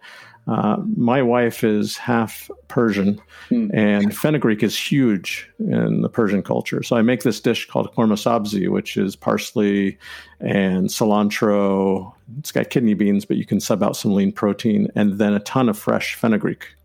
Uh, 0.48 0.78
my 0.95 1.22
wife 1.22 1.64
is 1.64 1.98
half 1.98 2.50
Persian, 2.70 3.20
hmm. 3.50 3.70
and 3.74 4.16
fenugreek 4.16 4.64
is 4.64 4.78
huge 4.78 5.50
in 5.60 6.02
the 6.02 6.10
Persian 6.10 6.41
culture. 6.41 6.82
So 6.84 6.95
I 6.95 7.02
make 7.02 7.24
this 7.24 7.41
dish 7.41 7.68
called 7.68 7.93
ghormeh 7.95 8.14
sabzi, 8.14 8.70
which 8.70 8.95
is 8.95 9.16
parsley 9.16 9.98
and 10.39 10.88
cilantro. 10.88 12.14
It's 12.39 12.52
got 12.52 12.70
kidney 12.70 12.93
beans, 12.93 13.26
but 13.26 13.38
you 13.38 13.45
can 13.45 13.60
sub 13.60 13.84
out 13.84 13.98
some 13.98 14.14
lean 14.14 14.32
protein, 14.32 14.89
and 14.95 15.18
then 15.18 15.34
a 15.34 15.39
ton 15.41 15.68
of 15.68 15.78
fresh 15.78 16.16
fenugreek 16.16 16.76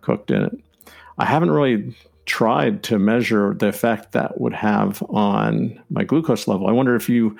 cooked 0.00 0.30
in 0.30 0.44
it. 0.44 0.58
I 1.18 1.26
haven't 1.26 1.50
really 1.50 1.94
tried 2.24 2.82
to 2.84 2.98
measure 2.98 3.54
the 3.54 3.66
effect 3.66 4.12
that 4.12 4.40
would 4.40 4.54
have 4.54 5.02
on 5.10 5.78
my 5.90 6.04
glucose 6.04 6.48
level. 6.48 6.68
I 6.68 6.72
wonder 6.72 6.94
if 6.94 7.08
you 7.08 7.36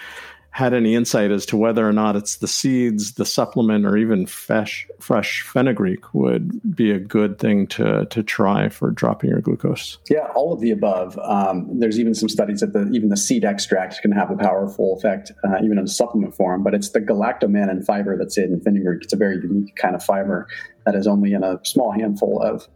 had 0.52 0.74
any 0.74 0.94
insight 0.94 1.30
as 1.30 1.46
to 1.46 1.56
whether 1.56 1.88
or 1.88 1.94
not 1.94 2.14
it's 2.14 2.36
the 2.36 2.46
seeds, 2.46 3.14
the 3.14 3.24
supplement, 3.24 3.86
or 3.86 3.96
even 3.96 4.26
fresh 4.26 4.86
fresh 5.00 5.40
fenugreek 5.40 6.12
would 6.12 6.76
be 6.76 6.90
a 6.90 6.98
good 6.98 7.38
thing 7.38 7.66
to 7.66 8.04
to 8.06 8.22
try 8.22 8.68
for 8.68 8.90
dropping 8.90 9.30
your 9.30 9.40
glucose. 9.40 9.96
Yeah, 10.10 10.28
all 10.34 10.52
of 10.52 10.60
the 10.60 10.70
above. 10.70 11.18
Um, 11.22 11.66
there's 11.80 11.98
even 11.98 12.14
some 12.14 12.28
studies 12.28 12.60
that 12.60 12.74
the, 12.74 12.86
even 12.92 13.08
the 13.08 13.16
seed 13.16 13.46
extract 13.46 14.02
can 14.02 14.12
have 14.12 14.30
a 14.30 14.36
powerful 14.36 14.98
effect, 14.98 15.32
uh, 15.42 15.56
even 15.64 15.78
in 15.78 15.86
supplement 15.86 16.34
form. 16.34 16.62
But 16.62 16.74
it's 16.74 16.90
the 16.90 17.00
galactomannan 17.00 17.86
fiber 17.86 18.18
that's 18.18 18.36
in 18.36 18.60
fenugreek. 18.60 19.04
It's 19.04 19.14
a 19.14 19.16
very 19.16 19.36
unique 19.36 19.74
kind 19.76 19.94
of 19.94 20.04
fiber 20.04 20.48
that 20.84 20.94
is 20.94 21.06
only 21.06 21.32
in 21.32 21.42
a 21.42 21.60
small 21.64 21.92
handful 21.92 22.40
of. 22.42 22.68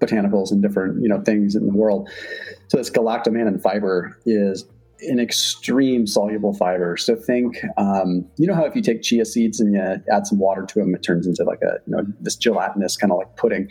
Botanicals 0.00 0.50
and 0.50 0.60
different 0.60 1.00
you 1.00 1.08
know 1.08 1.20
things 1.22 1.54
in 1.54 1.64
the 1.64 1.72
world. 1.72 2.08
So 2.66 2.76
this 2.76 2.90
galactomannan 2.90 3.62
fiber 3.62 4.18
is 4.26 4.64
an 5.08 5.20
extreme 5.20 6.06
soluble 6.06 6.54
fiber. 6.54 6.96
So 6.96 7.16
think, 7.16 7.56
um, 7.76 8.24
you 8.36 8.46
know 8.46 8.54
how 8.54 8.64
if 8.64 8.74
you 8.76 8.82
take 8.82 9.02
chia 9.02 9.24
seeds 9.24 9.60
and 9.60 9.74
you 9.74 9.80
add 10.12 10.26
some 10.26 10.38
water 10.38 10.64
to 10.66 10.78
them, 10.78 10.94
it 10.94 11.02
turns 11.02 11.26
into 11.26 11.44
like 11.44 11.60
a 11.62 11.78
you 11.86 11.96
know 11.96 12.04
this 12.20 12.36
gelatinous 12.36 12.96
kind 12.96 13.12
of 13.12 13.18
like 13.18 13.36
pudding. 13.36 13.70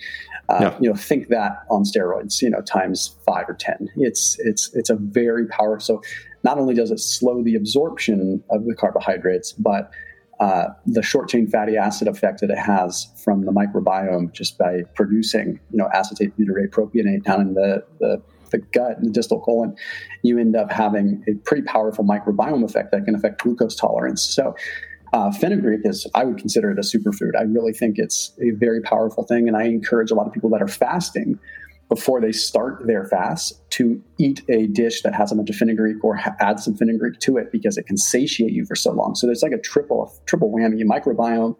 Uh, 0.49 0.57
yeah. 0.61 0.77
You 0.79 0.89
know, 0.89 0.95
think 0.95 1.29
that 1.29 1.63
on 1.69 1.83
steroids. 1.83 2.41
You 2.41 2.49
know, 2.49 2.61
times 2.61 3.15
five 3.25 3.45
or 3.47 3.53
ten. 3.53 3.89
It's 3.97 4.37
it's 4.39 4.73
it's 4.73 4.89
a 4.89 4.95
very 4.95 5.47
powerful. 5.47 5.79
So 5.79 6.01
not 6.43 6.57
only 6.57 6.73
does 6.73 6.91
it 6.91 6.99
slow 6.99 7.43
the 7.43 7.55
absorption 7.55 8.43
of 8.49 8.65
the 8.65 8.75
carbohydrates, 8.75 9.51
but 9.53 9.91
uh, 10.41 10.69
the 10.87 11.03
short 11.03 11.29
chain 11.29 11.47
fatty 11.47 11.77
acid 11.77 12.07
effect 12.07 12.41
that 12.41 12.49
it 12.49 12.57
has 12.57 13.07
from 13.23 13.45
the 13.45 13.51
microbiome 13.51 14.31
just 14.33 14.57
by 14.57 14.81
producing, 14.95 15.59
you 15.69 15.77
know, 15.77 15.87
acetate 15.93 16.35
butyrate 16.35 16.69
propionate 16.69 17.23
down 17.23 17.41
in 17.41 17.53
the, 17.53 17.85
the 17.99 18.19
the 18.51 18.59
gut 18.59 18.97
and 18.97 19.07
the 19.07 19.11
distal 19.11 19.39
colon, 19.39 19.75
you 20.23 20.37
end 20.39 20.55
up 20.55 20.71
having 20.71 21.23
a 21.27 21.33
pretty 21.45 21.63
powerful 21.63 22.05
microbiome 22.05 22.63
effect 22.63 22.91
that 22.91 23.05
can 23.05 23.15
affect 23.15 23.41
glucose 23.41 23.75
tolerance. 23.75 24.21
So, 24.21 24.55
uh, 25.13 25.31
fenugreek 25.31 25.81
is, 25.83 26.07
I 26.15 26.23
would 26.23 26.37
consider 26.37 26.71
it 26.71 26.77
a 26.77 26.81
superfood. 26.81 27.31
I 27.37 27.43
really 27.43 27.73
think 27.73 27.95
it's 27.97 28.31
a 28.41 28.51
very 28.51 28.81
powerful 28.81 29.23
thing, 29.23 29.47
and 29.47 29.57
I 29.57 29.63
encourage 29.63 30.11
a 30.11 30.15
lot 30.15 30.27
of 30.27 30.33
people 30.33 30.49
that 30.51 30.61
are 30.61 30.67
fasting 30.67 31.37
before 31.89 32.21
they 32.21 32.31
start 32.31 32.87
their 32.87 33.03
fast 33.03 33.69
to 33.71 34.01
eat 34.17 34.41
a 34.47 34.67
dish 34.67 35.01
that 35.01 35.13
has 35.13 35.29
a 35.29 35.35
bunch 35.35 35.49
of 35.49 35.57
fenugreek 35.57 36.01
or 36.05 36.15
ha- 36.15 36.33
add 36.39 36.57
some 36.57 36.73
fenugreek 36.73 37.19
to 37.19 37.35
it 37.35 37.51
because 37.51 37.77
it 37.77 37.85
can 37.85 37.97
satiate 37.97 38.53
you 38.53 38.65
for 38.65 38.75
so 38.75 38.93
long. 38.93 39.13
So 39.13 39.27
there's 39.27 39.43
like 39.43 39.51
a 39.51 39.59
triple 39.59 40.09
triple 40.25 40.49
whammy: 40.49 40.81
microbiome, 40.83 41.57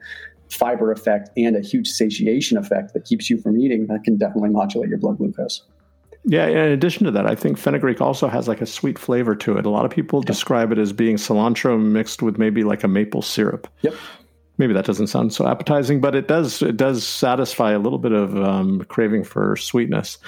fiber 0.49 0.93
effect, 0.93 1.31
and 1.35 1.57
a 1.57 1.59
huge 1.59 1.89
satiation 1.89 2.57
effect 2.57 2.93
that 2.93 3.03
keeps 3.03 3.29
you 3.29 3.41
from 3.41 3.59
eating. 3.59 3.87
That 3.87 4.05
can 4.05 4.17
definitely 4.17 4.51
modulate 4.51 4.87
your 4.87 4.99
blood 4.99 5.17
glucose. 5.17 5.63
Yeah, 6.23 6.45
in 6.45 6.57
addition 6.57 7.05
to 7.05 7.11
that, 7.11 7.25
I 7.25 7.33
think 7.33 7.57
fenugreek 7.57 7.99
also 7.99 8.27
has 8.27 8.47
like 8.47 8.61
a 8.61 8.65
sweet 8.65 8.99
flavor 8.99 9.35
to 9.37 9.57
it. 9.57 9.65
A 9.65 9.69
lot 9.69 9.85
of 9.85 9.91
people 9.91 10.21
describe 10.21 10.71
it 10.71 10.77
as 10.77 10.93
being 10.93 11.15
cilantro 11.15 11.81
mixed 11.81 12.21
with 12.21 12.37
maybe 12.37 12.63
like 12.63 12.83
a 12.83 12.87
maple 12.87 13.21
syrup. 13.21 13.67
Yep 13.81 13.95
maybe 14.61 14.73
that 14.73 14.85
doesn't 14.85 15.07
sound 15.07 15.33
so 15.33 15.47
appetizing, 15.47 15.99
but 15.99 16.13
it 16.15 16.27
does 16.27 16.61
it 16.61 16.77
does 16.77 17.05
satisfy 17.05 17.71
a 17.71 17.79
little 17.79 17.97
bit 17.97 18.11
of 18.11 18.37
um, 18.37 18.81
craving 18.85 19.23
for 19.23 19.57
sweetness. 19.57 20.19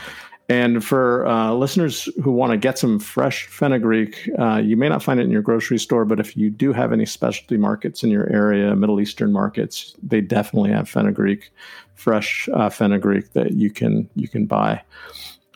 And 0.50 0.84
for 0.84 1.26
uh, 1.26 1.54
listeners 1.54 2.10
who 2.22 2.32
want 2.32 2.52
to 2.52 2.58
get 2.58 2.78
some 2.78 3.00
fresh 3.00 3.46
fenugreek, 3.46 4.30
uh, 4.38 4.58
you 4.58 4.76
may 4.76 4.89
not 4.89 5.02
find 5.02 5.20
it 5.20 5.24
in 5.24 5.32
your 5.32 5.41
grocery 5.41 5.80
store, 5.80 6.04
but 6.04 6.20
if 6.20 6.36
you 6.36 6.50
do 6.50 6.74
have 6.74 6.91
any 6.91 7.06
specialty 7.06 7.56
markets 7.56 8.04
in 8.04 8.10
your 8.10 8.30
area, 8.30 8.76
Middle 8.76 9.00
Eastern 9.00 9.32
markets, 9.32 9.96
they 10.04 10.20
definitely 10.20 10.72
have 10.72 10.89
fenugreek, 10.89 11.50
fresh 11.96 12.50
uh, 12.54 12.70
fenugreek 12.70 13.32
that 13.34 13.54
you 13.54 13.70
can 13.70 14.10
you 14.16 14.28
can 14.28 14.46
buy. 14.46 14.82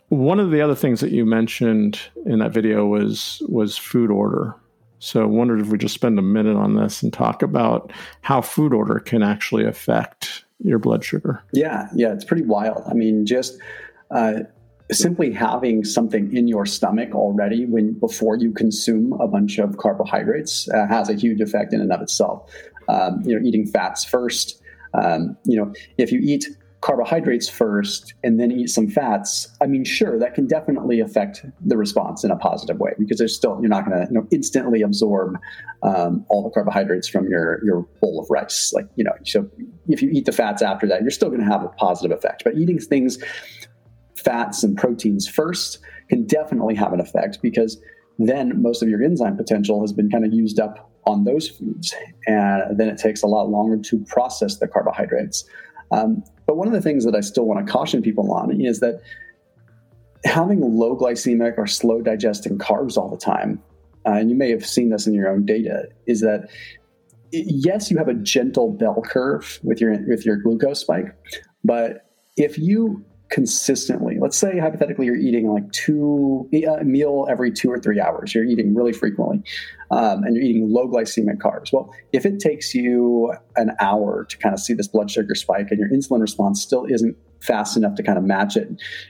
One 0.09 0.39
of 0.39 0.51
the 0.51 0.61
other 0.61 0.75
things 0.75 1.01
that 1.01 1.11
you 1.11 1.25
mentioned 1.25 1.99
in 2.25 2.39
that 2.39 2.51
video 2.51 2.85
was 2.85 3.41
was 3.47 3.77
food 3.77 4.09
order. 4.09 4.55
So 4.99 5.21
I 5.21 5.25
wondered 5.25 5.59
if 5.59 5.67
we 5.67 5.77
just 5.77 5.93
spend 5.93 6.17
a 6.17 6.23
minute 6.23 6.55
on 6.55 6.75
this 6.75 7.03
and 7.03 7.13
talk 7.13 7.43
about 7.43 7.91
how 8.21 8.41
food 8.41 8.73
order 8.73 8.99
can 8.99 9.21
actually 9.21 9.65
affect 9.65 10.45
your 10.63 10.79
blood 10.79 11.03
sugar. 11.03 11.43
Yeah, 11.53 11.87
yeah, 11.93 12.13
it's 12.13 12.25
pretty 12.25 12.43
wild. 12.43 12.81
I 12.89 12.93
mean, 12.93 13.25
just 13.25 13.59
uh, 14.09 14.39
simply 14.91 15.31
having 15.31 15.83
something 15.83 16.35
in 16.35 16.47
your 16.47 16.65
stomach 16.65 17.13
already 17.13 17.65
when 17.65 17.93
before 17.93 18.37
you 18.37 18.51
consume 18.51 19.13
a 19.13 19.27
bunch 19.27 19.59
of 19.59 19.77
carbohydrates 19.77 20.69
uh, 20.69 20.87
has 20.87 21.09
a 21.09 21.13
huge 21.13 21.41
effect 21.41 21.73
in 21.73 21.81
and 21.81 21.91
of 21.91 22.01
itself. 22.01 22.49
Um, 22.87 23.21
you 23.23 23.37
know, 23.37 23.45
eating 23.45 23.67
fats 23.67 24.03
first. 24.03 24.61
Um, 24.93 25.37
you 25.43 25.57
know, 25.57 25.73
if 25.97 26.11
you 26.11 26.19
eat 26.23 26.47
carbohydrates 26.87 27.49
first 27.49 28.13
and 28.23 28.39
then 28.39 28.49
eat 28.49 28.69
some 28.69 28.87
fats, 28.87 29.49
I 29.61 29.65
mean, 29.65 29.83
sure, 29.83 30.17
that 30.19 30.33
can 30.33 30.47
definitely 30.47 31.01
affect 31.01 31.45
the 31.59 31.75
response 31.75 32.23
in 32.23 32.31
a 32.31 32.37
positive 32.37 32.79
way 32.79 32.93
because 32.97 33.17
there's 33.17 33.35
still 33.35 33.59
you're 33.59 33.69
not 33.69 33.85
going 33.85 33.99
to 33.99 34.07
you 34.09 34.17
know 34.17 34.25
instantly 34.31 34.81
absorb 34.83 35.37
um, 35.83 36.25
all 36.29 36.43
the 36.43 36.49
carbohydrates 36.49 37.09
from 37.09 37.27
your 37.27 37.59
your 37.65 37.81
bowl 38.01 38.21
of 38.21 38.29
rice. 38.29 38.71
Like 38.73 38.87
you 38.95 39.03
know, 39.03 39.11
so 39.25 39.49
if 39.89 40.01
you 40.01 40.09
eat 40.11 40.25
the 40.25 40.31
fats 40.31 40.61
after 40.61 40.87
that, 40.87 41.01
you're 41.01 41.11
still 41.11 41.27
going 41.27 41.41
to 41.41 41.45
have 41.45 41.61
a 41.61 41.67
positive 41.67 42.17
effect. 42.17 42.45
But 42.45 42.55
eating 42.55 42.79
things, 42.79 43.17
fats 44.15 44.63
and 44.63 44.77
proteins 44.77 45.27
first, 45.27 45.79
can 46.07 46.25
definitely 46.25 46.75
have 46.75 46.93
an 46.93 47.01
effect 47.01 47.39
because 47.41 47.77
then 48.17 48.61
most 48.61 48.81
of 48.81 48.87
your 48.87 49.03
enzyme 49.03 49.35
potential 49.35 49.81
has 49.81 49.91
been 49.91 50.09
kind 50.09 50.25
of 50.25 50.31
used 50.31 50.57
up 50.57 50.89
on 51.05 51.25
those 51.25 51.49
foods, 51.49 51.93
and 52.27 52.77
then 52.77 52.87
it 52.87 52.97
takes 52.97 53.23
a 53.23 53.27
lot 53.27 53.49
longer 53.49 53.77
to 53.77 53.99
process 54.05 54.57
the 54.59 54.67
carbohydrates. 54.69 55.43
Um, 55.91 56.23
but 56.45 56.57
one 56.57 56.67
of 56.67 56.73
the 56.73 56.81
things 56.81 57.05
that 57.05 57.15
I 57.15 57.21
still 57.21 57.45
want 57.45 57.65
to 57.65 57.71
caution 57.71 58.01
people 58.01 58.31
on 58.33 58.59
is 58.61 58.79
that 58.79 59.01
having 60.25 60.61
low 60.61 60.97
glycemic 60.97 61.57
or 61.57 61.67
slow 61.67 62.01
digesting 62.01 62.57
carbs 62.57 62.97
all 62.97 63.09
the 63.09 63.17
time, 63.17 63.61
uh, 64.05 64.11
and 64.11 64.29
you 64.29 64.35
may 64.35 64.49
have 64.51 64.65
seen 64.65 64.89
this 64.89 65.07
in 65.07 65.13
your 65.13 65.29
own 65.29 65.45
data, 65.45 65.87
is 66.05 66.21
that 66.21 66.49
yes, 67.31 67.91
you 67.91 67.97
have 67.97 68.07
a 68.07 68.13
gentle 68.13 68.71
bell 68.71 69.01
curve 69.01 69.59
with 69.63 69.81
your 69.81 69.97
with 70.07 70.25
your 70.25 70.37
glucose 70.37 70.79
spike, 70.79 71.15
but 71.63 72.09
if 72.37 72.57
you 72.57 73.03
consistently, 73.29 74.17
let's 74.19 74.37
say 74.37 74.57
hypothetically 74.57 75.05
you're 75.05 75.15
eating 75.15 75.51
like 75.51 75.69
two 75.71 76.49
a 76.53 76.83
meal 76.83 77.27
every 77.29 77.51
two 77.51 77.69
or 77.69 77.79
three 77.79 77.99
hours, 77.99 78.33
you're 78.33 78.45
eating 78.45 78.73
really 78.73 78.93
frequently, 78.93 79.41
um, 79.91 80.23
and 80.23 80.35
you're 80.35 80.45
eating 80.45 80.71
low 80.71 80.87
glycemic 80.87 81.37
carbs. 81.37 81.73
Well, 81.73 81.93
if 82.13 82.25
it 82.25 82.39
takes 82.39 82.73
you 82.73 83.33
an 83.55 83.71
hour 83.79 84.25
to 84.25 84.37
kind 84.37 84.53
of 84.53 84.59
see 84.59 84.73
this 84.73 84.87
blood 84.87 85.11
sugar 85.11 85.35
spike 85.35 85.67
and 85.71 85.79
your 85.79 85.89
insulin 85.89 86.21
response 86.21 86.61
still 86.61 86.85
isn't 86.85 87.17
fast 87.41 87.77
enough 87.77 87.95
to 87.95 88.03
kind 88.03 88.17
of 88.17 88.23
match 88.23 88.55
it, 88.55 88.69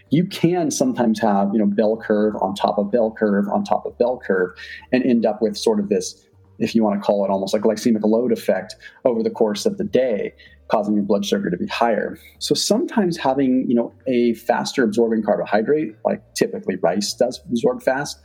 you 0.09 0.25
can 0.25 0.71
sometimes 0.71 1.19
have 1.19 1.49
you 1.53 1.59
know 1.59 1.65
bell 1.65 1.97
curve 1.97 2.35
on 2.41 2.55
top 2.55 2.77
of 2.77 2.91
bell 2.91 3.13
curve 3.17 3.47
on 3.49 3.63
top 3.63 3.85
of 3.85 3.97
bell 3.97 4.19
curve, 4.25 4.51
and 4.91 5.03
end 5.03 5.25
up 5.25 5.41
with 5.41 5.57
sort 5.57 5.79
of 5.79 5.89
this 5.89 6.23
if 6.59 6.73
you 6.73 6.83
want 6.83 6.99
to 6.99 7.05
call 7.05 7.23
it 7.23 7.29
almost 7.29 7.53
like 7.53 7.61
glycemic 7.61 8.01
load 8.03 8.31
effect 8.31 8.75
over 9.05 9.21
the 9.21 9.29
course 9.29 9.67
of 9.67 9.77
the 9.77 9.83
day 9.83 10.33
causing 10.69 10.95
your 10.95 11.03
blood 11.03 11.25
sugar 11.25 11.49
to 11.49 11.57
be 11.57 11.67
higher. 11.67 12.17
So 12.39 12.53
sometimes 12.55 13.17
having, 13.17 13.65
you 13.67 13.75
know, 13.75 13.93
a 14.07 14.33
faster 14.33 14.83
absorbing 14.83 15.23
carbohydrate, 15.23 15.95
like 16.03 16.21
typically 16.33 16.75
rice 16.77 17.13
does 17.13 17.41
absorb 17.49 17.81
fast, 17.81 18.19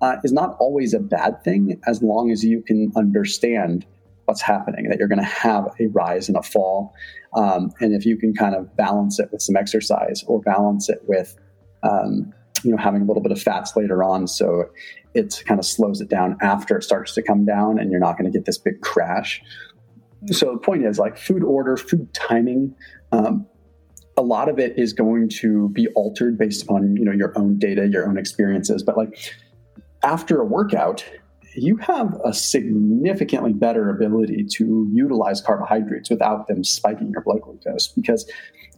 uh, 0.00 0.16
is 0.22 0.32
not 0.32 0.56
always 0.60 0.94
a 0.94 1.00
bad 1.00 1.42
thing 1.42 1.80
as 1.86 2.02
long 2.02 2.30
as 2.30 2.44
you 2.44 2.62
can 2.62 2.92
understand 2.96 3.84
what's 4.26 4.42
happening, 4.42 4.88
that 4.88 4.98
you're 4.98 5.08
going 5.08 5.18
to 5.18 5.24
have 5.24 5.66
a 5.80 5.86
rise 5.88 6.28
and 6.28 6.36
a 6.36 6.42
fall. 6.42 6.94
Um, 7.34 7.72
and 7.80 7.94
if 7.94 8.04
you 8.04 8.16
can 8.16 8.34
kind 8.34 8.54
of 8.54 8.76
balance 8.76 9.18
it 9.18 9.30
with 9.32 9.42
some 9.42 9.56
exercise 9.56 10.22
or 10.26 10.40
balance 10.40 10.88
it 10.88 11.00
with, 11.06 11.36
um, 11.82 12.32
you 12.62 12.70
know, 12.70 12.76
having 12.76 13.02
a 13.02 13.04
little 13.04 13.22
bit 13.22 13.32
of 13.32 13.40
fats 13.40 13.74
later 13.74 14.04
on. 14.04 14.26
So 14.26 14.68
it 15.14 15.42
kind 15.46 15.58
of 15.58 15.64
slows 15.64 16.00
it 16.00 16.08
down 16.08 16.36
after 16.42 16.76
it 16.76 16.82
starts 16.82 17.14
to 17.14 17.22
come 17.22 17.44
down 17.44 17.78
and 17.78 17.90
you're 17.90 18.00
not 18.00 18.18
going 18.18 18.30
to 18.30 18.36
get 18.36 18.44
this 18.44 18.58
big 18.58 18.80
crash 18.82 19.40
so 20.26 20.52
the 20.52 20.58
point 20.58 20.84
is 20.84 20.98
like 20.98 21.16
food 21.16 21.42
order, 21.42 21.76
food 21.76 22.12
timing. 22.12 22.74
Um, 23.12 23.46
a 24.16 24.22
lot 24.22 24.48
of 24.48 24.58
it 24.58 24.78
is 24.78 24.92
going 24.92 25.28
to 25.28 25.68
be 25.70 25.86
altered 25.88 26.36
based 26.36 26.62
upon 26.62 26.96
you 26.96 27.04
know 27.04 27.12
your 27.12 27.32
own 27.38 27.58
data, 27.58 27.86
your 27.86 28.08
own 28.08 28.18
experiences. 28.18 28.82
But 28.82 28.96
like 28.96 29.34
after 30.02 30.40
a 30.40 30.44
workout, 30.44 31.04
you 31.62 31.76
have 31.78 32.18
a 32.24 32.32
significantly 32.32 33.52
better 33.52 33.90
ability 33.90 34.44
to 34.52 34.88
utilize 34.92 35.40
carbohydrates 35.40 36.10
without 36.10 36.48
them 36.48 36.64
spiking 36.64 37.10
your 37.10 37.22
blood 37.22 37.40
glucose 37.42 37.88
because 37.88 38.30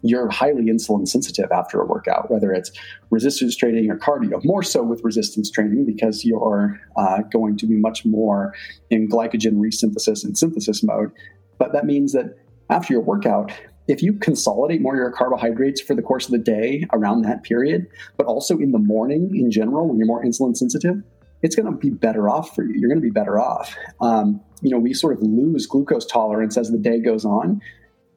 you're 0.02 0.28
highly 0.30 0.64
insulin 0.64 1.06
sensitive 1.06 1.50
after 1.52 1.80
a 1.80 1.86
workout, 1.86 2.30
whether 2.30 2.52
it's 2.52 2.70
resistance 3.10 3.56
training 3.56 3.90
or 3.90 3.98
cardio, 3.98 4.42
more 4.44 4.62
so 4.62 4.82
with 4.82 5.02
resistance 5.04 5.50
training 5.50 5.84
because 5.84 6.24
you're 6.24 6.80
uh, 6.96 7.18
going 7.30 7.56
to 7.58 7.66
be 7.66 7.76
much 7.76 8.04
more 8.04 8.54
in 8.88 9.08
glycogen 9.08 9.56
resynthesis 9.56 10.24
and 10.24 10.36
synthesis 10.38 10.82
mode. 10.82 11.10
But 11.58 11.72
that 11.72 11.84
means 11.84 12.12
that 12.12 12.36
after 12.70 12.94
your 12.94 13.02
workout, 13.02 13.52
if 13.88 14.02
you 14.02 14.14
consolidate 14.14 14.80
more 14.80 14.94
of 14.94 14.98
your 14.98 15.10
carbohydrates 15.10 15.80
for 15.80 15.94
the 15.94 16.02
course 16.02 16.26
of 16.26 16.30
the 16.30 16.38
day 16.38 16.86
around 16.92 17.22
that 17.22 17.42
period, 17.42 17.86
but 18.16 18.26
also 18.26 18.56
in 18.58 18.72
the 18.72 18.78
morning 18.78 19.32
in 19.34 19.50
general 19.50 19.88
when 19.88 19.98
you're 19.98 20.06
more 20.06 20.24
insulin 20.24 20.56
sensitive, 20.56 21.02
it's 21.42 21.56
going 21.56 21.70
to 21.70 21.76
be 21.76 21.90
better 21.90 22.28
off 22.28 22.54
for 22.54 22.64
you. 22.64 22.74
You're 22.76 22.88
going 22.88 23.00
to 23.00 23.06
be 23.06 23.10
better 23.10 23.38
off. 23.38 23.74
Um, 24.00 24.40
you 24.62 24.70
know, 24.70 24.78
we 24.78 24.92
sort 24.92 25.14
of 25.14 25.22
lose 25.22 25.66
glucose 25.66 26.06
tolerance 26.06 26.56
as 26.56 26.70
the 26.70 26.78
day 26.78 27.00
goes 27.00 27.24
on 27.24 27.60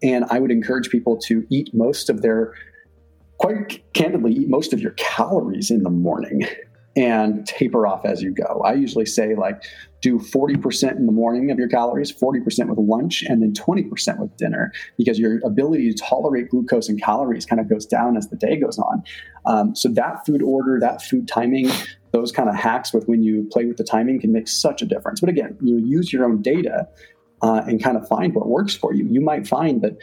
and 0.04 0.26
I 0.30 0.40
would 0.40 0.52
encourage 0.52 0.90
people 0.90 1.18
to 1.28 1.48
eat 1.50 1.74
most 1.74 2.10
of 2.10 2.22
their, 2.22 2.54
quite 3.38 3.82
candidly, 3.94 4.34
eat 4.34 4.50
most 4.50 4.74
of 4.74 4.82
your 4.82 4.92
calories 4.92 5.72
in 5.72 5.84
the 5.84 5.90
morning 5.90 6.46
and 6.96 7.46
taper 7.48 7.88
off 7.88 8.06
as 8.06 8.22
you 8.22 8.32
go. 8.32 8.62
I 8.64 8.74
usually 8.74 9.06
say, 9.06 9.36
like, 9.36 9.64
do 10.02 10.20
40% 10.20 10.98
in 10.98 11.06
the 11.06 11.12
morning 11.12 11.50
of 11.50 11.58
your 11.58 11.68
calories, 11.70 12.12
40% 12.12 12.68
with 12.68 12.78
lunch, 12.78 13.24
and 13.24 13.42
then 13.42 13.54
20% 13.54 14.20
with 14.20 14.36
dinner, 14.38 14.72
because 14.98 15.18
your 15.18 15.40
ability 15.46 15.92
to 15.92 15.98
tolerate 15.98 16.50
glucose 16.50 16.90
and 16.90 17.02
calories 17.02 17.46
kind 17.46 17.60
of 17.60 17.70
goes 17.70 17.86
down 17.86 18.16
as 18.16 18.30
the 18.30 18.36
day 18.36 18.58
goes 18.58 18.78
on. 18.78 19.04
Um, 19.46 19.76
so, 19.76 19.90
that 19.90 20.26
food 20.26 20.44
order, 20.44 20.80
that 20.80 21.02
food 21.02 21.28
timing, 21.28 21.70
those 22.12 22.32
kind 22.32 22.48
of 22.48 22.56
hacks 22.56 22.94
with 22.94 23.08
when 23.08 23.24
you 23.24 23.48
play 23.52 23.66
with 23.66 23.78
the 23.78 23.84
timing 23.84 24.20
can 24.20 24.32
make 24.32 24.48
such 24.48 24.82
a 24.82 24.86
difference. 24.86 25.20
But 25.20 25.30
again, 25.30 25.58
you 25.62 25.78
use 25.78 26.14
your 26.14 26.26
own 26.26 26.42
data 26.42 26.88
uh, 27.42 27.62
and 27.68 27.84
kind 27.84 27.98
of 27.98 28.08
find 28.08 28.34
what 28.34 28.48
works 28.48 28.74
for 28.74 28.94
you. 28.94 29.06
You 29.06 29.20
might 29.20 29.46
find 29.48 29.82
that, 29.82 29.98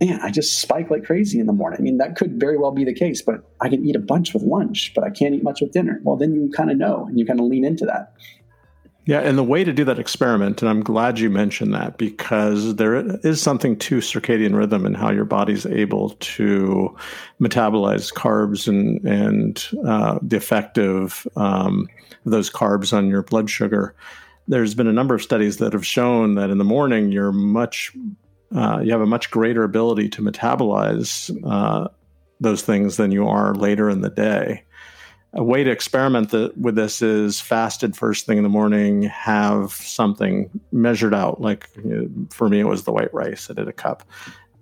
man, 0.00 0.20
I 0.22 0.30
just 0.30 0.58
spike 0.58 0.90
like 0.90 1.04
crazy 1.04 1.40
in 1.40 1.46
the 1.46 1.52
morning. 1.52 1.78
I 1.80 1.82
mean, 1.82 1.98
that 1.98 2.16
could 2.16 2.38
very 2.38 2.58
well 2.58 2.72
be 2.72 2.84
the 2.84 2.94
case, 2.94 3.22
but 3.22 3.42
I 3.60 3.68
can 3.68 3.84
eat 3.86 3.96
a 3.96 4.00
bunch 4.00 4.34
with 4.34 4.42
lunch, 4.42 4.92
but 4.94 5.04
I 5.04 5.10
can't 5.10 5.34
eat 5.34 5.42
much 5.42 5.60
with 5.60 5.72
dinner. 5.72 6.00
Well, 6.02 6.16
then 6.16 6.34
you 6.34 6.50
kind 6.54 6.70
of 6.70 6.76
know 6.76 7.06
and 7.06 7.18
you 7.18 7.24
kind 7.24 7.40
of 7.40 7.46
lean 7.46 7.64
into 7.64 7.86
that. 7.86 8.12
Yeah, 9.06 9.20
and 9.20 9.38
the 9.38 9.44
way 9.44 9.62
to 9.62 9.72
do 9.72 9.84
that 9.84 10.00
experiment, 10.00 10.62
and 10.62 10.68
I'm 10.68 10.82
glad 10.82 11.20
you 11.20 11.30
mentioned 11.30 11.72
that 11.74 11.96
because 11.96 12.74
there 12.74 12.96
is 13.24 13.40
something 13.40 13.78
to 13.78 13.98
circadian 13.98 14.56
rhythm 14.56 14.84
and 14.84 14.96
how 14.96 15.12
your 15.12 15.24
body's 15.24 15.64
able 15.64 16.10
to 16.10 16.96
metabolize 17.40 18.12
carbs 18.12 18.66
and 18.66 19.00
and 19.04 19.64
uh, 19.86 20.18
the 20.22 20.36
effect 20.36 20.76
of 20.76 21.24
um, 21.36 21.86
those 22.24 22.50
carbs 22.50 22.92
on 22.92 23.08
your 23.08 23.22
blood 23.22 23.48
sugar 23.48 23.94
there's 24.48 24.74
been 24.74 24.86
a 24.86 24.92
number 24.92 25.14
of 25.14 25.22
studies 25.22 25.56
that 25.56 25.72
have 25.72 25.84
shown 25.84 26.36
that 26.36 26.50
in 26.50 26.58
the 26.58 26.64
morning 26.64 27.10
you're 27.10 27.32
much 27.32 27.92
uh, 28.54 28.80
you 28.82 28.92
have 28.92 29.00
a 29.00 29.06
much 29.06 29.30
greater 29.30 29.64
ability 29.64 30.08
to 30.10 30.22
metabolize 30.22 31.30
uh, 31.44 31.88
those 32.40 32.62
things 32.62 32.96
than 32.96 33.10
you 33.12 33.26
are 33.26 33.54
later 33.54 33.88
in 33.90 34.02
the 34.02 34.10
day. 34.10 34.62
a 35.32 35.42
way 35.42 35.62
to 35.62 35.70
experiment 35.70 36.30
the, 36.30 36.52
with 36.58 36.74
this 36.74 37.02
is 37.02 37.40
fasted 37.40 37.96
first 37.96 38.26
thing 38.26 38.38
in 38.38 38.42
the 38.42 38.48
morning, 38.48 39.02
have 39.02 39.72
something 39.72 40.48
measured 40.72 41.14
out. 41.14 41.40
Like 41.40 41.68
you 41.76 41.84
know, 41.84 42.26
for 42.30 42.48
me, 42.48 42.60
it 42.60 42.66
was 42.66 42.84
the 42.84 42.92
white 42.92 43.12
rice. 43.12 43.50
I 43.50 43.54
did 43.54 43.68
a 43.68 43.72
cup. 43.72 44.02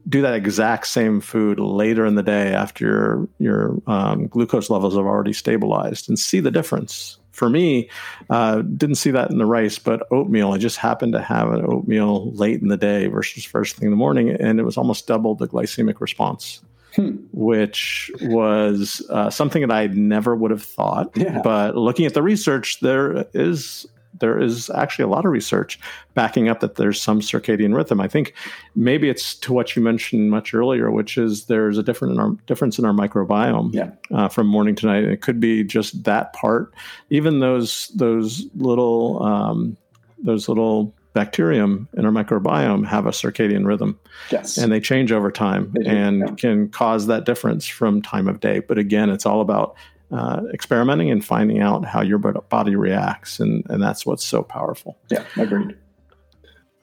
Do 0.09 0.21
that 0.23 0.35
exact 0.35 0.87
same 0.87 1.21
food 1.21 1.59
later 1.59 2.05
in 2.05 2.15
the 2.15 2.23
day 2.23 2.53
after 2.53 2.85
your 2.85 3.29
your 3.39 3.83
um, 3.87 4.27
glucose 4.27 4.69
levels 4.69 4.97
have 4.97 5.07
already 5.07 5.33
stabilized, 5.33 6.09
and 6.09 6.19
see 6.19 6.41
the 6.41 6.51
difference. 6.51 7.19
For 7.35 7.51
me, 7.51 7.91
uh, 8.31 8.63
didn't 8.63 8.95
see 8.97 9.11
that 9.11 9.31
in 9.31 9.39
the 9.39 9.47
rice, 9.47 9.79
but 9.79 10.07
oatmeal. 10.11 10.53
I 10.53 10.59
just 10.59 10.77
happened 10.79 11.13
to 11.15 11.21
have 11.21 11.53
an 11.53 11.65
oatmeal 11.67 12.31
late 12.33 12.63
in 12.63 12.69
the 12.69 12.77
day 12.77 13.09
versus 13.09 13.45
first 13.45 13.77
thing 13.77 13.87
in 13.87 13.91
the 13.91 13.97
morning, 13.97 14.31
and 14.31 14.61
it 14.61 14.63
was 14.63 14.77
almost 14.77 15.07
double 15.07 15.35
the 15.35 15.49
glycemic 15.49 16.01
response 16.01 16.63
hmm. 16.95 17.17
which 17.33 18.11
was 18.23 19.05
uh, 19.11 19.31
something 19.31 19.63
that 19.63 19.73
I 19.73 19.89
never 19.89 20.35
would 20.35 20.51
have 20.51 20.63
thought. 20.63 21.11
Yeah. 21.17 21.41
But 21.43 21.77
looking 21.77 22.07
at 22.07 22.15
the 22.15 22.23
research, 22.23 22.81
there 22.81 23.27
is 23.35 23.87
there 24.21 24.41
is 24.41 24.71
actually 24.71 25.05
a 25.05 25.09
lot 25.09 25.25
of 25.25 25.31
research 25.31 25.79
backing 26.15 26.49
up 26.49 26.61
that 26.61 26.77
there's 26.77 27.01
some 27.01 27.21
circadian 27.21 27.75
rhythm. 27.75 28.01
I 28.01 28.09
think 28.09 28.35
maybe 28.75 29.09
it's 29.09 29.35
to 29.37 29.53
what 29.53 29.75
you 29.75 29.83
mentioned 29.83 30.31
much 30.31 30.55
earlier, 30.55 30.91
which 30.91 31.19
is 31.19 31.47
there's 31.47 31.79
a 31.79 31.83
different 31.83 32.15
in 32.15 32.21
our, 32.21 32.31
difference 32.47 32.79
in 32.79 32.85
our 32.85 32.93
microbiome 32.93 33.75
yeah. 33.75 33.91
uh, 34.13 34.29
from 34.29 34.47
morning 34.47 34.75
to 34.77 34.87
night. 34.87 35.05
it 35.05 35.21
could 35.21 35.41
be 35.41 35.65
just 35.65 36.05
that 36.05 36.33
part. 36.33 36.73
Even 37.11 37.41
those 37.41 37.89
those 37.95 38.47
little 38.55 39.23
um, 39.23 39.77
those 40.19 40.49
little 40.49 40.95
bacterium 41.15 41.89
in 41.97 42.05
our 42.05 42.11
microbiome 42.11 42.85
have 42.85 43.07
a 43.07 43.11
circadian 43.11 43.65
rhythm. 43.65 43.99
Yes. 44.31 44.59
And 44.59 44.73
they 44.73 44.81
change 44.81 45.13
over 45.13 45.31
time 45.31 45.73
and 45.87 46.21
yeah. 46.21 46.35
can 46.35 46.69
cause 46.69 47.07
that 47.07 47.25
difference 47.25 47.67
from 47.67 48.03
time 48.03 48.27
of 48.29 48.41
day. 48.41 48.59
But 48.59 48.79
again, 48.79 49.11
it's 49.11 49.25
all 49.25 49.41
about 49.41 49.77
uh, 50.15 50.43
experimenting 50.53 51.11
and 51.11 51.25
finding 51.25 51.61
out 51.61 51.85
how 51.85 52.01
your 52.01 52.19
body 52.19 52.77
reacts. 52.77 53.41
And, 53.41 53.65
and 53.69 53.83
that's 53.83 54.07
what's 54.07 54.25
so 54.25 54.43
powerful. 54.43 54.99
Yeah, 55.11 55.25
agreed. 55.37 55.77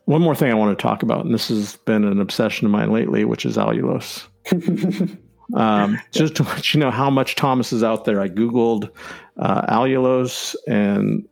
One 0.06 0.22
more 0.22 0.36
thing 0.36 0.52
I 0.52 0.56
want 0.56 0.78
to 0.78 0.82
talk 0.82 1.04
about, 1.04 1.26
and 1.26 1.34
this 1.34 1.48
has 1.48 1.78
been 1.78 2.04
an 2.04 2.20
obsession 2.20 2.66
of 2.66 2.72
mine 2.72 2.92
lately, 2.92 3.24
which 3.24 3.46
is 3.46 3.56
allulose. 3.56 4.28
um, 5.54 6.00
just 6.12 6.36
to 6.36 6.44
let 6.44 6.74
you 6.74 6.80
know 6.80 6.92
how 6.92 7.10
much 7.10 7.36
Thomas 7.36 7.72
is 7.72 7.84
out 7.84 8.06
there, 8.06 8.20
I 8.20 8.28
Googled 8.28 8.90
uh, 9.38 9.62
allulose 9.68 10.56
and 10.68 11.26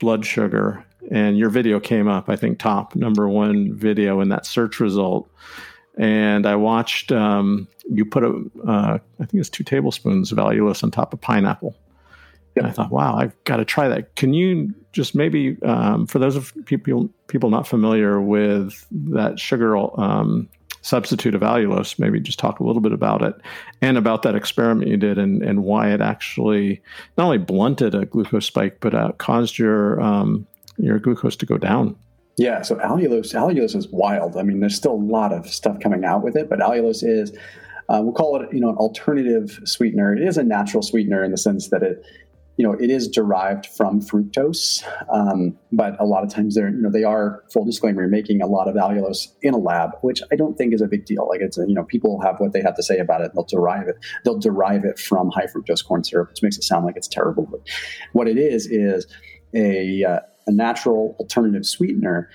blood 0.00 0.24
sugar 0.26 0.84
and 1.10 1.38
your 1.38 1.50
video 1.50 1.80
came 1.80 2.08
up, 2.08 2.28
I 2.28 2.36
think, 2.36 2.58
top 2.58 2.94
number 2.94 3.28
one 3.28 3.74
video 3.74 4.20
in 4.20 4.28
that 4.28 4.46
search 4.46 4.80
result. 4.80 5.30
And 5.98 6.46
I 6.46 6.54
watched 6.54 7.10
um, 7.10 7.66
you 7.90 8.04
put 8.04 8.22
a, 8.22 8.44
uh, 8.66 8.98
I 9.20 9.24
think 9.24 9.40
it's 9.40 9.50
two 9.50 9.64
tablespoons 9.64 10.30
of 10.30 10.38
allulose 10.38 10.84
on 10.84 10.90
top 10.90 11.12
of 11.12 11.20
pineapple. 11.20 11.76
And 12.56 12.66
I 12.66 12.70
thought, 12.70 12.90
wow, 12.90 13.16
I've 13.16 13.32
got 13.44 13.56
to 13.56 13.64
try 13.64 13.88
that. 13.88 14.14
Can 14.16 14.32
you 14.32 14.74
just 14.92 15.14
maybe, 15.14 15.60
um, 15.62 16.06
for 16.06 16.18
those 16.18 16.36
of 16.36 16.52
people 16.64 17.10
people 17.26 17.50
not 17.50 17.68
familiar 17.68 18.20
with 18.20 18.86
that 18.90 19.38
sugar 19.38 19.76
um, 20.00 20.48
substitute 20.82 21.34
of 21.34 21.42
allulose, 21.42 21.98
maybe 21.98 22.20
just 22.20 22.38
talk 22.38 22.60
a 22.60 22.64
little 22.64 22.80
bit 22.80 22.92
about 22.92 23.22
it 23.22 23.34
and 23.82 23.98
about 23.98 24.22
that 24.22 24.34
experiment 24.34 24.88
you 24.88 24.96
did 24.96 25.18
and, 25.18 25.42
and 25.42 25.62
why 25.62 25.90
it 25.90 26.00
actually 26.00 26.80
not 27.16 27.24
only 27.24 27.38
blunted 27.38 27.94
a 27.94 28.06
glucose 28.06 28.46
spike, 28.46 28.78
but 28.80 28.94
uh, 28.94 29.12
caused 29.18 29.58
your 29.58 30.00
um, 30.00 30.46
your 30.78 30.98
glucose 30.98 31.36
to 31.36 31.46
go 31.46 31.58
down. 31.58 31.96
Yeah, 32.38 32.62
so 32.62 32.76
allulose, 32.76 33.34
allulose 33.34 33.74
is 33.74 33.88
wild. 33.88 34.36
I 34.36 34.42
mean, 34.44 34.60
there's 34.60 34.76
still 34.76 34.92
a 34.92 34.94
lot 34.94 35.32
of 35.32 35.48
stuff 35.48 35.80
coming 35.80 36.04
out 36.04 36.22
with 36.22 36.36
it, 36.36 36.48
but 36.48 36.60
allulose 36.60 37.02
is, 37.02 37.32
uh, 37.88 38.00
we'll 38.00 38.12
call 38.12 38.40
it, 38.40 38.48
you 38.52 38.60
know, 38.60 38.70
an 38.70 38.76
alternative 38.76 39.58
sweetener. 39.64 40.14
It 40.14 40.22
is 40.22 40.38
a 40.38 40.44
natural 40.44 40.82
sweetener 40.82 41.24
in 41.24 41.32
the 41.32 41.36
sense 41.36 41.70
that 41.70 41.82
it, 41.82 42.04
you 42.56 42.64
know, 42.64 42.74
it 42.74 42.90
is 42.90 43.08
derived 43.08 43.66
from 43.66 44.00
fructose, 44.00 44.84
um, 45.12 45.56
but 45.72 46.00
a 46.00 46.04
lot 46.04 46.22
of 46.22 46.30
times 46.32 46.54
they're, 46.54 46.68
you 46.68 46.80
know, 46.80 46.90
they 46.90 47.02
are 47.02 47.42
full 47.52 47.64
disclaimer, 47.64 48.06
making 48.06 48.40
a 48.40 48.46
lot 48.46 48.68
of 48.68 48.76
allulose 48.76 49.28
in 49.42 49.52
a 49.54 49.58
lab, 49.58 49.90
which 50.02 50.22
I 50.30 50.36
don't 50.36 50.56
think 50.56 50.72
is 50.72 50.80
a 50.80 50.86
big 50.86 51.06
deal. 51.06 51.28
Like 51.28 51.40
it's, 51.40 51.58
a, 51.58 51.66
you 51.66 51.74
know, 51.74 51.84
people 51.84 52.20
have 52.20 52.38
what 52.38 52.52
they 52.52 52.62
have 52.62 52.76
to 52.76 52.82
say 52.84 52.98
about 52.98 53.20
it. 53.20 53.32
They'll 53.34 53.44
derive 53.44 53.88
it. 53.88 53.96
They'll 54.24 54.38
derive 54.38 54.84
it 54.84 55.00
from 55.00 55.30
high 55.30 55.46
fructose 55.46 55.84
corn 55.84 56.04
syrup, 56.04 56.28
which 56.28 56.42
makes 56.42 56.56
it 56.56 56.62
sound 56.62 56.84
like 56.84 56.96
it's 56.96 57.08
terrible. 57.08 57.48
But 57.50 57.60
what 58.12 58.28
it 58.28 58.38
is 58.38 58.66
is 58.66 59.06
a 59.54 60.04
uh, 60.04 60.20
a 60.48 60.52
natural 60.52 61.14
alternative 61.20 61.64
sweetener 61.64 62.28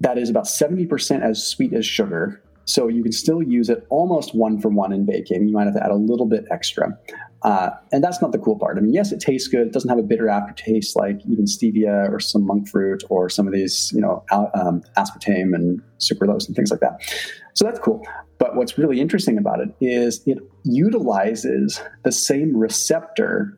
that 0.00 0.18
is 0.18 0.28
about 0.28 0.44
70% 0.44 1.22
as 1.22 1.46
sweet 1.46 1.72
as 1.72 1.86
sugar. 1.86 2.42
So 2.64 2.88
you 2.88 3.02
can 3.02 3.12
still 3.12 3.42
use 3.42 3.68
it 3.70 3.86
almost 3.90 4.34
one 4.34 4.60
for 4.60 4.68
one 4.68 4.92
in 4.92 5.06
baking. 5.06 5.46
You 5.46 5.54
might 5.54 5.66
have 5.66 5.74
to 5.74 5.84
add 5.84 5.92
a 5.92 5.96
little 5.96 6.26
bit 6.26 6.44
extra. 6.50 6.98
Uh, 7.42 7.70
and 7.92 8.02
that's 8.02 8.20
not 8.20 8.32
the 8.32 8.38
cool 8.38 8.58
part. 8.58 8.76
I 8.76 8.80
mean, 8.80 8.92
yes, 8.92 9.12
it 9.12 9.20
tastes 9.20 9.46
good. 9.46 9.68
It 9.68 9.72
doesn't 9.72 9.88
have 9.88 9.98
a 9.98 10.02
bitter 10.02 10.28
aftertaste 10.28 10.96
like 10.96 11.20
even 11.30 11.44
stevia 11.44 12.10
or 12.10 12.18
some 12.18 12.44
monk 12.44 12.68
fruit 12.68 13.04
or 13.08 13.28
some 13.28 13.46
of 13.46 13.52
these, 13.52 13.92
you 13.94 14.00
know, 14.00 14.24
um, 14.32 14.82
aspartame 14.96 15.54
and 15.54 15.80
sucralose 16.00 16.48
and 16.48 16.56
things 16.56 16.72
like 16.72 16.80
that. 16.80 17.00
So 17.54 17.64
that's 17.64 17.78
cool. 17.78 18.04
But 18.38 18.56
what's 18.56 18.76
really 18.76 19.00
interesting 19.00 19.38
about 19.38 19.60
it 19.60 19.68
is 19.80 20.22
it 20.26 20.38
utilizes 20.64 21.80
the 22.02 22.12
same 22.12 22.56
receptor 22.56 23.56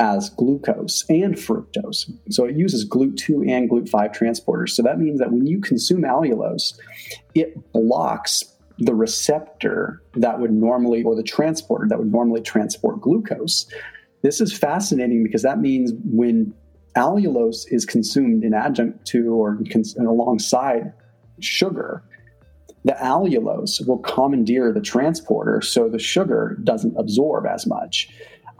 as 0.00 0.30
glucose 0.30 1.04
and 1.08 1.34
fructose. 1.34 2.10
So 2.30 2.44
it 2.44 2.56
uses 2.56 2.88
GLUT2 2.88 3.50
and 3.50 3.68
GLUT5 3.68 4.16
transporters. 4.16 4.70
So 4.70 4.82
that 4.82 4.98
means 4.98 5.18
that 5.18 5.32
when 5.32 5.46
you 5.46 5.60
consume 5.60 6.02
allulose, 6.02 6.78
it 7.34 7.72
blocks 7.72 8.44
the 8.78 8.94
receptor 8.94 10.02
that 10.14 10.38
would 10.38 10.52
normally, 10.52 11.02
or 11.02 11.16
the 11.16 11.22
transporter 11.22 11.86
that 11.88 11.98
would 11.98 12.12
normally 12.12 12.40
transport 12.40 13.00
glucose. 13.00 13.66
This 14.22 14.40
is 14.40 14.56
fascinating 14.56 15.24
because 15.24 15.42
that 15.42 15.58
means 15.58 15.92
when 16.04 16.54
allulose 16.96 17.64
is 17.68 17.84
consumed 17.84 18.44
in 18.44 18.54
adjunct 18.54 19.04
to 19.06 19.32
or 19.34 19.58
cons- 19.72 19.96
alongside 19.96 20.92
sugar, 21.40 22.04
the 22.84 22.92
allulose 22.92 23.86
will 23.86 23.98
commandeer 23.98 24.72
the 24.72 24.80
transporter 24.80 25.60
so 25.60 25.88
the 25.88 25.98
sugar 25.98 26.58
doesn't 26.62 26.96
absorb 26.96 27.46
as 27.46 27.66
much. 27.66 28.08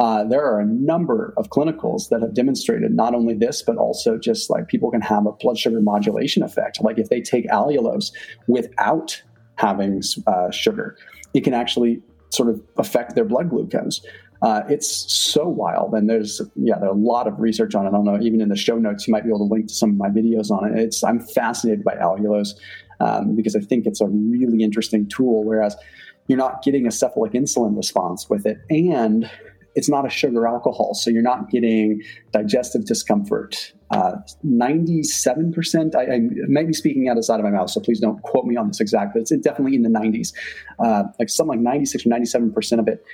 Uh, 0.01 0.23
there 0.25 0.45
are 0.45 0.61
a 0.61 0.67
number 0.67 1.35
of 1.37 1.51
clinicals 1.51 2.09
that 2.09 2.21
have 2.21 2.33
demonstrated 2.33 2.93
not 2.95 3.15
only 3.15 3.35
this, 3.35 3.63
but 3.63 3.77
also 3.77 4.17
just 4.17 4.49
like 4.49 4.69
people 4.69 4.91
can 4.91 5.01
have 5.01 5.27
a 5.27 5.33
blood 5.33 5.59
sugar 5.59 5.81
modulation 5.81 6.43
effect. 6.43 6.81
Like 6.81 6.99
if 6.99 7.09
they 7.09 7.21
take 7.21 7.49
allulose 7.49 8.13
without 8.47 9.21
having 9.57 10.01
uh, 10.27 10.51
sugar, 10.51 10.97
it 11.35 11.43
can 11.43 11.53
actually 11.53 12.01
sort 12.31 12.49
of 12.49 12.63
affect 12.77 13.15
their 13.15 13.25
blood 13.25 13.51
glucose. 13.51 14.01
Uh, 14.41 14.63
it's 14.69 15.13
so 15.13 15.49
wild, 15.49 15.95
and 15.95 16.09
there's 16.09 16.41
yeah, 16.55 16.79
there's 16.79 16.93
a 16.93 16.95
lot 16.95 17.27
of 17.27 17.41
research 17.41 17.75
on 17.75 17.85
it. 17.85 17.89
I 17.89 17.93
don't 17.93 18.05
know, 18.05 18.21
even 18.21 18.41
in 18.41 18.51
the 18.51 18.57
show 18.57 18.79
notes, 18.79 19.09
you 19.09 19.13
might 19.13 19.25
be 19.25 19.31
able 19.31 19.39
to 19.39 19.53
link 19.53 19.67
to 19.67 19.75
some 19.75 19.91
of 19.91 19.97
my 19.97 20.09
videos 20.11 20.53
on 20.53 20.65
it. 20.65 20.79
It's 20.79 21.03
I'm 21.03 21.19
fascinated 21.19 21.83
by 21.83 21.97
allulose 21.97 22.51
um, 23.01 23.35
because 23.35 23.57
I 23.57 23.61
think 23.61 23.85
it's 23.85 24.01
a 24.01 24.07
really 24.07 24.63
interesting 24.63 25.09
tool. 25.09 25.43
Whereas 25.43 25.75
you're 26.29 26.39
not 26.39 26.63
getting 26.63 26.87
a 26.87 26.93
cephalic 26.93 27.33
insulin 27.33 27.77
response 27.77 28.31
with 28.31 28.47
it, 28.47 28.59
and 28.71 29.29
it's 29.79 29.89
not 29.89 30.05
a 30.05 30.11
sugar 30.11 30.45
alcohol, 30.45 30.93
so 30.93 31.09
you're 31.09 31.23
not 31.23 31.51
getting 31.51 32.03
digestive 32.33 32.85
discomfort. 32.85 33.73
Uh, 33.93 34.17
97%, 34.45 35.95
I, 35.95 36.15
I 36.15 36.19
may 36.49 36.65
be 36.65 36.73
speaking 36.73 37.09
out 37.09 37.13
of 37.13 37.19
the 37.19 37.23
side 37.23 37.39
of 37.39 37.45
my 37.45 37.53
mouth, 37.53 37.71
so 37.71 37.81
please 37.81 38.01
don't 38.01 38.21
quote 38.23 38.45
me 38.45 38.57
on 38.57 38.67
this 38.67 38.81
exact, 38.81 39.15
but 39.15 39.21
it's 39.21 39.31
definitely 39.37 39.77
in 39.77 39.83
the 39.83 39.89
90s. 39.89 40.33
Uh, 40.81 41.05
like 41.21 41.29
something 41.29 41.63
like 41.65 41.75
96 41.75 42.05
or 42.05 42.09
97% 42.11 42.81
of 42.81 42.89
it 42.89 43.05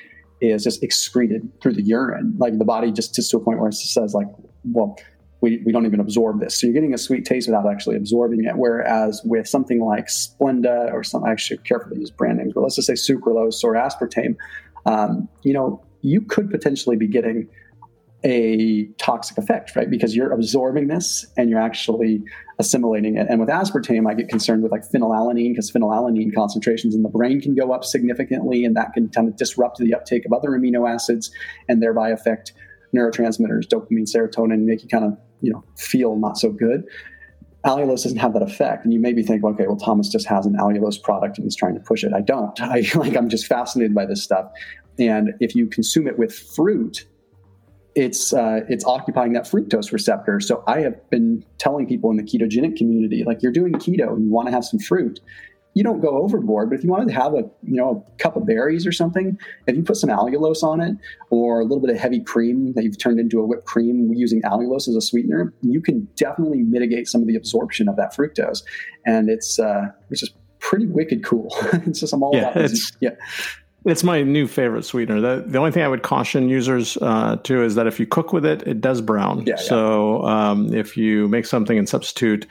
is 0.41 0.65
just 0.65 0.83
excreted 0.83 1.47
through 1.61 1.75
the 1.75 1.83
urine. 1.83 2.35
Like 2.39 2.59
the 2.59 2.65
body 2.65 2.91
just 2.91 3.15
gets 3.15 3.29
to 3.29 3.37
a 3.37 3.41
point 3.41 3.59
where 3.59 3.69
it 3.69 3.75
says, 3.75 4.15
like, 4.15 4.29
well, 4.65 4.97
we, 5.43 5.63
we 5.67 5.71
don't 5.71 5.85
even 5.85 6.01
absorb 6.01 6.41
this. 6.41 6.59
So 6.59 6.67
you're 6.67 6.73
getting 6.73 6.95
a 6.95 6.99
sweet 6.99 7.27
taste 7.27 7.47
without 7.47 7.71
actually 7.71 7.97
absorbing 7.97 8.45
it. 8.45 8.57
Whereas 8.57 9.21
with 9.23 9.47
something 9.47 9.85
like 9.85 10.07
Splenda 10.07 10.91
or 10.95 11.05
some, 11.05 11.25
I 11.25 11.31
actually 11.31 11.59
carefully 11.59 12.01
use 12.01 12.11
brand 12.11 12.39
names, 12.39 12.53
but 12.55 12.63
let's 12.63 12.77
just 12.77 12.87
say 12.87 12.95
sucralose 12.95 13.63
or 13.63 13.75
aspartame, 13.75 14.37
um, 14.87 15.29
you 15.43 15.53
know, 15.53 15.85
you 16.05 16.21
could 16.21 16.51
potentially 16.51 16.97
be 16.97 17.09
getting 17.09 17.49
a 18.25 18.87
toxic 18.99 19.37
effect, 19.37 19.75
right? 19.75 19.91
Because 19.91 20.15
you're 20.15 20.33
absorbing 20.33 20.89
this 20.89 21.27
and 21.37 21.51
you're 21.51 21.61
actually 21.61 22.23
assimilating 22.59 23.17
it. 23.17 23.27
And 23.29 23.41
with 23.41 23.49
aspartame, 23.49 24.09
I 24.09 24.15
get 24.15 24.29
concerned 24.29 24.63
with 24.63 24.71
like 24.71 24.83
phenylalanine 24.83 25.53
because 25.53 25.71
phenylalanine 25.71 26.35
concentrations 26.35 26.95
in 26.95 27.03
the 27.03 27.09
brain 27.09 27.41
can 27.41 27.55
go 27.55 27.73
up 27.73 27.85
significantly, 27.85 28.65
and 28.65 28.77
that 28.77 28.93
can 28.95 29.09
kind 29.09 29.29
of 29.29 29.37
disrupt 29.37 29.79
the 29.79 29.95
uptake 29.95 30.25
of 30.25 30.33
other 30.33 30.51
amino 30.51 30.89
acids 30.91 31.31
and 31.69 31.83
thereby 31.83 32.11
affect 32.11 32.53
neurotransmitters, 32.95 33.67
dopamine, 33.67 34.09
serotonin, 34.11 34.61
make 34.61 34.83
you 34.83 34.89
kind 34.89 35.05
of 35.05 35.19
you 35.41 35.53
know 35.53 35.65
feel 35.77 36.17
not 36.17 36.39
so 36.39 36.51
good. 36.51 36.85
Allulose 37.67 38.03
doesn't 38.03 38.19
have 38.19 38.35
that 38.35 38.43
effect, 38.43 38.85
and 38.85 38.93
you 38.93 39.01
maybe 39.01 39.23
think, 39.23 39.43
okay, 39.43 39.67
well, 39.67 39.77
Thomas 39.77 40.09
just 40.09 40.27
has 40.27 40.45
an 40.45 40.55
allulose 40.55 41.03
product 41.03 41.39
and 41.39 41.45
he's 41.45 41.57
trying 41.57 41.75
to 41.75 41.81
push 41.81 42.05
it. 42.05 42.13
I 42.15 42.21
don't. 42.21 42.59
I 42.63 42.85
like 42.95 43.17
I'm 43.17 43.29
just 43.29 43.47
fascinated 43.47 43.95
by 43.95 44.07
this 44.07 44.23
stuff. 44.23 44.51
And 44.99 45.35
if 45.41 45.55
you 45.55 45.67
consume 45.67 46.07
it 46.07 46.19
with 46.19 46.33
fruit, 46.35 47.07
it's 47.95 48.33
uh, 48.33 48.61
it's 48.69 48.85
occupying 48.85 49.33
that 49.35 49.45
fructose 49.45 49.93
receptor. 49.93 50.41
So 50.41 50.65
I 50.67 50.81
have 50.81 51.11
been 51.11 51.45
telling 51.59 51.87
people 51.87 52.11
in 52.11 52.17
the 52.17 52.23
ketogenic 52.23 52.77
community, 52.77 53.25
like 53.25 53.43
you're 53.43 53.53
doing 53.53 53.73
keto, 53.75 54.15
and 54.15 54.25
you 54.25 54.31
want 54.31 54.49
to 54.49 54.53
have 54.53 54.65
some 54.65 54.81
fruit. 54.81 55.21
you 55.75 55.83
don't 55.83 56.01
go 56.01 56.23
overboard, 56.23 56.71
but 56.71 56.79
if 56.79 56.85
you 56.85 56.91
wanted 56.91 57.09
to 57.09 57.15
have 57.15 57.35
a 57.35 57.43
you 57.63 57.77
know 57.77 58.05
a 58.07 58.17
cup 58.23 58.37
of 58.37 58.47
berries 58.47 58.87
or 58.87 58.93
something, 58.93 59.37
if 59.67 59.77
you 59.77 59.83
put 59.83 59.97
some 59.97 60.11
allulose 60.11 60.63
on 60.63 60.81
it 60.81 60.97
or 61.31 61.61
a 61.61 61.65
little 61.65 61.81
bit 61.81 61.91
of 61.91 61.97
heavy 61.97 62.21
cream 62.21 62.73
that 62.75 62.85
you've 62.85 62.99
turned 62.99 63.19
into 63.19 63.41
a 63.41 63.47
whipped 63.47 63.67
cream 63.67 64.13
using 64.15 64.41
allulose 64.43 64.89
as 64.89 64.97
a 64.97 65.01
sweetener, 65.01 65.53
you 65.63 65.81
can 65.83 66.09
definitely 66.17 66.63
mitigate 66.63 67.09
some 67.09 67.21
of 67.21 67.27
the 67.27 67.37
absorption 67.37 67.89
of 67.89 67.97
that 67.97 68.15
fructose, 68.15 68.63
and 69.05 69.29
it's 69.29 69.59
uh, 69.59 69.87
it's 70.11 70.21
just 70.21 70.35
pretty 70.61 70.87
wicked 70.87 71.25
cool. 71.25 71.49
it's 71.73 72.01
just 72.01 72.13
I'm 72.13 72.23
all 72.23 72.35
yeah, 72.35 72.51
about 72.51 72.65
it's, 72.65 72.93
yeah. 73.01 73.11
It's 73.85 74.03
my 74.03 74.23
new 74.23 74.47
favorite 74.47 74.85
sweetener. 74.85 75.21
The, 75.21 75.45
the 75.47 75.59
only 75.59 75.71
thing 75.71 75.83
I 75.83 75.89
would 75.89 76.03
caution 76.03 76.49
users 76.49 76.97
uh, 77.03 77.37
to 77.45 77.63
is 77.63 77.75
that 77.75 77.87
if 77.87 78.01
you 78.01 78.07
cook 78.07 78.33
with 78.33 78.47
it, 78.47 78.63
it 78.67 78.81
does 78.81 79.01
brown. 79.03 79.41
Yeah, 79.41 79.55
yeah. 79.59 79.63
So 79.63 80.23
um, 80.25 80.73
if 80.73 80.97
you 80.97 81.29
make 81.29 81.45
something 81.45 81.77
and 81.77 81.87
substitute 81.89 82.47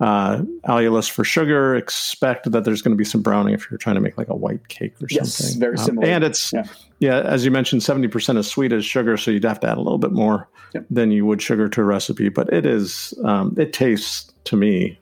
uh, 0.00 0.42
allulose 0.68 1.08
for 1.10 1.24
sugar, 1.24 1.74
expect 1.74 2.50
that 2.52 2.64
there's 2.64 2.82
going 2.82 2.92
to 2.92 2.98
be 2.98 3.04
some 3.04 3.22
browning 3.22 3.54
if 3.54 3.70
you're 3.70 3.78
trying 3.78 3.94
to 3.94 4.00
make 4.02 4.18
like 4.18 4.28
a 4.28 4.34
white 4.36 4.68
cake 4.68 4.92
or 5.00 5.06
Yes, 5.10 5.34
something. 5.36 5.60
very 5.60 5.78
Um, 5.78 5.84
similar. 5.84 6.06
and 6.06 6.22
it's 6.24 6.52
Yeah. 6.52 6.64
yeah. 6.98 7.20
as 7.20 7.44
you 7.46 7.50
mentioned, 7.50 7.82
seventy 7.82 8.08
percent 8.08 8.36
as 8.38 8.46
sweet 8.46 8.72
as 8.72 8.84
sugar, 8.84 9.16
so 9.16 9.30
you'd 9.30 9.44
have 9.44 9.60
to 9.60 9.68
add 9.70 9.78
a 9.78 9.80
little 9.80 9.98
bit 9.98 10.12
more 10.12 10.48
Yep. 10.74 10.86
than 10.90 11.12
you 11.12 11.24
would 11.24 11.40
sugar 11.40 11.68
to 11.68 11.80
a 11.80 11.84
recipe. 11.84 12.28
But 12.28 12.52
it 12.52 12.66
is 12.66 13.14
um, 13.24 13.54
it 13.56 13.72
tastes 13.72 14.32
to 14.44 14.56
me 14.56 14.98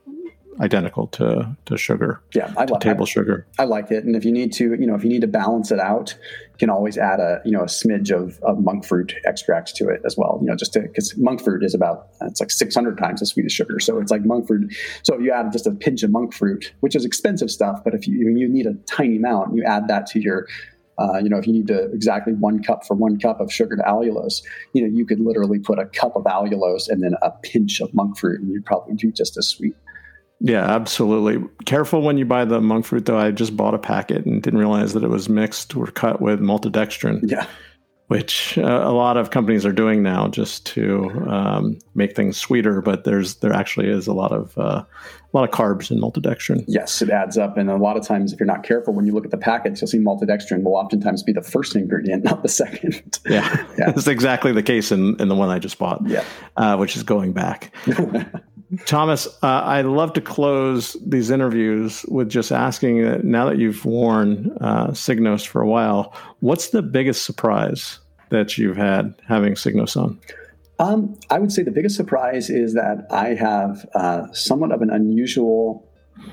identical 0.60 1.06
to 1.08 1.56
to 1.66 1.76
sugar, 1.76 2.22
Yeah, 2.34 2.52
I, 2.56 2.66
to 2.66 2.74
li- 2.74 2.80
table 2.80 3.06
sugar. 3.06 3.46
I, 3.58 3.64
like 3.64 3.90
it, 3.90 4.04
and 4.04 4.14
if 4.14 4.24
you 4.24 4.32
need 4.32 4.52
to, 4.54 4.74
you 4.74 4.86
know, 4.86 4.94
if 4.94 5.02
you 5.02 5.08
need 5.08 5.20
to 5.22 5.26
balance 5.26 5.70
it 5.70 5.80
out, 5.80 6.16
you 6.20 6.58
can 6.58 6.70
always 6.70 6.98
add 6.98 7.20
a 7.20 7.40
you 7.44 7.52
know 7.52 7.62
a 7.62 7.66
smidge 7.66 8.10
of, 8.10 8.38
of 8.42 8.58
monk 8.62 8.84
fruit 8.84 9.14
extracts 9.24 9.72
to 9.74 9.88
it 9.88 10.00
as 10.04 10.16
well. 10.16 10.38
You 10.40 10.48
know, 10.48 10.56
just 10.56 10.74
because 10.74 11.16
monk 11.16 11.42
fruit 11.42 11.64
is 11.64 11.74
about 11.74 12.08
it's 12.22 12.40
like 12.40 12.50
600 12.50 12.98
times 12.98 13.22
as 13.22 13.30
sweet 13.30 13.46
as 13.46 13.52
sugar, 13.52 13.80
so 13.80 13.98
it's 13.98 14.10
like 14.10 14.24
monk 14.24 14.46
fruit. 14.46 14.74
So 15.02 15.14
if 15.14 15.22
you 15.22 15.32
add 15.32 15.52
just 15.52 15.66
a 15.66 15.72
pinch 15.72 16.02
of 16.02 16.10
monk 16.10 16.34
fruit, 16.34 16.72
which 16.80 16.94
is 16.94 17.04
expensive 17.04 17.50
stuff, 17.50 17.82
but 17.84 17.94
if 17.94 18.06
you 18.06 18.28
you 18.36 18.48
need 18.48 18.66
a 18.66 18.74
tiny 18.86 19.16
amount, 19.16 19.54
you 19.54 19.64
add 19.64 19.88
that 19.88 20.06
to 20.08 20.20
your 20.20 20.46
uh, 20.98 21.18
you 21.18 21.28
know, 21.28 21.38
if 21.38 21.46
you 21.46 21.52
need 21.52 21.66
to 21.66 21.84
exactly 21.92 22.32
one 22.34 22.62
cup 22.62 22.86
for 22.86 22.94
one 22.94 23.18
cup 23.18 23.40
of 23.40 23.52
sugar 23.52 23.76
to 23.76 23.82
allulose, 23.82 24.42
you 24.72 24.82
know, 24.82 24.88
you 24.88 25.06
could 25.06 25.20
literally 25.20 25.58
put 25.58 25.78
a 25.78 25.86
cup 25.86 26.16
of 26.16 26.24
allulose 26.24 26.88
and 26.88 27.02
then 27.02 27.14
a 27.22 27.30
pinch 27.42 27.80
of 27.80 27.92
monk 27.94 28.18
fruit, 28.18 28.40
and 28.40 28.50
you'd 28.50 28.64
probably 28.64 28.94
do 28.94 29.10
just 29.10 29.36
as 29.36 29.48
sweet. 29.48 29.74
Yeah, 30.44 30.64
absolutely. 30.64 31.46
Careful 31.66 32.02
when 32.02 32.18
you 32.18 32.24
buy 32.24 32.44
the 32.44 32.60
monk 32.60 32.84
fruit, 32.84 33.06
though. 33.06 33.16
I 33.18 33.30
just 33.30 33.56
bought 33.56 33.74
a 33.74 33.78
packet 33.78 34.26
and 34.26 34.42
didn't 34.42 34.58
realize 34.58 34.92
that 34.94 35.04
it 35.04 35.08
was 35.08 35.28
mixed 35.28 35.76
or 35.76 35.86
cut 35.86 36.20
with 36.20 36.40
maltodextrin, 36.40 37.20
Yeah, 37.22 37.46
which 38.08 38.58
uh, 38.58 38.62
a 38.84 38.90
lot 38.92 39.16
of 39.16 39.30
companies 39.30 39.64
are 39.64 39.72
doing 39.72 40.02
now 40.02 40.26
just 40.28 40.66
to 40.66 41.08
um, 41.28 41.78
make 41.94 42.16
things 42.16 42.36
sweeter. 42.36 42.82
But 42.82 43.04
there's 43.04 43.36
there 43.36 43.52
actually 43.52 43.88
is 43.88 44.08
a 44.08 44.12
lot 44.12 44.32
of 44.32 44.58
uh, 44.58 44.82
a 44.82 44.86
lot 45.32 45.44
of 45.48 45.50
carbs 45.54 45.90
in 45.92 46.00
maltodextrin. 46.00 46.64
Yes, 46.66 47.00
it 47.02 47.08
adds 47.08 47.38
up. 47.38 47.56
And 47.56 47.70
a 47.70 47.76
lot 47.76 47.96
of 47.96 48.04
times, 48.04 48.32
if 48.32 48.40
you're 48.40 48.46
not 48.48 48.64
careful, 48.64 48.92
when 48.94 49.06
you 49.06 49.12
look 49.14 49.24
at 49.24 49.30
the 49.30 49.38
packets, 49.38 49.80
you'll 49.80 49.88
see 49.88 49.98
maltodextrin 49.98 50.64
will 50.64 50.74
oftentimes 50.74 51.22
be 51.22 51.32
the 51.32 51.40
first 51.42 51.76
ingredient, 51.76 52.24
not 52.24 52.42
the 52.42 52.48
second. 52.48 53.20
Yeah, 53.26 53.64
Yeah. 53.78 53.86
that's 53.92 54.08
exactly 54.08 54.50
the 54.52 54.62
case 54.64 54.90
in, 54.92 55.14
in 55.20 55.28
the 55.28 55.34
one 55.36 55.48
I 55.50 55.58
just 55.60 55.78
bought, 55.78 56.02
Yeah. 56.06 56.24
uh, 56.56 56.76
which 56.78 56.96
is 56.96 57.02
going 57.04 57.32
back. 57.32 57.72
Thomas, 58.86 59.26
uh, 59.42 59.46
I 59.46 59.82
love 59.82 60.12
to 60.14 60.20
close 60.20 60.96
these 61.04 61.30
interviews 61.30 62.04
with 62.08 62.30
just 62.30 62.52
asking 62.52 63.02
that 63.02 63.24
now 63.24 63.44
that 63.46 63.58
you've 63.58 63.84
worn 63.84 64.56
uh, 64.60 64.88
Signos 64.88 65.46
for 65.46 65.60
a 65.60 65.68
while, 65.68 66.14
what's 66.40 66.68
the 66.70 66.82
biggest 66.82 67.24
surprise 67.24 67.98
that 68.30 68.56
you've 68.56 68.76
had 68.76 69.14
having 69.28 69.54
Signos 69.54 69.96
on? 69.96 70.18
Um, 70.78 71.18
I 71.30 71.38
would 71.38 71.52
say 71.52 71.62
the 71.62 71.70
biggest 71.70 71.96
surprise 71.96 72.48
is 72.48 72.74
that 72.74 73.06
I 73.10 73.34
have 73.34 73.86
uh, 73.94 74.32
somewhat 74.32 74.72
of 74.72 74.80
an 74.80 74.90
unusual 74.90 75.86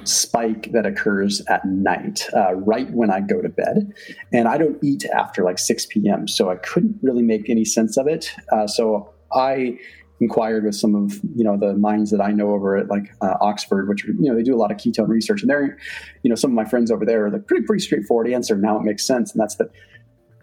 spike 0.04 0.72
that 0.72 0.86
occurs 0.86 1.42
at 1.48 1.66
night, 1.66 2.26
uh, 2.34 2.54
right 2.56 2.90
when 2.92 3.12
I 3.12 3.22
go 3.22 3.42
to 3.42 3.50
bed. 3.50 3.94
And 4.32 4.48
I 4.48 4.58
don't 4.58 4.82
eat 4.84 5.06
after 5.06 5.44
like 5.44 5.60
6 5.60 5.86
p.m., 5.88 6.28
so 6.28 6.50
I 6.50 6.56
couldn't 6.56 6.98
really 7.02 7.24
make 7.24 7.50
any 7.50 7.66
sense 7.66 7.98
of 7.98 8.08
it. 8.08 8.32
Uh, 8.52 8.66
so 8.66 9.14
I 9.32 9.78
inquired 10.20 10.66
with 10.66 10.76
some 10.76 10.96
of 10.96 11.20
you 11.36 11.44
know 11.44 11.58
the 11.58 11.76
minds 11.76 12.12
that 12.12 12.22
I 12.22 12.32
know 12.32 12.52
over 12.52 12.78
at 12.78 12.90
like 12.90 13.12
uh, 13.22 13.36
Oxford, 13.42 13.88
which 13.88 14.04
you 14.06 14.16
know 14.20 14.36
they 14.36 14.44
do 14.44 14.56
a 14.56 14.58
lot 14.58 14.72
of 14.72 14.78
ketone 14.78 15.08
research, 15.08 15.42
and 15.42 15.50
they're 15.50 15.78
you 16.24 16.30
know 16.30 16.36
some 16.36 16.52
of 16.52 16.56
my 16.56 16.66
friends 16.66 16.92
over 16.92 17.06
there 17.06 17.26
are 17.26 17.32
like 17.32 17.48
pretty 17.48 17.66
pretty 17.66 17.84
straightforward 17.84 18.30
answer. 18.30 18.56
Now 18.56 18.78
it 18.78 18.84
makes 18.84 19.06
sense, 19.06 19.32
and 19.32 19.42
that's 19.42 19.56
that 19.56 19.70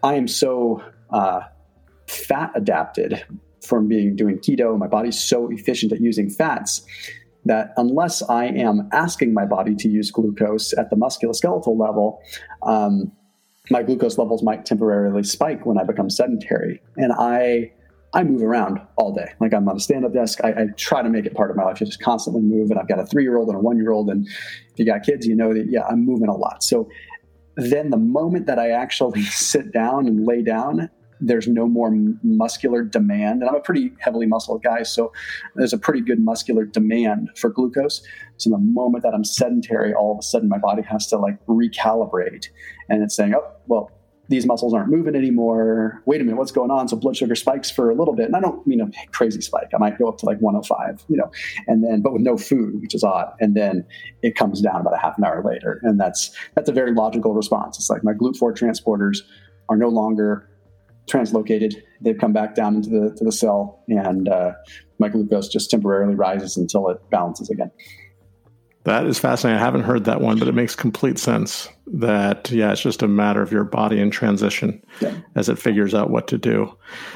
I 0.03 0.15
am 0.15 0.27
so 0.27 0.83
uh, 1.09 1.41
fat 2.07 2.51
adapted 2.55 3.23
from 3.65 3.87
being 3.87 4.15
doing 4.15 4.37
keto. 4.39 4.77
My 4.77 4.87
body's 4.87 5.21
so 5.21 5.49
efficient 5.51 5.91
at 5.91 6.01
using 6.01 6.29
fats 6.29 6.85
that 7.45 7.73
unless 7.77 8.21
I 8.23 8.45
am 8.45 8.89
asking 8.91 9.33
my 9.33 9.45
body 9.45 9.75
to 9.75 9.89
use 9.89 10.11
glucose 10.11 10.73
at 10.77 10.89
the 10.89 10.95
musculoskeletal 10.95 11.77
level, 11.79 12.21
um, 12.63 13.11
my 13.69 13.83
glucose 13.83 14.17
levels 14.17 14.43
might 14.43 14.65
temporarily 14.65 15.23
spike 15.23 15.65
when 15.65 15.77
I 15.77 15.83
become 15.83 16.09
sedentary. 16.09 16.81
And 16.97 17.13
I 17.13 17.71
I 18.17 18.23
move 18.23 18.41
around 18.41 18.81
all 18.95 19.13
day. 19.13 19.31
Like 19.39 19.53
I'm 19.53 19.69
on 19.69 19.77
a 19.77 19.79
stand-up 19.79 20.11
desk. 20.11 20.39
I, 20.43 20.49
I 20.49 20.65
try 20.75 21.03
to 21.03 21.09
make 21.09 21.27
it 21.27 21.35
part 21.35 21.51
of 21.51 21.55
my 21.55 21.65
life. 21.65 21.77
I 21.79 21.85
just 21.85 22.01
constantly 22.01 22.41
move. 22.41 22.71
And 22.71 22.79
I've 22.79 22.87
got 22.87 22.99
a 22.99 23.05
three-year-old 23.05 23.47
and 23.47 23.57
a 23.57 23.61
one-year-old. 23.61 24.09
And 24.09 24.27
if 24.27 24.77
you 24.77 24.85
got 24.85 25.03
kids, 25.03 25.27
you 25.27 25.35
know 25.35 25.53
that 25.53 25.67
yeah, 25.69 25.83
I'm 25.87 26.03
moving 26.03 26.27
a 26.27 26.35
lot. 26.35 26.63
So 26.63 26.89
then 27.57 27.91
the 27.91 27.97
moment 27.97 28.47
that 28.47 28.57
I 28.57 28.71
actually 28.71 29.21
sit 29.25 29.71
down 29.71 30.07
and 30.07 30.25
lay 30.25 30.41
down, 30.41 30.89
there's 31.21 31.47
no 31.47 31.67
more 31.67 31.91
muscular 32.23 32.83
demand. 32.83 33.41
And 33.41 33.49
I'm 33.49 33.55
a 33.55 33.59
pretty 33.59 33.91
heavily 33.99 34.25
muscled 34.25 34.63
guy, 34.63 34.81
so 34.81 35.13
there's 35.55 35.73
a 35.73 35.77
pretty 35.77 36.01
good 36.01 36.19
muscular 36.19 36.65
demand 36.65 37.29
for 37.35 37.51
glucose. 37.51 38.01
So 38.37 38.49
the 38.49 38.57
moment 38.57 39.03
that 39.03 39.13
I'm 39.13 39.23
sedentary, 39.23 39.93
all 39.93 40.13
of 40.13 40.19
a 40.19 40.23
sudden 40.23 40.49
my 40.49 40.59
body 40.59 40.83
has 40.83 41.07
to 41.07 41.17
like 41.17 41.43
recalibrate, 41.45 42.49
and 42.89 43.03
it's 43.03 43.15
saying, 43.15 43.33
oh, 43.35 43.51
well, 43.67 43.91
these 44.29 44.45
muscles 44.45 44.73
aren't 44.73 44.89
moving 44.89 45.15
anymore. 45.15 46.01
Wait 46.05 46.21
a 46.21 46.23
minute, 46.23 46.37
what's 46.37 46.51
going 46.51 46.71
on? 46.71 46.87
So 46.87 46.97
blood 46.97 47.15
sugar 47.15 47.35
spikes 47.35 47.71
for 47.71 47.89
a 47.89 47.95
little 47.95 48.13
bit, 48.13 48.25
and 48.25 48.35
I 48.35 48.39
don't 48.39 48.65
mean 48.67 48.81
a 48.81 48.89
crazy 49.11 49.41
spike. 49.41 49.69
I 49.73 49.77
might 49.77 49.97
go 49.97 50.07
up 50.07 50.17
to 50.19 50.25
like 50.25 50.39
105, 50.41 51.05
you 51.07 51.17
know, 51.17 51.31
and 51.67 51.83
then 51.83 52.01
but 52.01 52.13
with 52.13 52.21
no 52.21 52.37
food, 52.37 52.81
which 52.81 52.93
is 52.93 53.03
odd, 53.03 53.31
and 53.39 53.55
then 53.55 53.85
it 54.21 54.35
comes 54.35 54.61
down 54.61 54.81
about 54.81 54.93
a 54.93 54.97
half 54.97 55.17
an 55.17 55.23
hour 55.23 55.43
later, 55.43 55.79
and 55.83 55.99
that's 55.99 56.35
that's 56.55 56.69
a 56.69 56.73
very 56.73 56.93
logical 56.93 57.33
response. 57.33 57.77
It's 57.77 57.89
like 57.89 58.03
my 58.03 58.13
GLUT4 58.13 58.57
transporters 58.57 59.19
are 59.69 59.77
no 59.77 59.89
longer 59.89 60.49
translocated. 61.09 61.75
They've 62.01 62.17
come 62.17 62.33
back 62.33 62.53
down 62.53 62.75
into 62.75 62.89
the 62.89 63.15
to 63.15 63.23
the 63.23 63.31
cell, 63.31 63.83
and 63.87 64.27
uh, 64.27 64.51
my 64.99 65.09
glucose 65.09 65.47
just 65.47 65.69
temporarily 65.69 66.15
rises 66.15 66.57
until 66.57 66.89
it 66.89 66.97
balances 67.09 67.49
again. 67.49 67.71
That 68.87 69.05
is 69.05 69.19
fascinating. 69.19 69.59
I 69.59 69.65
haven't 69.65 69.83
heard 69.83 70.05
that 70.05 70.21
one, 70.21 70.39
but 70.39 70.47
it 70.47 70.55
makes 70.55 70.73
complete 70.73 71.19
sense 71.19 71.67
that, 71.87 72.49
yeah, 72.49 72.71
it's 72.71 72.81
just 72.81 73.03
a 73.03 73.07
matter 73.07 73.41
of 73.41 73.51
your 73.51 73.65
body 73.65 73.99
in 73.99 74.09
transition 74.09 74.81
Yeah. 75.01 75.13
as 75.35 75.49
it 75.49 75.59
figures 75.59 75.93
out 75.93 76.09
what 76.09 76.29
to 76.29 76.37
do. 76.37 76.73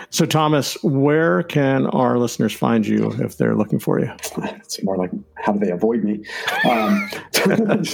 So, 0.10 0.26
Thomas, 0.26 0.76
where 0.84 1.44
can 1.44 1.88
our 1.88 2.18
listeners 2.18 2.52
find 2.52 2.86
you 2.86 3.14
if 3.20 3.38
they're 3.38 3.56
looking 3.56 3.80
for 3.80 4.02
you? 4.02 4.12
It's 4.38 4.84
more 4.84 4.98
like 4.98 5.12
how 5.38 5.54
do 5.54 5.60
they 5.66 5.72
avoid 5.72 6.04
me? 6.04 6.26
Um, 6.70 7.10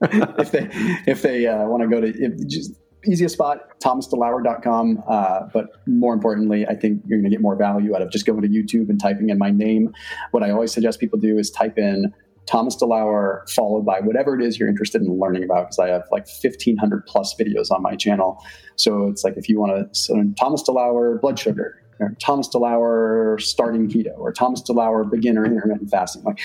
if 0.00 0.52
they 0.52 0.68
if 1.08 1.22
they 1.22 1.48
uh, 1.48 1.66
want 1.66 1.82
to 1.82 1.88
go 1.88 2.00
to 2.00 2.06
if, 2.06 2.46
just 2.46 2.70
easiest 3.04 3.34
spot 3.34 3.80
thomasdelauer.com 3.80 5.02
uh, 5.08 5.40
but 5.52 5.66
more 5.86 6.12
importantly 6.12 6.66
i 6.66 6.74
think 6.74 7.00
you're 7.06 7.18
going 7.18 7.30
to 7.30 7.30
get 7.30 7.40
more 7.40 7.54
value 7.56 7.94
out 7.94 8.02
of 8.02 8.10
just 8.10 8.26
going 8.26 8.42
to 8.42 8.48
youtube 8.48 8.88
and 8.88 9.00
typing 9.00 9.30
in 9.30 9.38
my 9.38 9.50
name 9.50 9.92
what 10.32 10.42
i 10.42 10.50
always 10.50 10.72
suggest 10.72 10.98
people 10.98 11.18
do 11.18 11.38
is 11.38 11.48
type 11.50 11.78
in 11.78 12.12
thomas 12.48 12.76
delauer 12.76 13.48
followed 13.50 13.84
by 13.84 14.00
whatever 14.00 14.38
it 14.38 14.44
is 14.44 14.58
you're 14.58 14.68
interested 14.68 15.02
in 15.02 15.18
learning 15.18 15.44
about 15.44 15.66
because 15.66 15.78
i 15.78 15.88
have 15.88 16.02
like 16.10 16.26
1500 16.26 17.06
plus 17.06 17.34
videos 17.38 17.70
on 17.70 17.82
my 17.82 17.94
channel 17.94 18.42
so 18.76 19.06
it's 19.06 19.22
like 19.24 19.36
if 19.36 19.48
you 19.48 19.60
want 19.60 19.72
to 19.72 19.98
so 19.98 20.14
thomas 20.38 20.62
delauer 20.62 21.20
blood 21.20 21.38
sugar 21.38 21.82
or 22.00 22.14
thomas 22.20 22.48
delauer 22.48 23.40
starting 23.40 23.88
keto 23.88 24.16
or 24.18 24.32
thomas 24.32 24.62
delauer 24.62 25.08
beginner 25.10 25.44
intermittent 25.44 25.90
fasting 25.90 26.22
like 26.22 26.40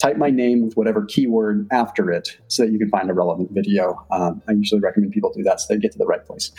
type 0.00 0.16
my 0.16 0.30
name 0.30 0.64
with 0.64 0.74
whatever 0.76 1.04
keyword 1.04 1.68
after 1.70 2.10
it 2.10 2.38
so 2.48 2.64
that 2.64 2.72
you 2.72 2.78
can 2.78 2.88
find 2.88 3.10
a 3.10 3.14
relevant 3.14 3.50
video. 3.52 4.04
Um, 4.10 4.42
I 4.48 4.52
usually 4.52 4.80
recommend 4.80 5.12
people 5.12 5.32
do 5.32 5.42
that 5.42 5.60
so 5.60 5.74
they 5.74 5.78
get 5.78 5.92
to 5.92 5.98
the 5.98 6.06
right 6.06 6.24
place. 6.24 6.52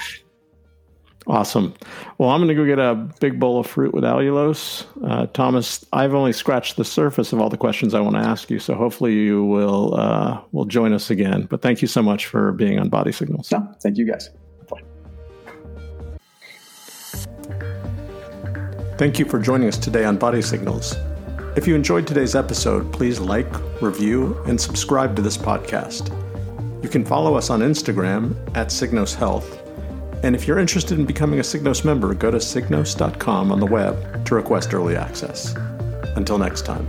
Awesome. 1.27 1.73
Well, 2.17 2.29
I'm 2.29 2.39
going 2.39 2.47
to 2.47 2.55
go 2.55 2.65
get 2.65 2.79
a 2.79 2.95
big 3.19 3.39
bowl 3.39 3.59
of 3.59 3.67
fruit 3.67 3.93
with 3.93 4.03
allulose. 4.03 4.85
Uh, 5.07 5.27
Thomas, 5.27 5.85
I've 5.93 6.15
only 6.15 6.33
scratched 6.33 6.77
the 6.77 6.83
surface 6.83 7.31
of 7.31 7.39
all 7.39 7.47
the 7.49 7.57
questions 7.57 7.93
I 7.93 7.99
want 7.99 8.15
to 8.15 8.21
ask 8.21 8.49
you, 8.49 8.57
so 8.57 8.73
hopefully 8.73 9.13
you 9.13 9.45
will 9.45 9.93
uh, 9.95 10.41
will 10.51 10.65
join 10.65 10.93
us 10.93 11.11
again. 11.11 11.45
But 11.49 11.61
thank 11.61 11.81
you 11.81 11.87
so 11.87 12.01
much 12.01 12.25
for 12.25 12.51
being 12.53 12.79
on 12.79 12.89
Body 12.89 13.11
Signals. 13.11 13.51
No, 13.51 13.71
thank 13.81 13.97
you 13.97 14.05
guys. 14.05 14.29
Bye. 14.67 14.81
Thank 18.97 19.19
you 19.19 19.25
for 19.25 19.39
joining 19.39 19.67
us 19.67 19.77
today 19.77 20.05
on 20.05 20.17
Body 20.17 20.41
Signals. 20.41 20.95
If 21.55 21.67
you 21.67 21.75
enjoyed 21.75 22.07
today's 22.07 22.33
episode, 22.33 22.91
please 22.91 23.19
like, 23.19 23.81
review, 23.81 24.41
and 24.47 24.59
subscribe 24.59 25.15
to 25.17 25.21
this 25.21 25.37
podcast. 25.37 26.09
You 26.81 26.89
can 26.89 27.05
follow 27.05 27.35
us 27.35 27.51
on 27.51 27.59
Instagram 27.59 28.35
at 28.57 28.67
Signos 28.67 29.13
Health. 29.13 29.60
And 30.23 30.35
if 30.35 30.47
you're 30.47 30.59
interested 30.59 30.99
in 30.99 31.05
becoming 31.05 31.39
a 31.39 31.43
Signos 31.43 31.83
member, 31.83 32.13
go 32.13 32.29
to 32.29 32.37
signos.com 32.37 33.51
on 33.51 33.59
the 33.59 33.65
web 33.65 34.25
to 34.25 34.35
request 34.35 34.73
early 34.73 34.95
access. 34.95 35.55
Until 36.15 36.37
next 36.37 36.63
time. 36.65 36.87